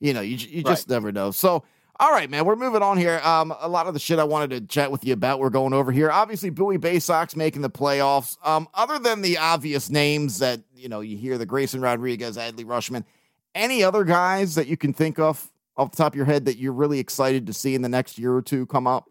you 0.00 0.12
know, 0.14 0.20
you 0.20 0.36
you 0.36 0.62
just 0.62 0.88
never 0.88 1.12
know. 1.12 1.30
So. 1.30 1.64
All 2.00 2.12
right, 2.12 2.30
man. 2.30 2.44
We're 2.44 2.54
moving 2.54 2.82
on 2.82 2.96
here. 2.96 3.20
Um, 3.24 3.52
a 3.60 3.68
lot 3.68 3.88
of 3.88 3.94
the 3.94 3.98
shit 3.98 4.20
I 4.20 4.24
wanted 4.24 4.50
to 4.50 4.60
chat 4.60 4.92
with 4.92 5.04
you 5.04 5.12
about, 5.14 5.40
we're 5.40 5.50
going 5.50 5.72
over 5.72 5.90
here. 5.90 6.12
Obviously, 6.12 6.48
Bowie 6.48 6.76
Bay 6.76 7.00
Sox 7.00 7.34
making 7.34 7.62
the 7.62 7.70
playoffs. 7.70 8.36
Um, 8.46 8.68
other 8.72 9.00
than 9.00 9.20
the 9.20 9.38
obvious 9.38 9.90
names 9.90 10.38
that 10.38 10.60
you 10.76 10.88
know, 10.88 11.00
you 11.00 11.16
hear 11.16 11.38
the 11.38 11.46
Grayson 11.46 11.80
Rodriguez, 11.80 12.36
Adley 12.36 12.64
Rutschman. 12.64 13.04
Any 13.54 13.82
other 13.82 14.04
guys 14.04 14.54
that 14.54 14.68
you 14.68 14.76
can 14.76 14.92
think 14.92 15.18
of 15.18 15.50
off 15.76 15.90
the 15.90 15.96
top 15.96 16.12
of 16.12 16.16
your 16.16 16.26
head 16.26 16.44
that 16.44 16.56
you're 16.56 16.72
really 16.72 17.00
excited 17.00 17.46
to 17.48 17.52
see 17.52 17.74
in 17.74 17.82
the 17.82 17.88
next 17.88 18.16
year 18.16 18.32
or 18.32 18.42
two 18.42 18.66
come 18.66 18.86
up? 18.86 19.10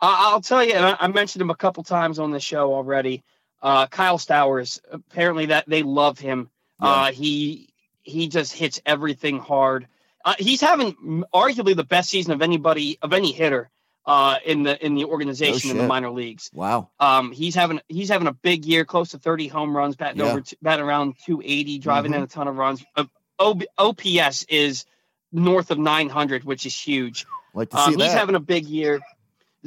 I- 0.00 0.30
I'll 0.30 0.40
tell 0.40 0.64
you, 0.64 0.72
and 0.74 0.96
I 0.98 1.06
mentioned 1.06 1.42
him 1.42 1.50
a 1.50 1.54
couple 1.54 1.84
times 1.84 2.18
on 2.18 2.32
the 2.32 2.40
show 2.40 2.74
already. 2.74 3.22
Uh, 3.60 3.86
Kyle 3.86 4.18
Stowers, 4.18 4.80
apparently 4.90 5.46
that 5.46 5.68
they 5.68 5.84
love 5.84 6.18
him. 6.18 6.50
Uh, 6.80 7.12
he 7.12 7.68
he 8.02 8.26
just 8.26 8.52
hits 8.52 8.80
everything 8.84 9.38
hard. 9.38 9.86
Uh, 10.24 10.34
he's 10.38 10.60
having 10.60 11.24
arguably 11.34 11.74
the 11.76 11.84
best 11.84 12.10
season 12.10 12.32
of 12.32 12.42
anybody 12.42 12.98
of 13.02 13.12
any 13.12 13.32
hitter 13.32 13.70
uh, 14.06 14.36
in 14.44 14.62
the 14.62 14.84
in 14.84 14.94
the 14.94 15.04
organization 15.04 15.70
in 15.70 15.78
the 15.78 15.86
minor 15.86 16.10
leagues. 16.10 16.50
Wow. 16.52 16.90
Um, 17.00 17.32
he's 17.32 17.54
having 17.54 17.80
he's 17.88 18.08
having 18.08 18.28
a 18.28 18.32
big 18.32 18.64
year, 18.64 18.84
close 18.84 19.10
to 19.10 19.18
30 19.18 19.48
home 19.48 19.76
runs, 19.76 19.96
batting 19.96 20.20
Yeah. 20.20 20.30
over 20.32 20.42
batting 20.60 20.84
around 20.84 21.14
280, 21.24 21.78
driving 21.78 22.12
Mhm. 22.12 22.16
in 22.16 22.22
a 22.22 22.26
ton 22.26 22.48
of 22.48 22.56
runs. 22.56 22.84
Uh, 22.96 23.04
OB, 23.38 23.64
OPS 23.78 24.44
is 24.48 24.84
north 25.32 25.70
of 25.70 25.78
900, 25.78 26.44
which 26.44 26.66
is 26.66 26.78
huge. 26.78 27.26
Like 27.54 27.70
to 27.70 27.76
see 27.78 27.94
Um, 27.94 27.98
he's 27.98 28.12
having 28.12 28.34
a 28.34 28.40
big 28.40 28.66
year. 28.66 29.00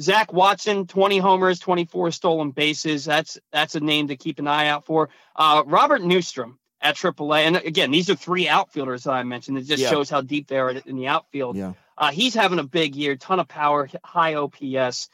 Zach 0.00 0.32
Watson, 0.32 0.86
20 0.86 1.18
homers, 1.18 1.58
24 1.58 2.10
stolen 2.10 2.50
bases. 2.50 3.04
That's 3.04 3.38
that's 3.52 3.74
a 3.74 3.80
name 3.80 4.08
to 4.08 4.16
keep 4.16 4.38
an 4.38 4.46
eye 4.46 4.68
out 4.68 4.84
for. 4.86 5.08
Uh, 5.34 5.62
Robert 5.66 6.02
Neustrom 6.02 6.56
at 6.86 6.96
AAA, 6.96 7.40
and 7.46 7.56
again, 7.56 7.90
these 7.90 8.08
are 8.10 8.14
three 8.14 8.48
outfielders 8.48 9.04
that 9.04 9.12
I 9.12 9.22
mentioned. 9.22 9.58
It 9.58 9.62
just 9.62 9.82
Yeah. 9.82 9.90
shows 9.90 10.08
how 10.10 10.20
deep 10.20 10.46
they 10.48 10.58
are 10.58 10.70
in 10.70 10.96
the 10.96 11.08
outfield. 11.08 11.56
yeah. 11.56 11.72
Uh, 11.98 12.10
he's 12.10 12.34
having 12.34 12.58
a 12.58 12.62
big 12.64 12.94
year, 12.94 13.16
ton 13.16 13.40
of 13.40 13.48
power, 13.48 13.88
high 14.04 14.34
OPS. 14.34 15.08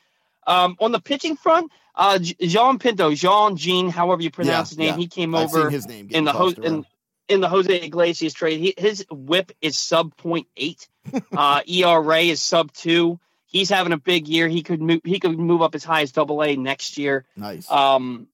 Um, 0.46 0.76
on 0.80 0.90
the 0.90 1.00
pitching 1.00 1.36
front, 1.36 1.70
uh, 1.94 2.18
Jean 2.18 2.78
Pinto, 2.80 3.14
Jean 3.14 3.56
Jean, 3.56 3.88
however 3.88 4.20
you 4.22 4.30
pronounce 4.32 4.70
his 4.70 4.78
name, 4.78 4.88
yeah. 4.88 4.96
he 4.96 5.06
came 5.06 5.34
over 5.36 5.70
his 5.70 5.86
name 5.86 6.08
in 6.10 6.24
the 6.24 6.32
ho- 6.32 6.48
in, 6.48 6.84
in 7.28 7.40
the 7.40 7.48
Jose 7.48 7.72
Iglesias 7.84 8.32
trade. 8.34 8.58
He, 8.58 8.74
his 8.76 9.06
whip 9.10 9.52
is 9.60 9.78
sub 9.78 10.16
0.8. 10.16 10.88
uh, 11.36 11.60
ERA 11.68 12.18
is 12.22 12.42
sub 12.42 12.72
two. 12.72 13.20
He's 13.46 13.68
having 13.70 13.92
a 13.92 13.98
big 13.98 14.26
year. 14.26 14.48
He 14.48 14.62
could 14.64 14.80
move. 14.82 15.02
He 15.04 15.20
could 15.20 15.38
move 15.38 15.62
up 15.62 15.74
as 15.76 15.84
high 15.84 16.02
as 16.02 16.10
Double 16.10 16.42
A 16.42 16.56
next 16.56 16.98
year. 16.98 17.24
nice. 17.36 17.70
Um, 17.70 18.26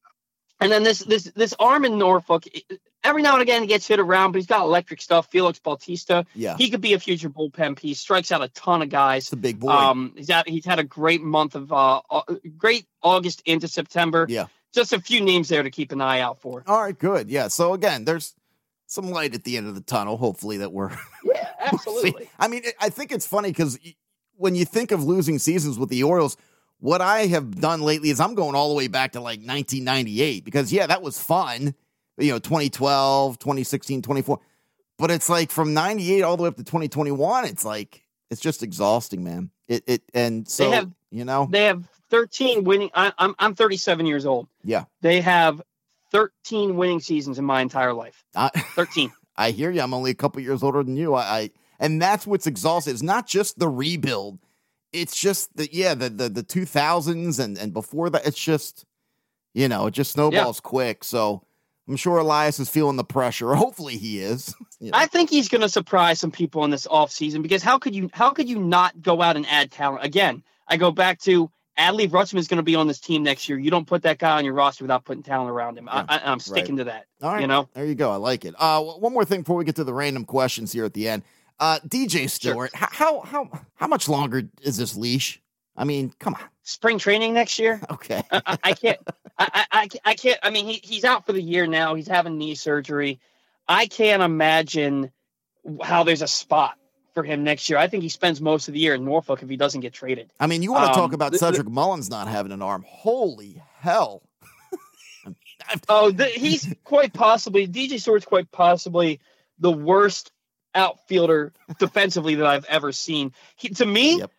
and 0.61 0.73
then 0.73 0.83
this 0.85 1.01
this 1.01 1.25
this 1.25 1.55
arm 1.59 1.85
in 1.85 1.99
Norfolk. 1.99 2.45
Every 3.05 3.23
now 3.23 3.35
and 3.35 3.43
again, 3.43 3.63
he 3.63 3.69
gets 3.69 3.87
hit 3.87 4.01
around, 4.01 4.33
but 4.33 4.39
he's 4.39 4.47
got 4.47 4.63
electric 4.63 5.01
stuff. 5.01 5.29
Felix 5.31 5.59
Bautista. 5.61 6.27
yeah. 6.35 6.57
He 6.57 6.69
could 6.69 6.81
be 6.81 6.95
a 6.95 6.99
future 6.99 7.31
bullpen 7.31 7.77
piece. 7.77 8.01
Strikes 8.01 8.33
out 8.33 8.43
a 8.43 8.49
ton 8.49 8.83
of 8.83 8.89
guys. 8.89 9.25
It's 9.25 9.33
a 9.33 9.37
big 9.37 9.61
boy. 9.61 9.71
Um, 9.71 10.13
he's 10.17 10.29
had 10.29 10.49
he's 10.49 10.65
had 10.65 10.79
a 10.79 10.85
great 10.85 11.23
month 11.23 11.55
of 11.55 11.73
uh, 11.73 12.01
great 12.57 12.87
August 13.03 13.43
into 13.47 13.69
September. 13.69 14.27
Yeah. 14.29 14.47
just 14.75 14.93
a 14.93 15.01
few 15.01 15.21
names 15.21 15.49
there 15.49 15.63
to 15.63 15.71
keep 15.71 15.93
an 15.93 16.01
eye 16.01 16.21
out 16.21 16.41
for. 16.41 16.65
All 16.67 16.83
right, 16.83 16.99
good. 16.99 17.31
Yeah. 17.31 17.49
So 17.49 17.73
again, 17.73 18.05
there's 18.05 18.35
some 18.87 19.11
light 19.11 19.33
at 19.35 19.45
the 19.45 19.57
end 19.57 19.69
of 19.69 19.75
the 19.77 19.81
tunnel. 19.81 20.17
Hopefully 20.17 20.57
that 20.59 20.73
we're 20.73 20.91
Yeah, 21.25 21.49
See, 21.61 21.67
absolutely. 21.73 22.31
I 22.39 22.49
mean, 22.49 22.63
I 22.81 22.89
think 22.91 23.13
it's 23.13 23.27
funny 23.27 23.51
because 23.51 23.79
when 24.35 24.55
you 24.57 24.65
think 24.65 24.91
of 24.91 25.05
losing 25.05 25.39
seasons 25.39 25.79
with 25.79 25.89
the 25.89 26.03
Orioles, 26.03 26.37
what 26.81 27.01
I 27.01 27.27
have 27.27 27.61
done 27.61 27.83
lately 27.83 28.11
is 28.11 28.19
I'm 28.21 28.35
going 28.35 28.55
all 28.55 28.69
the 28.71 28.75
way 28.75 28.89
back 28.89 29.13
to 29.13 29.21
like 29.21 29.39
1998 29.41 30.45
because 30.45 30.73
yeah, 30.73 30.87
that 30.89 31.01
was 31.03 31.21
fun. 31.21 31.75
You 32.19 32.33
know, 32.33 32.39
2012, 32.39 33.39
2016, 33.39 34.03
24. 34.03 34.41
But 34.99 35.11
it's 35.11 35.29
like 35.29 35.51
from 35.51 35.75
98 35.75 36.23
all 36.23 36.37
the 36.37 36.43
way 36.43 36.49
up 36.49 36.57
to 36.57 36.65
2021, 36.65 37.45
it's 37.45 37.65
like 37.65 38.03
it's 38.31 38.41
just 38.41 38.63
exhausting, 38.63 39.23
man. 39.25 39.51
It 39.69 39.85
it 39.87 40.03
and 40.15 40.49
so 40.49 40.71
have- 40.71 40.91
you 41.11 41.25
know, 41.25 41.47
They 41.51 41.65
have 41.65 41.89
13 42.11 42.65
winning. 42.65 42.91
I, 42.95 43.13
I'm 43.19 43.35
I'm 43.39 43.55
37 43.55 44.07
years 44.07 44.27
old. 44.27 44.49
yeah. 44.65 44.85
They 45.01 45.21
have 45.21 45.63
13 46.11 46.77
winning 46.77 47.01
seasons 47.01 47.39
in 47.39 47.45
my 47.45 47.61
entire 47.61 47.93
life. 47.93 48.25
I, 48.35 48.49
13. 48.75 49.13
I 49.37 49.51
hear 49.53 49.71
you. 49.71 49.81
I'm 49.81 49.95
only 49.95 50.11
a 50.11 50.15
couple 50.15 50.43
years 50.43 50.63
older 50.63 50.83
than 50.83 50.97
you. 50.97 51.15
I, 51.15 51.23
I 51.23 51.51
and 51.79 52.03
that's 52.03 52.27
what's 52.27 52.47
exhausting. 52.47 52.93
It's 52.93 53.03
not 53.03 53.27
just 53.29 53.59
the 53.59 53.69
rebuild. 53.69 54.39
It's 54.93 55.15
just 55.17 55.57
the 55.57 55.69
yeah, 55.73 55.95
the 55.95 56.09
the 56.09 56.29
the 56.29 56.43
2000s 56.43 57.39
and 57.39 57.57
and 57.57 57.73
before 57.73 58.11
that 58.11 58.27
it's 58.27 58.43
just 58.43 58.85
you 59.55 59.69
know, 59.69 59.87
it 59.87 59.93
just 59.93 60.13
snowballs 60.13 60.61
quick. 60.61 61.05
So 61.05 61.43
I'm 61.89 61.97
sure 61.97 62.19
Elias 62.19 62.61
is 62.61 62.69
feeling 62.69 62.97
the 62.97 63.05
pressure. 63.05 63.55
Hopefully 63.57 63.97
he 63.97 64.21
is. 64.21 64.55
You 64.81 64.93
know. 64.93 64.99
I 64.99 65.07
think 65.07 65.29
he's 65.29 65.49
going 65.49 65.63
to 65.63 65.69
surprise 65.69 66.21
some 66.21 66.31
people 66.31 66.63
in 66.63 66.71
this 66.71 66.87
offseason 66.87 67.43
because 67.43 67.65
how 67.65 67.81
could 67.81 67.97
you 67.97 68.09
how 68.13 68.31
could 68.31 68.49
you 68.49 68.61
not 68.61 69.03
go 69.03 69.21
out 69.21 69.35
and 69.35 69.45
add 69.49 69.73
talent? 69.73 70.05
Again, 70.05 70.45
I 70.69 70.77
go 70.77 70.93
back 70.93 71.19
to 71.23 71.51
Adley 71.77 72.09
Rutschman 72.09 72.39
is 72.39 72.47
going 72.47 72.59
to 72.59 72.63
be 72.63 72.77
on 72.77 72.87
this 72.87 73.01
team 73.01 73.25
next 73.25 73.49
year. 73.49 73.59
You 73.59 73.73
don't 73.73 73.89
put 73.89 74.03
that 74.03 74.19
guy 74.19 74.39
on 74.39 74.45
your 74.45 74.55
roster 74.55 74.85
without 74.85 75.05
putting 75.05 75.25
talent 75.25 75.51
around 75.51 75.79
him. 75.79 75.89
Yeah, 75.93 76.05
I, 76.09 76.19
I, 76.19 76.31
I'm 76.31 76.39
sticking 76.39 76.77
to 76.77 76.85
that. 76.85 77.07
All 77.21 77.33
right. 77.33 77.41
You 77.41 77.49
know, 77.49 77.69
There 77.75 77.85
you 77.87 77.97
go. 77.97 78.13
I 78.13 78.17
like 78.17 78.45
it. 78.45 78.55
Uh, 78.57 78.81
one 78.83 79.13
more 79.13 79.25
thing 79.25 79.41
before 79.41 79.57
we 79.57 79.65
get 79.65 79.75
to 79.77 79.85
the 79.85 79.93
random 79.93 80.25
questions 80.25 80.71
here 80.71 80.85
at 80.85 80.95
the 80.95 81.09
end. 81.09 81.25
Uh, 81.59 81.81
DJ 81.81 82.31
Stewart, 82.31 82.71
h- 82.77 82.89
how 82.93 83.23
how 83.23 83.51
how 83.75 83.89
much 83.89 84.09
longer 84.09 84.45
is 84.63 84.77
this 84.77 84.95
leash? 84.97 85.43
I 85.77 85.83
mean, 85.83 86.13
come 86.21 86.35
on. 86.35 86.41
Spring 86.69 86.99
training 86.99 87.33
next 87.35 87.59
year. 87.59 87.81
Okay. 87.91 88.23
I, 88.31 88.43
I, 88.47 88.59
I 88.65 88.73
can't. 88.73 88.99
I, 89.39 89.65
I, 89.73 89.89
I 90.05 90.15
can't- 90.15 90.39
I 90.43 90.51
mean, 90.51 90.67
he, 90.67 90.81
he's 90.83 91.05
out 91.05 91.25
for 91.27 91.33
the 91.33 91.41
year 91.43 91.67
now. 91.67 91.95
He's 91.95 92.09
having 92.09 92.37
knee 92.39 92.55
surgery. 92.55 93.21
I 93.67 93.87
can't 93.87 94.23
imagine 94.23 95.11
how 95.83 96.03
there's 96.05 96.23
a 96.23 96.27
spot 96.29 96.77
for 97.15 97.23
him 97.23 97.45
next 97.45 97.69
year. 97.71 97.79
I 97.79 97.89
think 97.89 98.03
he 98.03 98.09
spends 98.09 98.41
most 98.41 98.69
of 98.69 98.75
the 98.75 98.81
year 98.81 98.95
in 98.95 99.05
Norfolk 99.05 99.43
if 99.43 99.49
he 99.49 99.57
doesn't 99.57 99.81
get 99.81 99.93
traded. 99.93 100.31
I 100.41 100.47
mean, 100.47 100.63
you 100.63 100.73
want 100.73 100.87
to 100.89 100.95
talk 100.95 101.09
Um, 101.11 101.15
about 101.15 101.33
the- 101.33 101.39
the- 101.39 101.47
Cedric 101.47 101.69
Mullins 101.69 102.11
not 102.11 102.29
having 102.29 102.53
an 102.53 102.63
arm? 102.63 102.85
Holy 102.87 103.63
hell! 103.79 104.23
I 105.25 105.27
mean, 105.27 105.37
Oh, 105.89 106.11
the, 106.11 106.27
he's 106.27 106.73
quite 106.85 107.13
possibly 107.13 107.67
DJ 107.69 108.01
Stewart's 108.01 108.25
quite 108.27 108.51
possibly 108.51 109.21
the 109.59 109.73
worst 109.73 110.31
outfielder 110.75 111.53
defensively 111.79 112.37
that 112.37 112.47
I've 112.47 112.65
ever 112.67 112.93
seen. 112.93 113.33
He, 113.57 113.71
to 113.71 113.87
me, 113.87 114.19
Yep. 114.19 114.31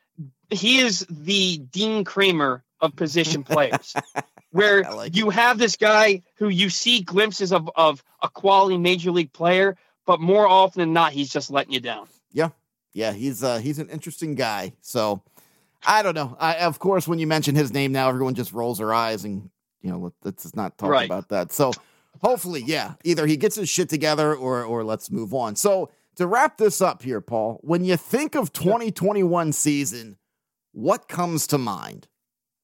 He 0.50 0.80
is 0.80 1.06
the 1.10 1.58
Dean 1.58 2.04
Kremer 2.04 2.64
of 2.82 2.96
position 2.96 3.44
players, 3.44 3.94
where 4.52 4.82
like 4.84 5.16
you 5.16 5.30
have 5.30 5.58
this 5.58 5.76
guy 5.76 6.24
who 6.36 6.50
you 6.50 6.70
see 6.70 7.02
glimpses 7.02 7.52
of 7.54 7.70
of 7.76 8.04
a 8.22 8.30
quality 8.30 8.78
major 8.78 9.12
league 9.12 9.32
player, 9.34 9.78
but 10.06 10.20
more 10.20 10.48
often 10.48 10.80
than 10.80 10.94
not, 10.94 11.12
he's 11.12 11.32
just 11.32 11.52
letting 11.52 11.74
you 11.74 11.80
down. 11.80 12.08
yeah, 12.32 12.50
yeah, 12.94 13.12
he's 13.14 13.44
uh, 13.44 13.60
he's 13.60 13.80
an 13.80 13.90
interesting 13.90 14.36
guy. 14.36 14.74
So 14.82 15.22
I 15.86 16.02
don't 16.02 16.16
know. 16.16 16.36
I 16.40 16.56
of 16.56 16.80
course, 16.80 17.08
when 17.08 17.20
you 17.20 17.28
mention 17.28 17.56
his 17.56 17.72
name 17.74 17.92
now, 17.92 18.10
everyone 18.10 18.36
just 18.36 18.52
rolls 18.54 18.80
their 18.80 18.94
eyes 18.94 19.24
and 19.26 19.50
you 19.82 19.92
know 19.92 20.00
let, 20.00 20.14
let's 20.24 20.56
not 20.56 20.78
talk 20.78 20.90
Right. 20.90 21.06
about 21.06 21.30
that. 21.30 21.52
So 21.52 21.72
hopefully, 22.22 22.64
yeah, 22.66 22.94
either 23.04 23.26
he 23.28 23.38
gets 23.38 23.56
his 23.56 23.70
shit 23.70 23.90
together 23.90 24.34
or 24.36 24.64
or 24.64 24.84
let's 24.84 25.12
move 25.12 25.34
on. 25.34 25.56
So 25.56 25.92
to 26.16 26.28
wrap 26.28 26.58
this 26.58 26.82
up 26.82 27.02
here, 27.04 27.22
Paul, 27.22 27.60
when 27.62 27.86
you 27.86 27.96
think 27.96 28.36
of 28.36 28.52
2021 28.52 29.54
season, 29.54 30.18
what 30.71 31.08
comes 31.08 31.47
to 31.47 31.58
mind? 31.58 32.08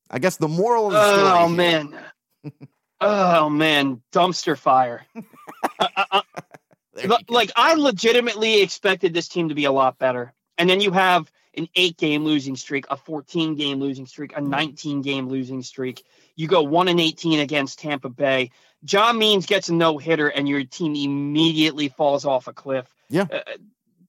I 0.10 0.20
guess 0.20 0.38
the 0.38 0.48
moral 0.48 0.88
of 0.88 0.94
the 0.94 1.14
story. 1.16 1.28
Oh 1.32 1.48
here- 1.48 1.58
man. 1.58 2.00
Oh 3.02 3.50
man, 3.50 4.02
dumpster 4.14 4.58
fire. 4.58 5.06
There 6.94 7.12
L- 7.12 7.18
you 7.28 7.34
like 7.36 7.52
I 7.58 7.74
legitimately 7.74 8.62
expected 8.62 9.14
this 9.14 9.28
team 9.28 9.50
to 9.50 9.56
be 9.56 9.66
a 9.66 9.72
lot 9.72 9.98
better. 9.98 10.34
And 10.58 10.70
then 10.70 10.80
you 10.80 10.92
have 10.92 11.30
an 11.58 11.68
eight 11.76 11.98
game 11.98 12.24
losing 12.24 12.56
streak, 12.56 12.86
a 12.90 12.96
14 12.96 13.56
game 13.56 13.80
losing 13.82 14.06
streak, 14.06 14.32
Mm-hmm. 14.32 14.46
a 14.46 14.50
19 14.50 15.02
game 15.02 15.28
losing 15.28 15.62
streak. 15.62 16.06
You 16.38 16.48
go 16.48 16.62
one 16.64 16.88
and 16.88 17.00
18 17.02 17.40
against 17.42 17.80
Tampa 17.80 18.08
Bay. 18.10 18.52
John 18.86 19.18
Means 19.18 19.46
gets 19.46 19.68
a 19.68 19.74
no 19.74 19.98
hitter, 19.98 20.30
and 20.30 20.48
your 20.48 20.64
team 20.64 20.96
immediately 20.96 21.90
falls 21.90 22.24
off 22.24 22.48
a 22.48 22.54
cliff. 22.54 22.86
Yeah. 23.10 23.26
Uh, 23.30 23.40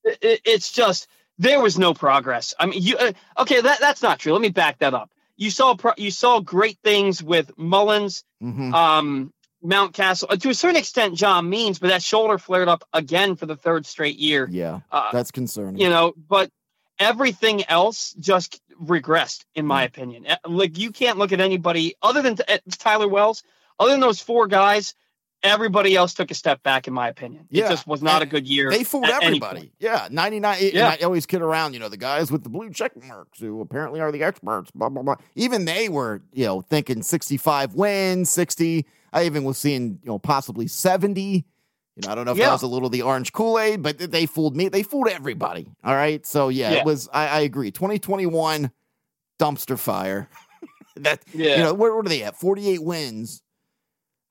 it- 0.05 0.43
it's 0.45 0.71
just 0.71 1.09
there 1.39 1.61
was 1.61 1.79
no 1.79 1.95
progress. 1.95 2.55
I 2.59 2.67
mean, 2.67 2.83
you 2.83 2.97
uh, 2.97 3.13
okay? 3.39 3.61
That 3.61 3.81
that's 3.81 4.03
not 4.03 4.19
true. 4.19 4.33
Let 4.33 4.43
me 4.43 4.51
back 4.51 4.79
that 4.79 4.95
up. 4.95 5.11
You 5.37 5.51
saw 5.51 5.75
pro- 5.77 5.93
you 5.97 6.11
saw 6.11 6.41
great 6.41 6.79
things 6.83 7.23
with 7.23 7.51
Mullins, 7.59 8.25
Mhm. 8.43 8.73
um, 8.73 9.33
Mountcastle, 9.65 10.27
uh, 10.31 10.37
to 10.37 10.51
a 10.51 10.55
certain 10.55 10.77
extent, 10.77 11.15
John 11.15 11.49
Means, 11.51 11.79
but 11.79 11.89
that 11.89 12.03
shoulder 12.03 12.39
flared 12.39 12.69
up 12.69 12.85
again 12.93 13.37
for 13.37 13.47
the 13.47 13.57
third 13.57 13.85
straight 13.87 14.17
year. 14.17 14.49
yeah, 14.51 14.81
Uh, 14.91 15.11
that's 15.13 15.31
concerning. 15.31 15.79
you 15.81 15.89
know, 15.91 16.13
but 16.17 16.51
everything 16.99 17.65
else 17.69 18.15
just 18.19 18.61
regressed, 18.83 19.45
in 19.55 19.67
my 19.67 19.83
opinion. 19.85 20.27
Uh, 20.27 20.37
Like 20.47 20.79
you 20.79 20.91
can't 20.93 21.19
look 21.19 21.33
at 21.33 21.41
anybody 21.41 21.95
other 22.03 22.23
than 22.23 22.37
uh, 22.49 22.59
Tyler 22.79 23.09
Wells, 23.09 23.43
other 23.79 23.91
than 23.93 24.01
those 24.01 24.21
four 24.21 24.47
guys. 24.47 24.95
Everybody 25.43 25.95
else 25.95 26.15
took 26.15 26.31
a 26.31 26.35
step 26.35 26.63
back, 26.63 26.89
in 26.89 26.95
my 26.95 27.09
opinion. 27.09 27.47
Yeah, 27.51 27.67
It 27.67 27.69
just 27.71 27.87
was 27.87 28.03
not 28.03 28.23
and 28.23 28.25
a 28.25 28.27
good 28.27 28.49
year. 28.49 28.71
They 28.71 28.83
fooled 28.85 29.05
everybody. 29.09 29.71
Yeah, 29.79 30.09
99. 30.11 30.55
Eh, 30.59 30.65
and 30.67 30.75
Yeah. 30.75 30.97
I 31.01 31.05
always 31.05 31.25
kid 31.27 31.41
around, 31.43 31.75
you 31.75 31.79
know, 31.79 31.89
the 31.89 31.97
guys 31.97 32.33
with 32.33 32.43
the 32.43 32.49
blue 32.49 32.71
check 32.71 32.93
marks 33.07 33.39
who 33.39 33.61
apparently 33.61 34.01
are 34.01 34.11
the 34.11 34.23
experts, 34.25 34.71
blah, 34.73 34.89
blah, 34.89 35.03
blah. 35.03 35.17
Even 35.37 35.65
they 35.65 35.89
were, 35.89 36.23
you 36.33 36.47
know, 36.47 36.63
thinking 36.63 37.03
65 37.03 37.75
wins, 37.75 38.29
60. 38.31 38.87
I 39.13 39.25
even 39.25 39.45
was 39.45 39.57
seeing, 39.59 40.01
you 40.03 40.09
know, 40.09 40.19
possibly 40.19 40.67
70. 40.67 41.21
You 41.23 41.45
know, 42.05 42.11
I 42.11 42.15
don't 42.15 42.25
know 42.25 42.33
if 42.33 42.39
that 42.39 42.51
was 42.53 42.63
a 42.63 42.67
little 42.67 42.89
the 42.91 43.03
orange 43.03 43.33
Kool 43.33 43.59
Aid, 43.59 43.83
but 43.83 43.99
they 43.99 44.27
fooled 44.27 44.57
me. 44.57 44.69
They 44.69 44.83
fooled 44.83 45.09
everybody. 45.09 45.69
All 45.85 45.95
right. 45.95 46.27
So, 46.27 46.49
yeah, 46.49 46.73
Yeah. 46.73 46.79
it 46.81 46.85
was, 46.85 47.09
I, 47.13 47.29
I 47.29 47.41
agree. 47.41 47.71
2021 47.71 48.71
dumpster 49.39 49.79
fire. 49.79 50.29
that, 50.97 51.23
Yeah. 51.33 51.57
you 51.59 51.63
know, 51.63 51.75
where, 51.75 51.95
what 51.95 52.05
are 52.07 52.09
they 52.09 52.23
at? 52.25 52.37
48 52.37 52.83
wins. 52.83 53.43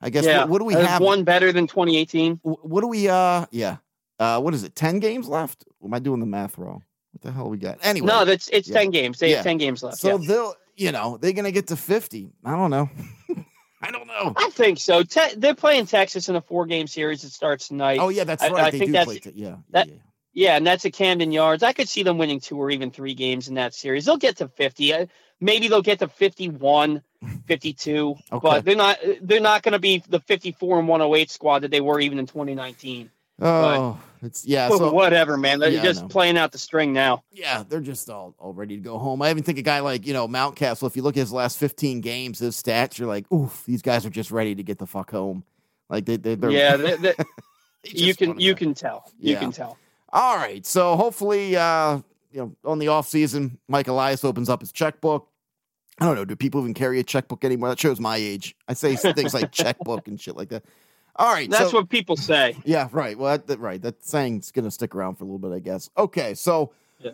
I 0.05 0.09
guess, 0.11 0.23
yeah. 0.25 0.41
what, 0.41 0.49
what 0.49 0.59
do 0.59 0.65
we 0.65 0.73
have? 0.75 1.01
One 1.01 1.23
better 1.23 1.51
than 1.51 1.65
2018. 1.65 2.39
What 2.43 2.81
do 2.81 2.87
we 2.87 3.09
uh 3.09 3.45
yeah 3.51 3.77
uh 4.19 4.39
what 4.39 4.53
is 4.53 4.63
it 4.63 4.75
10 4.75 4.99
games 4.99 5.27
left 5.27 5.65
am 5.83 5.93
i 5.93 5.99
doing 5.99 6.19
the 6.19 6.25
math 6.25 6.57
wrong 6.57 6.83
what 7.11 7.21
the 7.21 7.31
hell 7.31 7.49
we 7.49 7.57
got 7.57 7.79
anyway 7.83 8.07
No, 8.07 8.23
that's 8.23 8.47
it's 8.49 8.69
Yeah. 8.69 8.79
10 8.79 8.91
games. 8.91 9.19
They 9.19 9.29
Yeah. 9.31 9.37
have 9.37 9.45
10 9.45 9.57
games 9.57 9.81
left. 9.83 9.97
so 9.97 10.17
they'll 10.19 10.53
you 10.77 10.91
know 10.91 11.17
they're 11.19 11.33
gonna 11.33 11.51
get 11.51 11.67
to 11.67 11.75
50 11.75 12.29
i 12.45 12.51
don't 12.51 12.69
know 12.69 12.89
i 13.81 13.91
don't 13.91 14.07
know 14.07 14.33
I 14.37 14.49
think 14.51 14.77
so. 14.79 15.03
Te- 15.03 15.35
they're 15.37 15.55
playing 15.55 15.85
Texas 15.87 16.29
in 16.29 16.35
a 16.35 16.41
four 16.41 16.65
game 16.65 16.87
series 16.87 17.23
that 17.23 17.31
starts 17.31 17.67
tonight. 17.67 17.99
oh 17.99 18.09
yeah 18.09 18.23
that's 18.25 18.43
right 18.43 18.53
I 18.53 18.71
they 18.71 18.77
think 18.79 18.89
do 18.89 18.93
that's- 18.93 19.19
t- 19.19 19.31
yeah, 19.35 19.55
that- 19.71 19.87
yeah, 19.89 19.93
yeah. 20.33 20.55
And 20.57 20.65
that's 20.67 20.85
at 20.85 20.93
Camden 20.93 21.31
Yards. 21.31 21.63
I 21.63 21.73
could 21.73 21.87
see 21.89 22.03
them 22.03 22.17
winning 22.17 22.39
two 22.41 22.57
or 22.57 22.69
even 22.69 22.91
three 22.91 23.13
games 23.15 23.47
in 23.47 23.55
that 23.55 23.73
series. 23.73 24.05
They'll 24.05 24.17
get 24.17 24.37
to 24.37 24.47
50. 24.49 24.93
Uh, 24.93 25.05
Maybe 25.41 25.67
they'll 25.67 25.81
get 25.81 25.99
to 25.99 26.07
51, 26.07 27.01
52, 27.47 28.15
Okay. 28.31 28.39
but 28.41 28.65
they're 28.65 28.75
not 28.75 28.97
they're 29.21 29.39
not 29.39 29.63
going 29.63 29.73
to 29.73 29.79
be 29.79 30.03
the 30.09 30.19
54 30.19 30.79
and 30.79 30.87
108 30.87 31.29
squad 31.29 31.59
that 31.59 31.71
they 31.71 31.81
were 31.81 31.99
even 31.99 32.19
in 32.19 32.25
2019. 32.27 33.09
oh 33.41 33.99
it's 34.21 34.45
yeah 34.45 34.69
But 34.69 34.77
so 34.79 34.93
whatever, 34.93 35.37
man. 35.37 35.59
They're 35.59 35.69
Yeah, 35.71 35.83
just 35.83 36.07
playing 36.09 36.37
out 36.37 36.51
the 36.51 36.57
string 36.57 36.93
now. 36.93 37.23
yeah 37.31 37.63
they're 37.67 37.81
just 37.81 38.09
all, 38.09 38.33
all 38.39 38.53
ready 38.53 38.75
to 38.77 38.81
go 38.81 38.97
home 38.97 39.21
i 39.21 39.29
even 39.29 39.43
think 39.43 39.57
a 39.57 39.61
guy 39.61 39.81
like 39.81 40.07
you 40.07 40.13
know 40.13 40.27
mountcastle 40.27 40.87
if 40.87 40.95
you 40.95 41.01
look 41.03 41.17
at 41.17 41.19
his 41.19 41.33
last 41.33 41.57
15 41.57 41.99
games 42.01 42.39
his 42.39 42.55
stats 42.61 42.97
you're 42.97 43.07
like 43.09 43.29
oof 43.31 43.63
these 43.65 43.81
guys 43.81 44.05
are 44.05 44.09
just 44.09 44.31
ready 44.31 44.55
to 44.55 44.63
get 44.63 44.77
the 44.79 44.87
fuck 44.87 45.11
home 45.11 45.43
like 45.89 46.05
they, 46.05 46.15
they, 46.17 46.35
they're 46.35 46.51
Yeah, 46.51 46.77
they, 46.77 46.95
they, 46.95 47.13
they 47.17 47.25
you 47.83 48.15
can 48.15 48.39
you 48.39 48.53
go. 48.53 48.57
can 48.57 48.73
tell. 48.73 49.11
You 49.19 49.33
Yeah. 49.33 49.39
can 49.39 49.51
tell. 49.51 49.77
All 50.13 50.37
right. 50.37 50.65
So 50.65 50.95
hopefully, 50.95 51.55
uh, 51.57 51.99
you 52.31 52.39
know, 52.39 52.55
on 52.63 52.79
the 52.79 52.87
off 52.87 53.07
season, 53.07 53.59
Mike 53.67 53.87
Elias 53.87 54.23
opens 54.23 54.49
up 54.49 54.61
his 54.61 54.71
checkbook. 54.71 55.27
I 55.99 56.05
don't 56.05 56.15
know. 56.15 56.25
Do 56.25 56.35
people 56.35 56.61
even 56.61 56.73
carry 56.73 56.99
a 56.99 57.03
checkbook 57.03 57.43
anymore? 57.45 57.69
That 57.69 57.79
shows 57.79 57.99
my 57.99 58.17
age. 58.17 58.55
I 58.67 58.73
say 58.73 58.95
things 58.95 59.33
like 59.33 59.51
checkbook 59.53 60.07
and 60.07 60.19
shit 60.19 60.35
like 60.35 60.49
that. 60.49 60.63
All 61.15 61.31
right. 61.33 61.49
That's 61.49 61.71
so- 61.71 61.77
what 61.77 61.89
people 61.89 62.17
say. 62.17 62.57
Yeah. 62.65 62.89
Right. 62.91 63.17
Well, 63.17 63.37
that, 63.37 63.59
right. 63.59 63.81
That 63.81 64.03
saying's 64.03 64.51
gonna 64.51 64.71
stick 64.71 64.93
around 64.95 65.15
for 65.15 65.23
a 65.23 65.27
little 65.27 65.39
bit, 65.39 65.55
I 65.55 65.59
guess. 65.59 65.89
Okay. 65.97 66.33
So. 66.33 66.71
Yeah. 66.99 67.11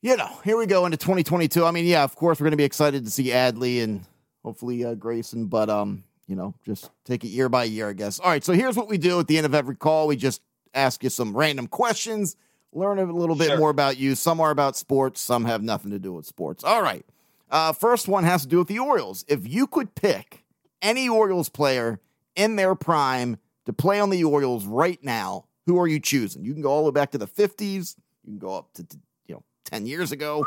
You 0.00 0.16
know, 0.16 0.30
here 0.44 0.56
we 0.56 0.66
go 0.66 0.84
into 0.84 0.96
2022. 0.96 1.64
I 1.64 1.72
mean, 1.72 1.84
yeah, 1.84 2.04
of 2.04 2.14
course, 2.14 2.38
we're 2.38 2.44
going 2.44 2.52
to 2.52 2.56
be 2.56 2.62
excited 2.62 3.04
to 3.04 3.10
see 3.10 3.30
Adley 3.30 3.82
and 3.82 4.04
hopefully 4.44 4.84
uh, 4.84 4.94
Grayson, 4.94 5.46
but 5.46 5.68
um, 5.68 6.04
you 6.28 6.36
know, 6.36 6.54
just 6.64 6.90
take 7.04 7.24
it 7.24 7.28
year 7.30 7.48
by 7.48 7.64
year, 7.64 7.88
I 7.88 7.94
guess. 7.94 8.20
All 8.20 8.28
right, 8.30 8.44
so 8.44 8.52
here's 8.52 8.76
what 8.76 8.86
we 8.88 8.96
do 8.96 9.18
at 9.18 9.26
the 9.26 9.36
end 9.38 9.44
of 9.44 9.56
every 9.56 9.74
call. 9.74 10.06
We 10.06 10.14
just 10.14 10.40
ask 10.72 11.02
you 11.02 11.10
some 11.10 11.36
random 11.36 11.66
questions, 11.66 12.36
learn 12.72 13.00
a 13.00 13.12
little 13.12 13.34
bit 13.34 13.48
Sure. 13.48 13.58
more 13.58 13.70
about 13.70 13.98
you. 13.98 14.14
Some 14.14 14.40
are 14.40 14.52
about 14.52 14.76
sports, 14.76 15.20
some 15.20 15.44
have 15.46 15.64
nothing 15.64 15.90
to 15.90 15.98
do 15.98 16.12
with 16.12 16.26
sports. 16.26 16.62
All 16.62 16.80
right. 16.80 17.04
Uh, 17.50 17.72
first 17.72 18.08
one 18.08 18.24
has 18.24 18.42
to 18.42 18.48
do 18.48 18.58
with 18.58 18.68
the 18.68 18.78
Orioles. 18.78 19.24
If 19.28 19.46
you 19.48 19.66
could 19.66 19.94
pick 19.94 20.44
any 20.82 21.08
Orioles 21.08 21.48
player 21.48 22.00
in 22.36 22.56
their 22.56 22.74
prime 22.74 23.38
to 23.66 23.72
play 23.72 24.00
on 24.00 24.10
the 24.10 24.22
Orioles 24.24 24.66
right 24.66 25.02
now, 25.02 25.46
who 25.66 25.78
are 25.78 25.86
you 25.88 26.00
choosing? 26.00 26.44
You 26.44 26.52
can 26.52 26.62
go 26.62 26.70
all 26.70 26.84
the 26.84 26.90
way 26.90 26.94
back 26.94 27.10
to 27.12 27.18
the 27.18 27.26
50s. 27.26 27.96
You 28.24 28.32
can 28.32 28.38
go 28.38 28.54
up 28.54 28.72
to, 28.74 28.86
you 29.26 29.34
know, 29.34 29.42
10 29.64 29.86
years 29.86 30.12
ago. 30.12 30.44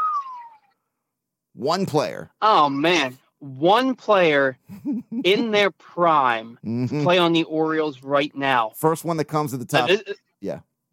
One 1.53 1.85
player. 1.85 2.31
Oh 2.41 2.69
man. 2.69 3.17
one 3.39 3.95
player 3.95 4.55
in 5.23 5.49
their 5.49 5.71
prime 5.71 6.59
Mhm. 6.63 7.01
play 7.01 7.17
on 7.17 7.33
the 7.33 7.43
Orioles 7.45 8.03
right 8.03 8.33
now. 8.35 8.71
First 8.75 9.03
one 9.03 9.17
that 9.17 9.25
comes 9.25 9.49
to 9.51 9.57
the 9.57 9.63
Uh, 9.77 9.87
top. 9.87 9.89
it- 9.89 10.17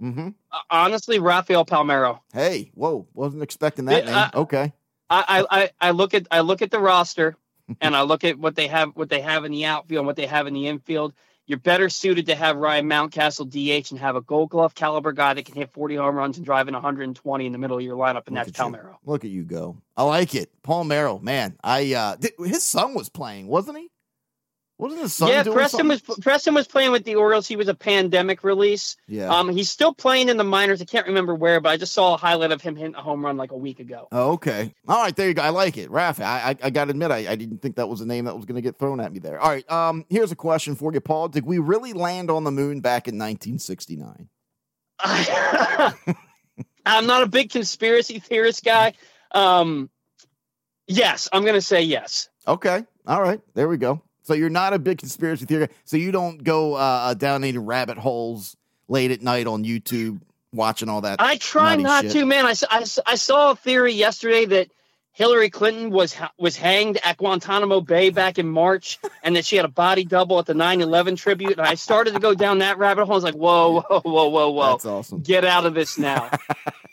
hmm 0.01 0.29
uh, 0.53 0.59
honestly, 0.71 1.19
Rafael 1.19 1.65
Palmeiro. 1.67 2.21
Hey, 2.33 2.71
whoa! 2.75 3.09
Wasn't 3.15 3.43
expecting 3.43 3.87
that 3.87 4.05
Yeah, 4.05 4.11
name. 4.13 4.31
uh, 4.33 4.41
okay. 4.43 4.73
I, 5.11 5.45
I, 5.51 5.71
I- 5.81 5.91
look 5.93 6.15
at 6.15 6.27
I 6.31 6.41
look 6.41 6.63
at 6.63 6.71
the 6.71 6.81
roster 6.81 7.37
and 7.81 7.97
I 7.97 8.03
look 8.03 8.25
at 8.25 8.39
what 8.39 8.55
they 8.57 8.69
have 8.69 8.91
what 8.95 9.09
they 9.09 9.21
have 9.21 9.45
in 9.45 9.53
the 9.53 9.67
outfield 9.67 10.01
and 10.01 10.07
what 10.07 10.17
they 10.17 10.27
have 10.27 10.47
in 10.47 10.55
the 10.55 10.67
infield. 10.69 11.15
You're 11.47 11.59
better 11.59 11.89
suited 11.89 12.27
to 12.27 12.35
have 12.35 12.57
Ryan 12.59 12.87
Mountcastle 12.91 13.49
DH 13.49 13.91
and 13.91 13.99
have 14.01 14.17
a 14.17 14.21
Gold 14.21 14.51
Glove 14.51 14.75
caliber 14.75 15.13
guy 15.13 15.33
that 15.33 15.47
can 15.47 15.55
hit 15.55 15.71
40 15.73 15.97
home 15.97 16.15
runs 16.15 16.37
and 16.37 16.45
drive 16.45 16.69
in 16.69 16.75
120 16.75 17.47
in 17.47 17.53
the 17.53 17.59
middle 17.59 17.79
of 17.79 17.83
your 17.83 17.97
lineup, 17.97 18.27
and 18.27 18.37
Look 18.37 18.45
that's. 18.49 18.59
Palmeiro. 18.59 18.97
Look 19.07 19.25
at 19.25 19.31
you 19.31 19.45
go. 19.45 19.79
I 19.97 20.03
like 20.03 20.35
it. 20.35 20.51
Palmeiro, 20.63 21.23
man. 21.23 21.57
I 21.65 21.95
uh 21.95 22.17
did, 22.17 22.33
his 22.45 22.63
son 22.65 22.93
was 22.93 23.09
playing, 23.09 23.47
wasn't 23.49 23.79
he? 23.79 23.91
Wasn't 24.79 25.01
his 25.03 25.13
son 25.13 25.29
Yeah, 25.29 25.43
doing 25.43 25.57
Preston 25.57 25.91
something? 25.91 26.01
was 26.07 26.19
Preston 26.21 26.55
was 26.55 26.69
playing 26.69 26.93
with 26.93 27.03
the 27.05 27.17
Orioles. 27.17 27.49
He 27.49 27.57
was 27.57 27.67
a 27.67 27.75
pandemic 27.75 28.45
release. 28.45 28.97
Yeah. 29.09 29.29
Um, 29.29 29.49
he's 29.49 29.69
still 29.71 29.93
playing 29.93 30.29
in 30.29 30.37
the 30.37 30.45
minors. 30.45 30.81
I 30.81 30.85
can't 30.85 31.09
remember 31.09 31.35
where, 31.35 31.61
but 31.61 31.71
I 31.71 31.77
just 31.77 31.93
saw 31.93 32.15
a 32.15 32.17
highlight 32.17 32.53
of 32.53 32.63
him 32.63 32.77
hitting 32.77 32.95
a 32.95 33.03
home 33.03 33.25
run 33.25 33.37
like 33.37 33.51
a 33.51 33.57
week 33.57 33.81
ago. 33.81 34.07
Oh, 34.13 34.33
okay. 34.35 34.73
All 34.87 35.03
right, 35.03 35.17
there 35.17 35.27
you 35.27 35.35
go. 35.35 35.43
I 35.43 35.49
like 35.49 35.77
it. 35.79 35.91
Raph, 35.91 36.23
I, 36.23 36.51
I, 36.51 36.57
I 36.63 36.71
got 36.71 36.85
to 36.85 36.91
admit, 36.93 37.11
I, 37.11 37.27
I 37.33 37.35
didn't 37.35 37.61
think 37.61 37.75
that 37.75 37.89
was 37.89 38.01
a 38.01 38.07
name 38.07 38.27
that 38.27 38.37
was 38.37 38.45
going 38.45 38.55
to 38.55 38.63
get 38.63 38.79
thrown 38.79 39.01
at 39.01 39.13
me 39.13 39.19
there. 39.19 39.41
All 39.41 39.49
right, 39.51 39.69
um, 39.69 40.05
here's 40.09 40.31
a 40.31 40.37
question 40.37 40.77
for 40.77 40.93
you, 40.93 41.01
Paul. 41.01 41.29
Did 41.29 41.45
we 41.45 41.59
really 41.59 41.93
land 41.93 42.31
on 42.31 42.45
the 42.45 42.53
moon 42.53 42.81
back 42.81 43.09
in 43.09 43.19
1969? 43.19 44.29
I'm 46.87 47.07
not 47.07 47.23
a 47.23 47.27
big 47.27 47.51
conspiracy 47.51 48.19
theorist 48.21 48.65
guy. 48.65 48.95
Um, 49.33 49.91
yes, 50.87 51.29
I'm 51.33 51.43
going 51.43 51.55
to 51.55 51.61
say 51.63 51.83
yes. 51.83 52.29
Okay. 52.47 52.85
All 53.07 53.21
right, 53.23 53.41
there 53.55 53.69
we 53.69 53.77
go. 53.77 54.03
So 54.29 54.35
you're 54.35 54.51
not 54.51 54.75
a 54.75 54.79
big 54.79 54.99
conspiracy 54.99 55.47
theory. 55.47 55.69
So 55.87 55.97
you 55.97 56.13
don't 56.13 56.45
go 56.45 56.75
uh, 56.75 57.15
down 57.15 57.45
any 57.45 57.57
rabbit 57.57 57.97
holes 57.97 58.59
late 58.87 59.11
at 59.11 59.23
night 59.23 59.47
on 59.47 59.65
YouTube 59.65 60.21
watching 60.53 60.91
all 60.91 61.01
that. 61.01 61.19
I 61.19 61.39
try 61.39 61.77
not 61.77 62.05
shit. 62.05 62.13
to, 62.13 62.27
man. 62.27 62.45
I 62.45 62.53
I 63.07 63.15
saw 63.15 63.53
a 63.53 63.57
theory 63.57 63.95
yesterday 63.95 64.45
that 64.45 64.69
Hillary 65.13 65.49
Clinton 65.49 65.89
was 65.89 66.15
was 66.37 66.57
hanged 66.59 66.99
at 67.03 67.17
Guantanamo 67.17 67.81
Bay 67.81 68.11
back 68.11 68.39
in 68.39 68.47
March, 68.51 68.99
and 69.23 69.35
that 69.35 69.47
she 69.47 69.57
had 69.57 69.65
a 69.65 69.69
body 69.69 70.05
double 70.05 70.39
at 70.39 70.45
the 70.45 70.53
9/11 70.53 71.17
tribute. 71.17 71.53
And 71.53 71.63
I 71.67 71.73
started 71.73 72.13
to 72.13 72.21
go 72.21 72.35
down 72.35 72.59
that 72.59 72.77
rabbit 72.77 73.07
hole. 73.07 73.15
I 73.15 73.17
was 73.17 73.25
like, 73.25 73.35
whoa, 73.35 73.81
whoa, 73.81 74.01
whoa, 74.03 74.29
whoa, 74.29 74.51
whoa, 74.51 74.71
That's 74.73 74.85
awesome. 74.85 75.23
get 75.23 75.47
out 75.47 75.65
of 75.65 75.73
this 75.73 75.97
now. 75.97 76.29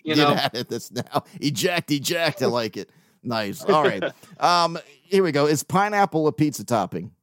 You 0.05 0.13
Get 0.13 0.21
know, 0.21 0.35
at 0.35 0.53
it 0.55 0.69
this 0.69 0.91
now. 0.91 1.23
Eject, 1.41 1.89
eject. 1.89 2.43
I 2.43 2.45
like 2.45 2.77
it. 2.77 2.91
Nice. 3.23 3.63
All 3.65 3.83
right. 3.83 4.03
Um, 4.39 4.77
here 5.07 5.23
we 5.23 5.31
go. 5.31 5.47
Is 5.47 5.63
pineapple 5.63 6.27
a 6.27 6.31
pizza 6.31 6.63
topping? 6.63 7.14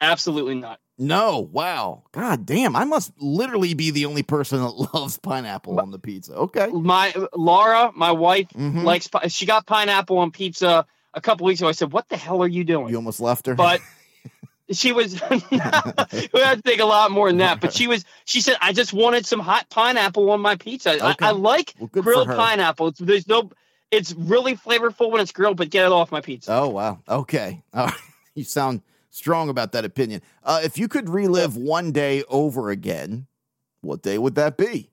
Absolutely 0.00 0.54
not. 0.54 0.80
No. 0.98 1.40
Wow. 1.52 2.04
God 2.12 2.46
damn. 2.46 2.74
I 2.74 2.84
must 2.84 3.12
literally 3.20 3.74
be 3.74 3.90
the 3.90 4.06
only 4.06 4.22
person 4.22 4.60
that 4.62 4.70
loves 4.94 5.18
pineapple 5.18 5.78
on 5.80 5.90
the 5.90 5.98
pizza. 5.98 6.34
Okay. 6.34 6.68
My 6.68 7.14
Laura, 7.34 7.92
my 7.94 8.12
wife, 8.12 8.48
Mhm. 8.50 8.82
likes. 8.82 9.08
She 9.28 9.44
got 9.46 9.66
pineapple 9.66 10.18
on 10.18 10.30
pizza 10.30 10.86
a 11.12 11.20
couple 11.20 11.46
weeks 11.46 11.60
ago. 11.60 11.68
I 11.68 11.72
said, 11.72 11.92
"What 11.92 12.08
the 12.08 12.16
hell 12.16 12.42
are 12.42 12.48
you 12.48 12.64
doing?" 12.64 12.88
You 12.88 12.96
almost 12.96 13.20
left 13.20 13.46
her. 13.46 13.54
but 13.54 13.80
she 14.72 14.92
was 14.92 15.20
we 15.30 15.38
had 15.60 16.56
to 16.56 16.62
think 16.64 16.80
a 16.80 16.84
lot 16.86 17.10
more 17.12 17.28
than 17.28 17.38
that 17.38 17.60
but 17.60 17.72
she 17.72 17.86
was 17.86 18.04
she 18.24 18.40
said 18.40 18.56
i 18.60 18.72
just 18.72 18.92
wanted 18.92 19.24
some 19.24 19.38
hot 19.38 19.64
pineapple 19.70 20.28
on 20.32 20.40
my 20.40 20.56
pizza 20.56 20.94
Okay. 20.94 21.24
I, 21.24 21.28
I 21.28 21.30
like 21.30 21.72
Well, 21.78 21.86
grilled 21.86 22.26
pineapple 22.26 22.88
it's, 22.88 22.98
there's 22.98 23.28
no 23.28 23.50
it's 23.92 24.12
really 24.14 24.56
flavorful 24.56 25.12
when 25.12 25.20
it's 25.20 25.30
grilled 25.30 25.56
but 25.56 25.70
get 25.70 25.86
it 25.86 25.92
off 25.92 26.10
my 26.10 26.20
pizza 26.20 26.52
oh 26.52 26.68
wow. 26.70 26.98
Okay. 27.08 27.62
All 27.72 27.86
right. 27.86 27.94
You 28.34 28.42
sound 28.42 28.82
strong 29.16 29.48
about 29.48 29.72
that 29.72 29.84
opinion. 29.84 30.20
Uh, 30.44 30.60
if 30.62 30.76
you 30.78 30.88
could 30.88 31.08
relive 31.08 31.56
one 31.56 31.90
day 31.90 32.22
over 32.28 32.68
again, 32.70 33.26
what 33.80 34.02
day 34.02 34.18
would 34.18 34.34
that 34.34 34.56
be? 34.56 34.90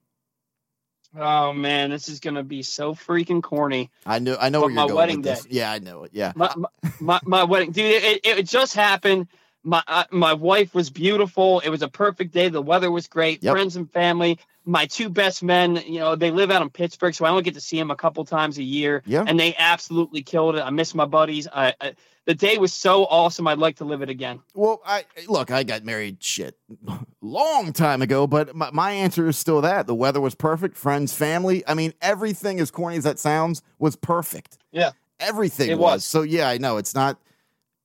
oh 1.16 1.52
man 1.52 1.90
this 1.90 2.08
is 2.08 2.18
gonna 2.18 2.42
be 2.42 2.60
so 2.60 2.92
freaking 2.92 3.40
corny 3.40 3.88
I 4.04 4.18
know. 4.18 4.36
I 4.40 4.48
know 4.48 4.58
But 4.62 4.66
where 4.66 4.70
you're 4.74 4.82
my 4.82 4.86
going 4.88 4.96
wedding 4.96 5.16
with 5.18 5.24
this. 5.26 5.42
day. 5.44 5.48
Yeah, 5.52 5.70
I 5.70 5.78
know 5.78 6.02
it. 6.02 6.10
Yeah. 6.12 6.32
my, 6.34 6.52
my, 6.56 6.68
my, 6.98 7.20
my 7.24 7.44
wedding 7.44 7.70
dude 7.70 7.84
it, 8.02 8.26
it 8.26 8.48
just 8.48 8.74
happened 8.74 9.28
my 9.64 9.82
uh, 9.88 10.04
my 10.10 10.32
wife 10.34 10.74
was 10.74 10.90
beautiful 10.90 11.60
it 11.60 11.70
was 11.70 11.82
a 11.82 11.88
perfect 11.88 12.32
day 12.32 12.48
the 12.48 12.62
weather 12.62 12.90
was 12.90 13.06
great 13.08 13.42
Yep. 13.42 13.52
friends 13.52 13.76
and 13.76 13.90
family 13.90 14.38
my 14.66 14.86
two 14.86 15.08
best 15.08 15.42
men 15.42 15.76
you 15.86 15.98
know 16.00 16.14
they 16.16 16.30
live 16.30 16.50
out 16.50 16.62
in 16.62 16.70
pittsburgh 16.70 17.14
so 17.14 17.24
i 17.24 17.30
only 17.30 17.42
get 17.42 17.54
to 17.54 17.60
see 17.60 17.78
them 17.78 17.90
a 17.90 17.96
couple 17.96 18.24
times 18.24 18.58
a 18.58 18.62
year 18.62 19.02
Yeah. 19.06 19.24
and 19.26 19.40
they 19.40 19.54
absolutely 19.58 20.22
killed 20.22 20.56
it 20.56 20.60
i 20.60 20.70
miss 20.70 20.94
my 20.94 21.06
buddies 21.06 21.48
I, 21.52 21.74
I 21.80 21.94
the 22.26 22.34
day 22.34 22.58
was 22.58 22.72
so 22.72 23.04
awesome 23.06 23.46
i'd 23.48 23.58
like 23.58 23.76
to 23.76 23.84
live 23.84 24.02
it 24.02 24.08
again 24.10 24.40
Well, 24.54 24.80
I 24.86 25.04
look, 25.28 25.50
I 25.50 25.62
got 25.62 25.82
married 25.84 26.22
shit 26.22 26.56
long 27.20 27.72
time 27.72 28.02
ago, 28.02 28.26
but 28.26 28.54
my, 28.54 28.70
my 28.70 28.92
answer 28.92 29.28
is 29.28 29.36
still 29.38 29.60
that. 29.62 29.86
The 29.86 29.94
weather 29.94 30.20
was 30.20 30.34
perfect, 30.34 30.76
friends, 30.76 31.12
family. 31.14 31.62
I 31.66 31.74
mean, 31.74 31.92
everything 32.02 32.60
as 32.60 32.70
corny 32.70 32.96
as 32.96 33.04
that 33.04 33.18
sounds 33.18 33.62
was 33.78 33.96
perfect. 33.96 34.58
Yeah. 34.72 34.90
Everything 35.20 35.70
It 35.70 35.78
was. 35.78 35.96
was. 35.96 36.04
So 36.04 36.22
yeah, 36.22 36.48
I 36.48 36.58
know 36.58 36.76
it's 36.76 36.94
not 36.94 37.18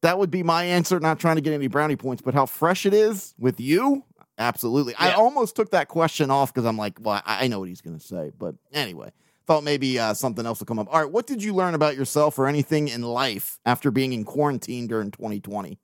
that 0.02 0.18
would 0.18 0.32
be 0.32 0.44
my 0.44 0.64
answer, 0.64 1.00
not 1.00 1.20
trying 1.20 1.36
to 1.36 1.42
get 1.42 1.54
any 1.54 1.68
brownie 1.68 1.96
points, 1.96 2.22
but 2.22 2.34
how 2.34 2.46
fresh 2.46 2.86
it 2.86 2.94
is 2.94 3.34
with 3.38 3.60
you, 3.60 4.04
absolutely. 4.38 4.96
I 4.96 5.12
almost 5.12 5.56
took 5.56 5.72
that 5.72 5.88
question 5.88 6.32
off 6.32 6.54
because 6.54 6.66
I'm 6.66 6.78
like, 6.78 6.98
well, 7.02 7.22
I, 7.26 7.46
I 7.46 7.48
know 7.48 7.60
what 7.60 7.70
he's 7.70 7.82
gonna 7.82 8.00
say. 8.00 8.32
But 8.38 8.56
anyway. 8.74 9.12
Thought 9.48 9.64
maybe 9.64 9.98
uh, 9.98 10.14
something 10.14 10.46
else 10.46 10.60
will 10.60 10.68
come 10.68 10.78
up. 10.78 10.88
All 10.94 11.02
right, 11.02 11.12
what 11.12 11.26
did 11.26 11.42
you 11.42 11.56
learn 11.56 11.74
about 11.74 11.96
yourself 11.96 12.38
or 12.38 12.46
anything 12.46 12.88
in 12.88 13.02
life 13.02 13.58
after 13.66 13.90
being 13.90 14.14
in 14.14 14.24
quarantine 14.24 14.86
during 14.86 15.10
2020? 15.10 15.80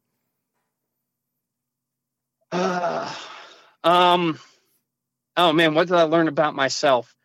um 3.83 4.39
oh 5.35 5.53
man 5.53 5.73
what 5.73 5.87
did 5.87 5.95
i 5.95 6.03
learn 6.03 6.27
about 6.27 6.55
myself 6.55 7.15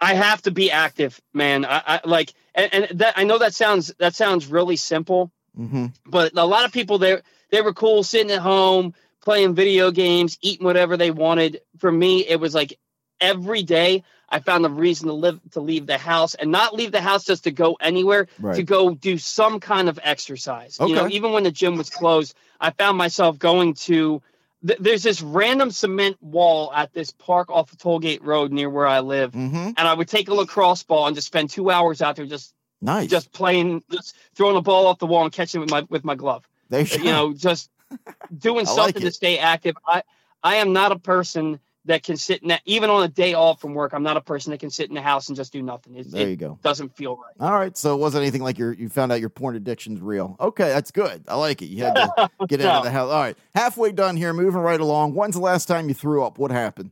i 0.00 0.14
have 0.14 0.42
to 0.42 0.50
be 0.50 0.70
active 0.70 1.20
man 1.32 1.64
i, 1.64 1.82
I 1.86 2.00
like 2.04 2.32
and, 2.54 2.74
and 2.74 2.98
that 3.00 3.14
i 3.16 3.24
know 3.24 3.38
that 3.38 3.54
sounds 3.54 3.94
that 3.98 4.14
sounds 4.14 4.46
really 4.46 4.76
simple 4.76 5.32
Mm-hmm. 5.58 5.86
but 6.06 6.36
a 6.36 6.44
lot 6.44 6.64
of 6.64 6.72
people 6.72 6.98
they 6.98 7.18
they 7.50 7.60
were 7.60 7.72
cool 7.72 8.02
sitting 8.02 8.30
at 8.32 8.40
home 8.40 8.94
playing 9.22 9.54
video 9.54 9.90
games 9.90 10.36
eating 10.42 10.64
whatever 10.64 10.96
they 10.96 11.10
wanted 11.10 11.60
for 11.78 11.90
me 11.92 12.26
it 12.26 12.40
was 12.40 12.54
like 12.54 12.78
every 13.20 13.62
day 13.62 14.02
i 14.28 14.40
found 14.40 14.66
a 14.66 14.68
reason 14.68 15.06
to 15.08 15.12
live 15.14 15.38
to 15.52 15.60
leave 15.60 15.86
the 15.86 15.96
house 15.98 16.34
and 16.34 16.50
not 16.50 16.74
leave 16.74 16.90
the 16.92 17.00
house 17.00 17.24
just 17.24 17.44
to 17.44 17.50
go 17.50 17.76
anywhere 17.80 18.26
Right. 18.40 18.56
to 18.56 18.62
go 18.64 18.94
do 18.94 19.16
some 19.18 19.60
kind 19.60 19.88
of 19.88 19.98
exercise 20.02 20.76
you 20.80 20.94
know 20.94 21.08
even 21.08 21.32
when 21.32 21.44
the 21.44 21.50
gym 21.52 21.76
was 21.76 21.88
closed 21.90 22.34
i 22.60 22.70
found 22.70 22.98
myself 22.98 23.38
going 23.38 23.74
to 23.74 24.20
th- 24.66 24.80
there's 24.80 25.02
this 25.04 25.22
random 25.22 25.70
cement 25.70 26.16
wall 26.20 26.72
at 26.74 26.92
this 26.92 27.12
park 27.12 27.50
off 27.50 27.72
of 27.72 27.78
tollgate 27.78 28.24
road 28.24 28.50
near 28.50 28.68
where 28.68 28.86
i 28.86 29.00
live 29.00 29.32
Mm-hmm. 29.32 29.68
and 29.76 29.78
i 29.78 29.94
would 29.94 30.08
take 30.08 30.28
a 30.28 30.34
lacrosse 30.34 30.82
ball 30.82 31.06
and 31.06 31.14
just 31.14 31.26
spend 31.28 31.50
two 31.50 31.70
hours 31.70 32.02
out 32.02 32.16
there 32.16 32.26
just 32.26 32.53
Nice. 32.84 33.10
just 33.10 33.32
playing 33.32 33.82
just 33.90 34.16
throwing 34.34 34.54
the 34.54 34.60
ball 34.60 34.86
off 34.86 34.98
the 34.98 35.06
wall 35.06 35.24
and 35.24 35.32
catching 35.32 35.60
it 35.60 35.64
with 35.64 35.70
my 35.70 35.86
with 35.88 36.04
my 36.04 36.14
glove 36.14 36.48
there 36.68 36.82
you 36.82 37.04
know, 37.04 37.32
just 37.32 37.70
doing 38.38 38.66
I 38.66 38.70
like 38.70 38.78
something 38.94 39.02
to 39.02 39.12
stay 39.12 39.38
active. 39.38 39.76
I 39.86 40.02
I 40.42 40.56
am 40.56 40.72
not 40.72 40.92
a 40.92 40.98
person 40.98 41.60
that 41.86 42.02
can 42.02 42.16
sit 42.16 42.42
in 42.42 42.48
that 42.48 42.62
even 42.64 42.88
on 42.88 43.02
a 43.02 43.08
day 43.08 43.34
off 43.34 43.60
from 43.60 43.74
work. 43.74 43.92
I'm 43.92 44.02
not 44.02 44.16
a 44.16 44.20
person 44.20 44.50
that 44.52 44.58
can 44.58 44.70
sit 44.70 44.88
in 44.88 44.94
the 44.94 45.02
house 45.02 45.28
and 45.28 45.36
just 45.36 45.52
do 45.52 45.62
nothing. 45.62 45.94
It, 45.96 46.10
there 46.10 46.26
you 46.26 46.32
it 46.32 46.36
go. 46.36 46.58
doesn't 46.62 46.96
feel 46.96 47.16
right. 47.16 47.34
All 47.40 47.52
right. 47.52 47.76
So 47.76 47.94
it 47.94 47.98
wasn't 47.98 48.22
anything 48.22 48.42
like 48.42 48.58
your 48.58 48.72
you 48.72 48.88
found 48.88 49.12
out 49.12 49.20
your 49.20 49.28
porn 49.28 49.56
addiction's 49.56 50.00
real. 50.00 50.36
Okay, 50.40 50.68
that's 50.68 50.90
good. 50.90 51.24
I 51.28 51.36
like 51.36 51.62
it. 51.62 51.66
You 51.66 51.84
had 51.84 51.94
to 51.94 52.30
get 52.48 52.60
out 52.62 52.78
of 52.78 52.84
the 52.84 52.90
house. 52.90 53.10
All 53.10 53.20
right. 53.20 53.36
Halfway 53.54 53.92
done 53.92 54.16
here, 54.16 54.32
moving 54.32 54.60
right 54.60 54.80
along. 54.80 55.14
When's 55.14 55.34
the 55.34 55.42
last 55.42 55.66
time 55.66 55.88
you 55.88 55.94
threw 55.94 56.24
up? 56.24 56.38
What 56.38 56.50
happened? 56.50 56.90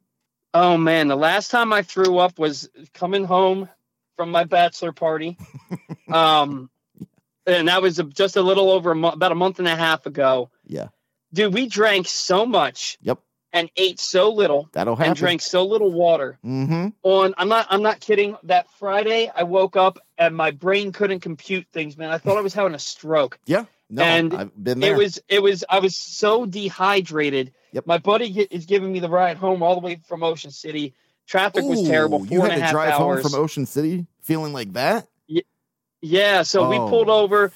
Oh 0.54 0.76
man, 0.76 1.08
the 1.08 1.16
last 1.16 1.50
time 1.50 1.72
I 1.72 1.80
threw 1.80 2.18
up 2.18 2.38
was 2.38 2.68
coming 2.92 3.24
home 3.24 3.70
from 4.16 4.30
my 4.30 4.44
bachelor 4.44 4.92
party. 4.92 5.36
um, 6.12 6.70
and 7.46 7.68
that 7.68 7.82
was 7.82 8.00
just 8.14 8.36
a 8.36 8.42
little 8.42 8.70
over 8.70 8.92
a 8.92 8.94
mo- 8.94 9.08
about 9.10 9.32
a 9.32 9.36
month 9.36 9.58
and 9.58 9.68
a 9.68 9.74
half 9.76 10.06
ago. 10.06 10.50
Yeah. 10.66 10.88
Dude, 11.32 11.52
we 11.54 11.66
drank 11.66 12.06
so 12.06 12.46
much. 12.46 12.98
Yep. 13.02 13.18
And 13.54 13.68
ate 13.76 14.00
so 14.00 14.30
little 14.32 14.70
That'll 14.72 14.96
happen. 14.96 15.10
and 15.10 15.16
drank 15.18 15.42
so 15.42 15.66
little 15.66 15.92
water. 15.92 16.38
Mm-hmm. 16.42 16.88
on 17.02 17.34
I'm 17.36 17.48
not 17.50 17.66
I'm 17.68 17.82
not 17.82 18.00
kidding. 18.00 18.34
That 18.44 18.70
Friday 18.78 19.30
I 19.34 19.42
woke 19.42 19.76
up 19.76 19.98
and 20.16 20.34
my 20.34 20.52
brain 20.52 20.92
couldn't 20.92 21.20
compute 21.20 21.66
things, 21.70 21.98
man. 21.98 22.10
I 22.10 22.16
thought 22.16 22.38
I 22.38 22.40
was 22.40 22.54
having 22.54 22.74
a 22.74 22.78
stroke. 22.78 23.38
Yeah. 23.46 23.64
No, 23.90 24.02
And 24.02 24.32
I've 24.32 24.64
been 24.64 24.80
there. 24.80 24.94
It 24.94 24.96
was 24.96 25.20
it 25.28 25.42
was 25.42 25.64
I 25.68 25.80
was 25.80 25.94
so 25.98 26.46
dehydrated. 26.46 27.52
Yep. 27.72 27.86
My 27.86 27.98
buddy 27.98 28.26
is 28.50 28.64
giving 28.64 28.90
me 28.90 29.00
the 29.00 29.10
ride 29.10 29.36
home 29.36 29.62
all 29.62 29.74
the 29.74 29.82
way 29.84 30.00
from 30.06 30.22
Ocean 30.22 30.50
City. 30.50 30.94
Traffic 31.26 31.64
was 31.64 31.80
Ooh, 31.80 31.86
terrible. 31.86 32.26
You 32.26 32.40
had 32.42 32.50
and 32.52 32.52
a 32.52 32.56
to 32.56 32.62
half 32.64 32.72
drive 32.72 32.92
hours. 32.94 33.22
home 33.22 33.30
from 33.30 33.40
Ocean 33.40 33.66
City 33.66 34.06
feeling 34.22 34.52
like 34.52 34.72
that? 34.74 35.08
yeah, 36.00 36.42
so 36.42 36.68
we 36.68 36.76
Oh, 36.76 36.88
pulled 36.88 37.08
over. 37.08 37.52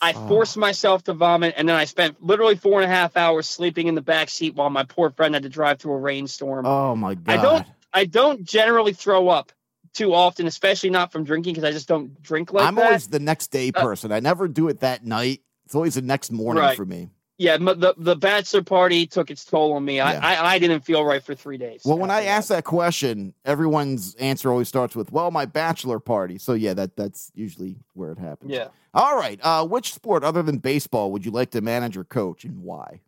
I 0.00 0.12
fuck. 0.12 0.28
forced 0.28 0.56
myself 0.58 1.04
to 1.04 1.14
vomit, 1.14 1.54
and 1.56 1.66
then 1.68 1.74
I 1.74 1.86
spent 1.86 2.22
literally 2.22 2.56
four 2.56 2.82
and 2.82 2.90
a 2.90 2.94
half 2.94 3.16
hours 3.16 3.46
sleeping 3.46 3.86
in 3.86 3.94
the 3.94 4.02
back 4.02 4.28
seat 4.28 4.54
while 4.54 4.68
my 4.68 4.84
poor 4.84 5.10
friend 5.10 5.34
had 5.34 5.44
to 5.44 5.48
drive 5.48 5.78
through 5.80 5.94
a 5.94 5.98
rainstorm. 5.98 6.66
Oh 6.66 6.94
my 6.94 7.14
god. 7.14 7.38
I 7.38 7.42
don't 7.42 7.66
I 7.94 8.04
don't 8.04 8.44
generally 8.44 8.92
throw 8.92 9.28
up 9.28 9.52
too 9.94 10.12
often, 10.12 10.46
especially 10.46 10.90
not 10.90 11.12
from 11.12 11.24
drinking 11.24 11.54
because 11.54 11.64
I 11.66 11.72
just 11.72 11.88
don't 11.88 12.22
drink 12.22 12.52
like 12.52 12.66
I'm 12.66 12.74
that. 12.74 12.84
always 12.84 13.08
the 13.08 13.18
next 13.20 13.46
day 13.50 13.72
Uh, 13.74 13.80
person. 13.82 14.12
I 14.12 14.20
never 14.20 14.48
do 14.48 14.68
it 14.68 14.80
that 14.80 15.04
night. 15.06 15.40
It's 15.64 15.74
always 15.74 15.94
the 15.94 16.02
next 16.02 16.30
morning 16.30 16.62
Right. 16.62 16.76
for 16.76 16.84
me. 16.84 17.08
Yeah, 17.38 17.58
the 17.58 17.94
the 17.98 18.16
bachelor 18.16 18.62
party 18.62 19.06
took 19.06 19.30
its 19.30 19.44
toll 19.44 19.74
on 19.74 19.84
me. 19.84 20.00
I, 20.00 20.12
Yeah. 20.14 20.20
I 20.22 20.54
I 20.54 20.58
didn't 20.58 20.80
feel 20.80 21.04
right 21.04 21.22
for 21.22 21.34
three 21.34 21.58
days. 21.58 21.82
Well, 21.84 21.98
when 21.98 22.10
I 22.10 22.20
after 22.20 22.30
ask 22.30 22.48
that 22.48 22.64
question, 22.64 23.34
everyone's 23.44 24.14
answer 24.14 24.50
always 24.50 24.68
starts 24.68 24.96
with, 24.96 25.12
"Well, 25.12 25.30
my 25.30 25.44
bachelor 25.44 26.00
party." 26.00 26.38
So 26.38 26.54
yeah, 26.54 26.72
that 26.74 26.96
that's 26.96 27.30
usually 27.34 27.76
where 27.92 28.10
it 28.12 28.18
happens. 28.18 28.52
yeah, 28.52 28.68
All 28.94 29.16
right. 29.16 29.38
Uh, 29.42 29.66
which 29.66 29.92
sport 29.92 30.24
other 30.24 30.42
than 30.42 30.58
baseball 30.58 31.12
would 31.12 31.26
you 31.26 31.30
like 31.30 31.50
to 31.50 31.60
manage 31.60 31.96
or 31.98 32.04
coach, 32.04 32.44
and 32.44 32.62
why? 32.62 33.00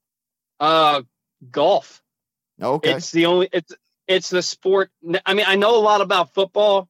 uh, 0.61 1.03
golf. 1.51 2.03
Okay. 2.61 2.91
It's 2.91 3.11
the 3.13 3.27
only 3.27 3.49
it's 3.53 3.73
it's 4.07 4.29
the 4.29 4.43
sport. 4.43 4.91
I 5.25 5.33
mean, 5.33 5.47
I 5.49 5.55
know 5.55 5.75
a 5.77 5.81
lot 5.81 6.03
about 6.03 6.35
football, 6.35 6.89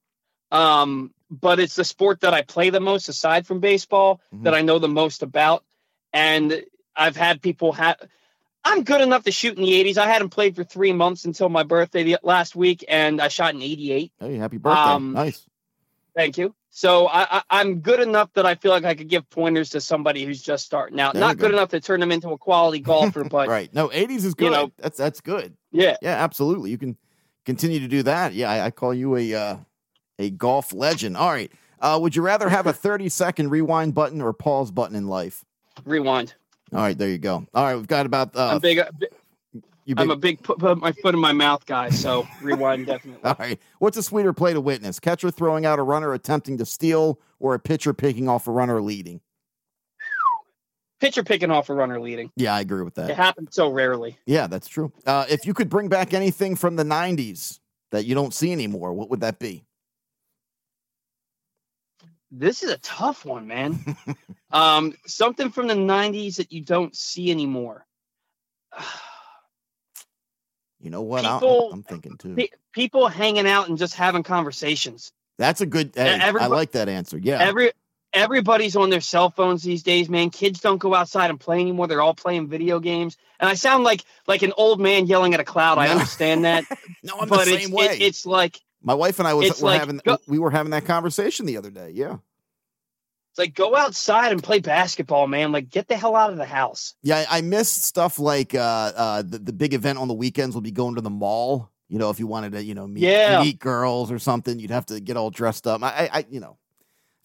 um, 0.50 1.12
but 1.30 1.60
it's 1.60 1.76
the 1.76 1.84
sport 1.84 2.20
that 2.22 2.34
I 2.34 2.42
play 2.42 2.70
the 2.70 2.80
most 2.80 3.08
aside 3.08 3.46
from 3.46 3.60
baseball 3.60 4.20
Mhm. 4.34 4.44
that 4.44 4.54
I 4.54 4.62
know 4.62 4.78
the 4.80 4.88
most 4.88 5.22
about. 5.22 5.64
And 6.12 6.64
I've 6.98 7.16
had 7.16 7.40
people 7.40 7.72
have. 7.72 7.96
I'm 8.64 8.82
good 8.84 9.00
enough 9.00 9.24
to 9.24 9.32
shoot 9.32 9.56
in 9.56 9.62
the 9.62 9.72
80s. 9.84 9.96
I 9.96 10.06
hadn't 10.06 10.30
played 10.30 10.56
for 10.56 10.64
three 10.64 10.92
months 10.92 11.24
until 11.24 11.48
my 11.48 11.62
birthday 11.62 12.02
the, 12.02 12.18
last 12.22 12.54
week, 12.54 12.84
and 12.88 13.20
I 13.20 13.28
shot 13.28 13.54
in 13.54 13.62
88. 13.62 14.12
hey, 14.20 14.34
happy 14.36 14.58
birthday! 14.58 14.80
um, 14.80 15.12
nice. 15.12 15.46
Thank 16.14 16.36
you. 16.36 16.54
So 16.70 17.06
I, 17.06 17.38
I, 17.38 17.42
I'm 17.50 17.80
good 17.80 18.00
enough 18.00 18.32
that 18.34 18.44
I 18.44 18.56
feel 18.56 18.72
like 18.72 18.84
I 18.84 18.94
could 18.94 19.08
give 19.08 19.28
pointers 19.30 19.70
to 19.70 19.80
somebody 19.80 20.24
who's 20.24 20.42
just 20.42 20.64
starting 20.64 21.00
out. 21.00 21.14
There 21.14 21.22
you 21.22 21.28
Not 21.28 21.38
good 21.38 21.52
enough 21.52 21.70
to 21.70 21.80
turn 21.80 22.00
them 22.00 22.12
into 22.12 22.30
a 22.30 22.38
quality 22.38 22.80
golfer, 22.80 23.24
but 23.30 23.48
right. 23.48 23.72
No, 23.72 23.88
'80s 23.88 24.24
is 24.24 24.34
good. 24.34 24.52
know- 24.52 24.72
that's 24.76 24.98
that's 24.98 25.20
good. 25.20 25.56
yeah. 25.70 25.96
Yeah, 26.02 26.22
absolutely. 26.22 26.70
You 26.70 26.78
can 26.78 26.96
continue 27.44 27.80
to 27.80 27.88
do 27.88 28.02
that. 28.02 28.34
Yeah, 28.34 28.50
I, 28.50 28.66
I 28.66 28.70
call 28.70 28.92
you 28.92 29.16
a 29.16 29.34
uh, 29.34 29.56
a 30.18 30.30
golf 30.30 30.72
legend. 30.72 31.16
All 31.16 31.30
right. 31.30 31.50
Uh, 31.80 31.98
would 32.02 32.16
you 32.16 32.22
rather 32.22 32.48
have 32.48 32.66
a 32.66 32.72
30 32.72 33.08
second 33.08 33.50
rewind 33.50 33.94
button 33.94 34.20
or 34.20 34.32
pause 34.32 34.70
button 34.70 34.96
in 34.96 35.06
life? 35.06 35.44
Rewind. 35.84 36.34
All 36.72 36.80
right, 36.80 36.96
there 36.96 37.08
you 37.08 37.18
go. 37.18 37.46
All 37.54 37.64
right, 37.64 37.76
we've 37.76 37.86
got 37.86 38.06
about 38.06 38.36
uh, 38.36 38.50
I'm 38.52 38.58
big. 38.60 38.80
you 39.84 39.94
I'm 39.96 40.10
a 40.10 40.16
big 40.16 40.42
put, 40.42 40.58
put 40.58 40.78
my 40.78 40.92
foot 40.92 41.14
in 41.14 41.20
my 41.20 41.32
mouth 41.32 41.64
guy, 41.64 41.88
so 41.90 42.26
rewind 42.42 42.86
definitely. 42.86 43.24
All 43.24 43.36
right. 43.38 43.58
What's 43.78 43.96
a 43.96 44.02
sweeter 44.02 44.32
play 44.32 44.52
to 44.52 44.60
witness? 44.60 45.00
Catcher 45.00 45.30
throwing 45.30 45.64
out 45.64 45.78
a 45.78 45.82
runner 45.82 46.12
attempting 46.12 46.58
to 46.58 46.66
steal 46.66 47.20
or 47.40 47.54
a 47.54 47.58
pitcher 47.58 47.94
picking 47.94 48.28
off 48.28 48.46
a 48.46 48.52
runner 48.52 48.82
leading? 48.82 49.20
Pitcher 51.00 51.22
picking 51.22 51.50
off 51.50 51.70
a 51.70 51.74
runner 51.74 52.00
leading. 52.00 52.32
Yeah, 52.36 52.54
I 52.54 52.60
agree 52.60 52.82
with 52.82 52.96
that. 52.96 53.10
It 53.10 53.16
happens 53.16 53.54
so 53.54 53.70
rarely. 53.70 54.18
Yeah, 54.26 54.48
that's 54.48 54.66
true. 54.66 54.92
Uh, 55.06 55.26
if 55.30 55.46
you 55.46 55.54
could 55.54 55.68
bring 55.68 55.88
back 55.88 56.12
anything 56.12 56.56
from 56.56 56.74
the 56.74 56.82
90s 56.82 57.60
that 57.92 58.04
you 58.04 58.16
don't 58.16 58.34
see 58.34 58.50
anymore, 58.50 58.92
what 58.92 59.08
would 59.08 59.20
that 59.20 59.38
be? 59.38 59.64
This 62.30 62.62
is 62.62 62.70
a 62.70 62.78
tough 62.78 63.24
one, 63.24 63.46
man. 63.46 63.78
um, 64.50 64.94
something 65.06 65.50
from 65.50 65.66
the 65.68 65.74
'90s 65.74 66.36
that 66.36 66.52
you 66.52 66.60
don't 66.62 66.94
see 66.96 67.30
anymore. 67.30 67.86
You 70.80 70.90
know 70.90 71.02
what? 71.02 71.24
I- 71.24 71.34
People- 71.38 71.70
I'm 71.72 71.82
thinking 71.82 72.16
too. 72.18 72.34
Pe- 72.34 72.48
People 72.72 73.08
hanging 73.08 73.48
out 73.48 73.68
and 73.68 73.76
just 73.78 73.94
having 73.94 74.22
conversations. 74.22 75.10
That's 75.36 75.60
a 75.60 75.66
good. 75.66 75.92
Hey, 75.96 76.18
I 76.20 76.46
like 76.46 76.72
that 76.72 76.88
answer. 76.88 77.18
Yeah. 77.18 77.40
Every 77.40 77.72
everybody's 78.12 78.76
on 78.76 78.88
their 78.90 79.00
cell 79.00 79.30
phones 79.30 79.62
these 79.62 79.82
days, 79.82 80.08
man. 80.08 80.30
Kids 80.30 80.60
don't 80.60 80.78
go 80.78 80.94
outside 80.94 81.30
and 81.30 81.40
play 81.40 81.60
anymore. 81.60 81.86
They're 81.88 82.00
all 82.00 82.14
playing 82.14 82.48
video 82.48 82.78
games. 82.78 83.16
And 83.40 83.48
I 83.50 83.54
sound 83.54 83.82
like 83.84 84.04
like 84.28 84.42
an 84.42 84.52
old 84.56 84.80
man 84.80 85.06
yelling 85.06 85.34
at 85.34 85.40
a 85.40 85.44
cloud. 85.44 85.78
I 85.78 85.88
understand 85.88 86.44
that, 86.44 86.64
no, 87.02 87.18
I'm 87.20 87.28
but 87.28 87.44
the 87.46 87.54
it's 87.54 87.64
same 87.64 87.74
way. 87.74 87.86
it, 87.86 88.00
it's 88.02 88.24
like 88.26 88.60
My 88.82 88.94
wife 88.94 89.18
and 89.18 89.26
I 89.28 89.34
was 89.34 89.60
were 89.60 89.68
like, 89.68 89.80
having 89.80 90.00
go- 90.04 90.18
we 90.26 90.38
were 90.38 90.50
having 90.50 90.70
that 90.70 90.84
conversation 90.84 91.46
the 91.46 91.56
other 91.56 91.70
day. 91.70 91.90
Yeah. 91.94 92.18
it's 93.30 93.38
like 93.38 93.54
go 93.54 93.74
outside 93.76 94.32
and 94.32 94.42
play 94.42 94.60
basketball, 94.60 95.26
man. 95.26 95.52
Like 95.52 95.68
get 95.68 95.88
the 95.88 95.96
hell 95.96 96.14
out 96.16 96.30
of 96.30 96.36
the 96.38 96.44
house. 96.46 96.94
Yeah, 97.02 97.24
I 97.28 97.40
miss 97.40 97.68
stuff 97.68 98.18
like 98.18 98.54
uh, 98.54 98.58
uh, 98.96 99.22
the 99.22 99.38
the 99.38 99.52
big 99.52 99.74
event 99.74 99.98
on 99.98 100.08
the 100.08 100.14
weekends 100.14 100.54
will 100.54 100.62
be 100.62 100.70
going 100.70 100.94
to 100.94 101.00
the 101.00 101.10
mall. 101.10 101.70
You 101.88 101.98
know, 101.98 102.10
if 102.10 102.20
you 102.20 102.26
wanted 102.26 102.52
to, 102.52 102.62
you 102.62 102.74
know, 102.74 102.86
meet, 102.86 103.02
Yeah. 103.02 103.42
meet 103.42 103.58
girls 103.58 104.12
or 104.12 104.18
something, 104.18 104.58
you'd 104.60 104.70
have 104.70 104.86
to 104.86 105.00
get 105.00 105.16
all 105.16 105.30
dressed 105.30 105.66
up. 105.66 105.82
I, 105.82 105.88
I, 105.88 106.10
I 106.18 106.24
you 106.30 106.38
know, 106.38 106.58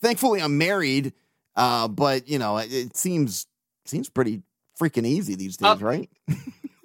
thankfully 0.02 0.42
I'm 0.42 0.58
married, 0.58 1.12
uh, 1.58 1.88
but 1.90 2.28
you 2.30 2.40
know, 2.40 2.58
it, 2.58 2.72
it 2.74 2.96
seems 2.98 3.46
seems 3.86 4.10
pretty 4.10 4.42
freaking 4.80 5.06
easy 5.06 5.36
these 5.36 5.58
days, 5.58 5.68
Uh, 5.70 5.78
right? 5.82 6.10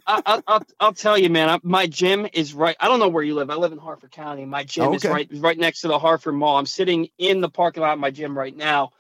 I, 0.09 0.23
I, 0.25 0.43
I'll 0.47 0.63
I'll 0.81 0.95
tell 0.95 1.19
you, 1.19 1.29
man. 1.29 1.51
I, 1.51 1.59
my 1.63 1.87
gym 1.87 2.27
is 2.33 2.55
right. 2.55 2.75
I 2.81 2.89
don't 2.89 2.99
know 2.99 3.09
where 3.09 3.23
you 3.23 3.35
live. 3.35 3.51
I 3.51 3.55
live 3.55 3.73
in 3.73 3.79
Harford 3.79 4.11
County. 4.11 4.47
My 4.47 4.65
gym 4.65 4.95
is 4.95 5.05
right 5.05 5.29
right 5.35 5.59
next 5.59 5.83
to 5.83 5.89
the 5.89 5.99
Harford 5.99 6.35
Mall. 6.35 6.57
I'm 6.57 6.67
sitting 6.67 7.11
in 7.19 7.43
the 7.43 7.51
parking 7.51 7.83
lot 7.83 7.93
of 7.93 7.99
my 7.99 8.11
gym 8.11 8.37
right 8.37 8.57
now, 8.57 8.93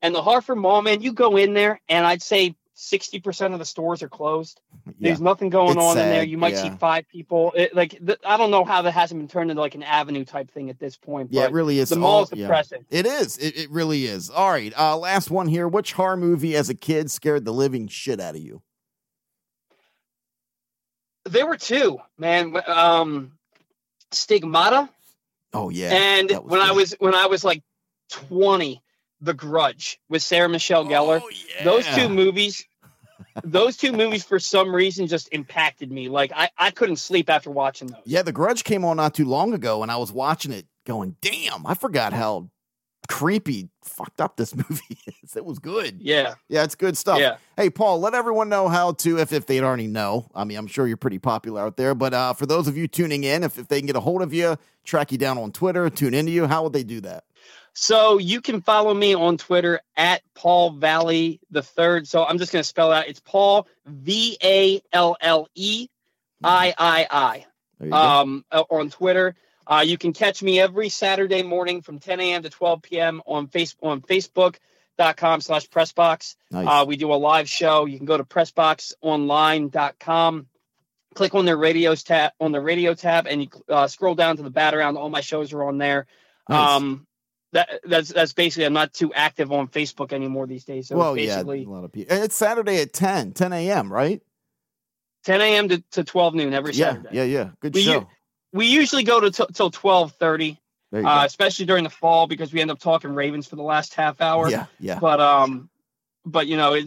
and 0.00 0.14
the 0.14 0.22
Harford 0.22 0.56
Mall, 0.56 0.80
man. 0.80 1.02
You 1.02 1.12
go 1.12 1.36
in 1.36 1.52
there, 1.52 1.80
and 1.90 2.06
I'd 2.06 2.22
say 2.22 2.56
sixty 2.72 3.20
percent 3.20 3.52
of 3.52 3.58
the 3.58 3.66
stores 3.66 4.02
are 4.02 4.08
closed. 4.08 4.60
Yeah. 4.86 4.92
There's 5.00 5.20
nothing 5.20 5.50
going 5.50 5.76
It's 5.76 5.84
on 5.84 5.98
in 5.98 6.08
there. 6.08 6.24
You 6.24 6.38
might 6.38 6.56
see 6.56 6.70
five 6.70 7.06
people. 7.08 7.52
It, 7.54 7.74
like 7.74 7.90
th- 7.90 8.20
I 8.24 8.38
don't 8.38 8.50
know 8.50 8.64
how 8.64 8.80
that 8.82 8.92
hasn't 8.92 9.20
been 9.20 9.28
turned 9.28 9.50
into 9.50 9.60
like 9.60 9.74
an 9.74 9.82
avenue 9.82 10.24
type 10.24 10.50
thing 10.50 10.70
at 10.70 10.78
this 10.78 10.96
point. 10.96 11.32
Yeah, 11.32 11.44
it 11.44 11.52
really 11.52 11.78
is. 11.78 11.90
the 11.90 11.96
all- 11.96 12.00
mall's 12.00 12.32
yeah. 12.32 12.46
depressing. 12.46 12.86
It 12.90 13.04
is. 13.04 13.36
It, 13.36 13.56
it 13.58 13.70
really 13.70 14.06
is. 14.06 14.30
All 14.30 14.50
right. 14.50 14.72
Uh, 14.78 14.96
last 14.96 15.30
one 15.30 15.48
here. 15.48 15.68
Which 15.68 15.92
horror 15.92 16.16
movie 16.16 16.56
as 16.56 16.70
a 16.70 16.74
kid 16.74 17.10
scared 17.10 17.44
the 17.44 17.52
living 17.52 17.88
shit 17.88 18.20
out 18.20 18.36
of 18.36 18.40
you? 18.40 18.62
There 21.26 21.46
were 21.46 21.56
two, 21.56 21.98
man. 22.18 22.56
Um, 22.66 23.32
Stigmata. 24.12 24.88
Oh 25.52 25.70
yeah. 25.70 25.90
and 25.92 26.30
that 26.30 26.44
was 26.44 26.50
when 26.50 26.60
I 26.60 26.72
was 26.72 26.92
when 26.98 27.14
I 27.14 27.26
was 27.26 27.44
like 27.44 27.62
20, 28.10 28.82
The 29.20 29.34
Grudge 29.34 29.98
with 30.08 30.22
Sarah 30.22 30.48
Michelle 30.48 30.84
Gellar. 30.84 31.20
Oh, 31.22 31.64
Those 31.64 31.86
two 31.94 32.08
movies, 32.08 32.64
those 33.42 33.76
two 33.76 33.92
movies 33.92 34.22
for 34.24 34.38
some 34.38 34.74
reason 34.74 35.06
just 35.06 35.28
impacted 35.32 35.90
me. 35.90 36.08
Like 36.08 36.32
I, 36.34 36.50
I 36.58 36.70
couldn't 36.70 36.96
sleep 36.96 37.30
after 37.30 37.50
watching 37.50 37.88
those. 37.88 38.02
Yeah, 38.04 38.22
The 38.22 38.32
Grudge 38.32 38.64
came 38.64 38.84
on 38.84 38.96
not 38.96 39.14
too 39.14 39.24
long 39.24 39.54
ago, 39.54 39.82
and 39.82 39.90
I 39.90 39.96
was 39.96 40.12
watching 40.12 40.52
it, 40.52 40.66
going, 40.84 41.16
"Damn, 41.20 41.66
I 41.66 41.74
forgot 41.74 42.12
how 42.12 42.50
creepy, 43.08 43.68
fucked 43.82 44.20
up 44.20 44.36
this 44.36 44.54
movie 44.68 44.98
is." 45.22 45.36
It 45.36 45.44
was 45.44 45.58
good. 45.58 46.00
Yeah. 46.00 46.34
Yeah, 46.48 46.64
it's 46.64 46.74
good 46.74 46.96
stuff. 46.96 47.18
Yeah. 47.18 47.36
Hey, 47.56 47.70
Paul, 47.70 48.00
let 48.00 48.14
everyone 48.14 48.48
know 48.48 48.68
how 48.68 48.92
to, 48.92 49.18
if, 49.18 49.32
if 49.32 49.46
they 49.46 49.60
already 49.60 49.86
know. 49.86 50.28
I 50.34 50.44
mean, 50.44 50.56
I'm 50.58 50.66
sure 50.66 50.86
you're 50.86 50.96
pretty 50.96 51.18
popular 51.18 51.60
out 51.62 51.76
there, 51.76 51.94
but 51.94 52.14
uh, 52.14 52.32
for 52.34 52.46
those 52.46 52.68
of 52.68 52.76
you 52.76 52.86
tuning 52.88 53.24
in, 53.24 53.42
if, 53.44 53.58
if 53.58 53.68
they 53.68 53.80
can 53.80 53.86
get 53.86 53.96
a 53.96 54.00
hold 54.00 54.22
of 54.22 54.32
you, 54.34 54.56
track 54.84 55.12
you 55.12 55.18
down 55.18 55.38
on 55.38 55.52
Twitter, 55.52 55.88
tune 55.90 56.14
into 56.14 56.32
you, 56.32 56.46
how 56.46 56.62
would 56.62 56.72
they 56.72 56.84
do 56.84 57.00
that? 57.02 57.24
So 57.78 58.16
you 58.18 58.40
can 58.40 58.62
follow 58.62 58.94
me 58.94 59.14
on 59.14 59.36
Twitter 59.36 59.80
at 59.96 60.22
Paul 60.34 60.70
Valle 60.70 61.36
the 61.50 61.62
third. 61.62 62.08
So 62.08 62.24
I'm 62.24 62.38
just 62.38 62.50
gonna 62.50 62.64
spell 62.64 62.90
out. 62.90 63.06
It's 63.06 63.20
Paul 63.20 63.68
V 63.84 64.38
A 64.42 64.80
L 64.94 65.16
L 65.20 65.46
E 65.54 65.88
I 66.42 66.72
I 66.78 67.06
I. 67.10 67.46
You 67.84 67.90
go. 67.90 67.96
um, 67.96 68.44
uh, 68.50 68.64
on 68.70 68.88
Twitter. 68.88 69.34
Uh, 69.66 69.84
you 69.86 69.98
can 69.98 70.12
catch 70.12 70.42
me 70.42 70.60
every 70.60 70.88
Saturday 70.88 71.42
morning 71.42 71.82
from 71.82 71.98
10 71.98 72.20
a.m. 72.20 72.42
to 72.42 72.50
12 72.50 72.82
p.m. 72.82 73.22
on 73.26 73.48
face 73.48 73.74
on 73.82 74.00
Facebook.com 74.00 75.40
slash 75.40 75.68
Pressbox. 75.68 76.36
Nice. 76.50 76.66
Uh, 76.68 76.84
we 76.86 76.96
do 76.96 77.12
a 77.12 77.16
live 77.16 77.48
show. 77.48 77.84
You 77.86 77.96
can 77.96 78.06
go 78.06 78.16
to 78.16 78.24
PressboxOnline.com, 78.24 80.46
click 81.14 81.34
on 81.34 81.44
the 81.46 81.56
radios 81.56 82.02
tab 82.02 82.32
on 82.40 82.52
the 82.52 82.60
radio 82.60 82.94
tab, 82.94 83.26
and 83.26 83.42
you 83.42 83.48
uh, 83.68 83.86
scroll 83.88 84.14
down 84.14 84.36
to 84.36 84.42
the 84.42 84.50
bat 84.50 84.74
around. 84.74 84.96
All 84.96 85.10
my 85.10 85.20
shows 85.20 85.52
are 85.52 85.64
on 85.64 85.78
there. 85.78 86.06
Nice. 86.48 86.76
Um, 86.76 87.06
that 87.52 87.80
that's 87.84 88.12
that's 88.12 88.32
basically. 88.32 88.66
I'm 88.66 88.72
not 88.72 88.92
too 88.92 89.12
active 89.14 89.52
on 89.52 89.68
Facebook 89.68 90.12
anymore 90.12 90.46
these 90.46 90.64
days. 90.64 90.88
So 90.88 90.96
well, 90.96 91.14
it's 91.14 91.26
yeah, 91.26 91.42
a 91.42 91.64
lot 91.64 91.84
of 91.84 91.92
people. 91.92 92.16
It's 92.16 92.34
Saturday 92.34 92.80
at 92.82 92.92
10, 92.92 93.32
10 93.32 93.52
a.m., 93.52 93.92
right? 93.92 94.20
10 95.24 95.40
a.m. 95.40 95.68
To, 95.70 95.82
to 95.92 96.04
12 96.04 96.34
noon 96.34 96.54
every 96.54 96.72
Yeah, 96.74 96.92
Saturday. 96.92 97.08
yeah, 97.12 97.22
yeah. 97.24 97.48
Good 97.60 97.74
We 97.74 97.82
show. 97.82 98.06
We 98.56 98.66
usually 98.66 99.02
go 99.04 99.20
to 99.20 99.30
t- 99.30 99.44
till 99.52 99.70
12:30. 99.70 100.56
uh, 100.94 101.22
especially 101.26 101.66
during 101.66 101.84
the 101.84 101.90
fall 101.90 102.26
because 102.26 102.52
we 102.52 102.60
end 102.60 102.70
up 102.70 102.78
talking 102.78 103.14
Ravens 103.14 103.46
for 103.46 103.56
the 103.56 103.62
last 103.62 103.94
half 103.94 104.20
hour. 104.20 104.48
Yeah, 104.48 104.66
yeah. 104.80 104.98
But 104.98 105.20
um, 105.20 105.68
but 106.24 106.46
you 106.46 106.56
know, 106.56 106.74
it, 106.74 106.86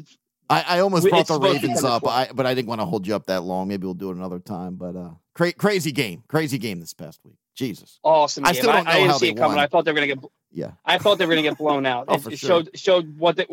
I, 0.50 0.66
I 0.68 0.80
almost 0.80 1.08
brought 1.08 1.28
the 1.28 1.34
supposed 1.36 1.42
to 1.44 1.48
be 1.62 1.68
Ravens 1.68 1.84
up, 1.84 2.08
I, 2.08 2.30
but 2.34 2.46
I 2.46 2.54
didn't 2.54 2.68
want 2.70 2.82
to 2.82 2.86
hold 2.86 3.06
you 3.06 3.16
up 3.16 3.28
that 3.28 3.44
long. 3.44 3.68
Maybe 3.68 3.86
we'll 3.86 3.94
do 3.94 4.10
it 4.10 4.16
another 4.18 4.40
time. 4.40 4.76
But 4.76 4.96
uh, 4.96 5.12
cra- 5.36 5.54
crazy 5.54 5.92
game, 5.92 6.24
crazy 6.28 6.58
game 6.58 6.80
this 6.80 6.94
past 6.94 7.20
week. 7.24 7.36
Jesus. 7.56 8.00
awesome. 8.04 8.46
I 8.46 8.54
still 8.54 8.72
don't 8.72 8.86
know 8.86 8.90
I, 8.90 8.94
didn't 9.00 9.12
how 9.12 9.18
see 9.18 9.26
they 9.28 9.32
it 9.34 9.38
coming. 9.38 9.58
won. 9.58 9.64
I 9.64 9.68
thought 9.68 9.84
they 9.86 9.92
were 9.92 9.96
gonna 9.96 10.08
get. 10.16 10.20
Yeah. 10.52 10.72
I 10.86 10.98
thought 10.98 11.18
they 11.18 11.26
were 11.26 11.34
gonna 11.34 11.42
get 11.50 11.58
blown 11.58 11.86
out. 11.86 12.06
Oh, 12.10 12.16
it 12.16 12.28
it 12.28 12.40
sure. 12.40 12.48
showed 12.48 12.70
showed 12.74 13.18
what 13.20 13.36
they 13.36 13.46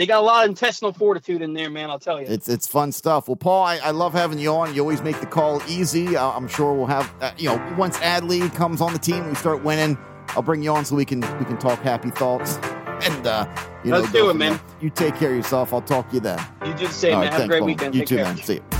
they 0.00 0.06
got 0.06 0.18
a 0.18 0.24
lot 0.24 0.44
of 0.44 0.48
intestinal 0.48 0.94
fortitude 0.94 1.42
in 1.42 1.52
there, 1.52 1.68
man. 1.68 1.90
I'll 1.90 1.98
tell 1.98 2.18
you. 2.18 2.26
It's 2.26 2.48
it's 2.48 2.66
fun 2.66 2.90
stuff. 2.90 3.28
Well, 3.28 3.36
Paul, 3.36 3.64
I, 3.64 3.76
I 3.84 3.90
love 3.90 4.14
having 4.14 4.38
you 4.38 4.50
on. 4.50 4.74
You 4.74 4.80
always 4.80 5.02
make 5.02 5.20
the 5.20 5.26
call 5.26 5.60
easy. 5.68 6.16
Uh, 6.16 6.30
I'm 6.30 6.48
sure 6.48 6.72
we'll 6.72 6.86
have 6.86 7.12
uh, 7.20 7.32
you 7.36 7.50
know 7.50 7.74
once 7.76 7.98
Adley 7.98 8.52
comes 8.54 8.80
on 8.80 8.94
the 8.94 8.98
team, 8.98 9.28
we 9.28 9.34
start 9.34 9.62
winning. 9.62 9.98
I'll 10.30 10.40
bring 10.40 10.62
you 10.62 10.72
on 10.72 10.86
so 10.86 10.96
we 10.96 11.04
can 11.04 11.20
we 11.38 11.44
can 11.44 11.58
talk 11.58 11.80
happy 11.80 12.08
thoughts 12.08 12.56
and 13.02 13.26
uh, 13.26 13.46
you 13.84 13.90
know 13.90 13.98
Let's 14.00 14.10
go 14.10 14.24
do 14.24 14.30
it, 14.30 14.36
man. 14.36 14.58
You 14.80 14.88
take 14.88 15.16
care 15.16 15.32
of 15.32 15.36
yourself. 15.36 15.74
I'll 15.74 15.82
talk 15.82 16.08
to 16.08 16.14
you 16.14 16.20
then. 16.20 16.38
you 16.64 16.72
do 16.72 16.86
the 16.86 16.92
same, 16.94 17.16
All 17.16 17.20
man. 17.20 17.32
right, 17.32 17.32
Have 17.34 17.44
a 17.44 17.48
great 17.48 17.58
Paul. 17.58 17.66
weekend. 17.66 17.94
You 17.94 18.00
Take 18.00 18.08
too, 18.08 18.16
care. 18.16 18.24
man. 18.24 18.36
See 18.38 18.54
you. 18.54 18.79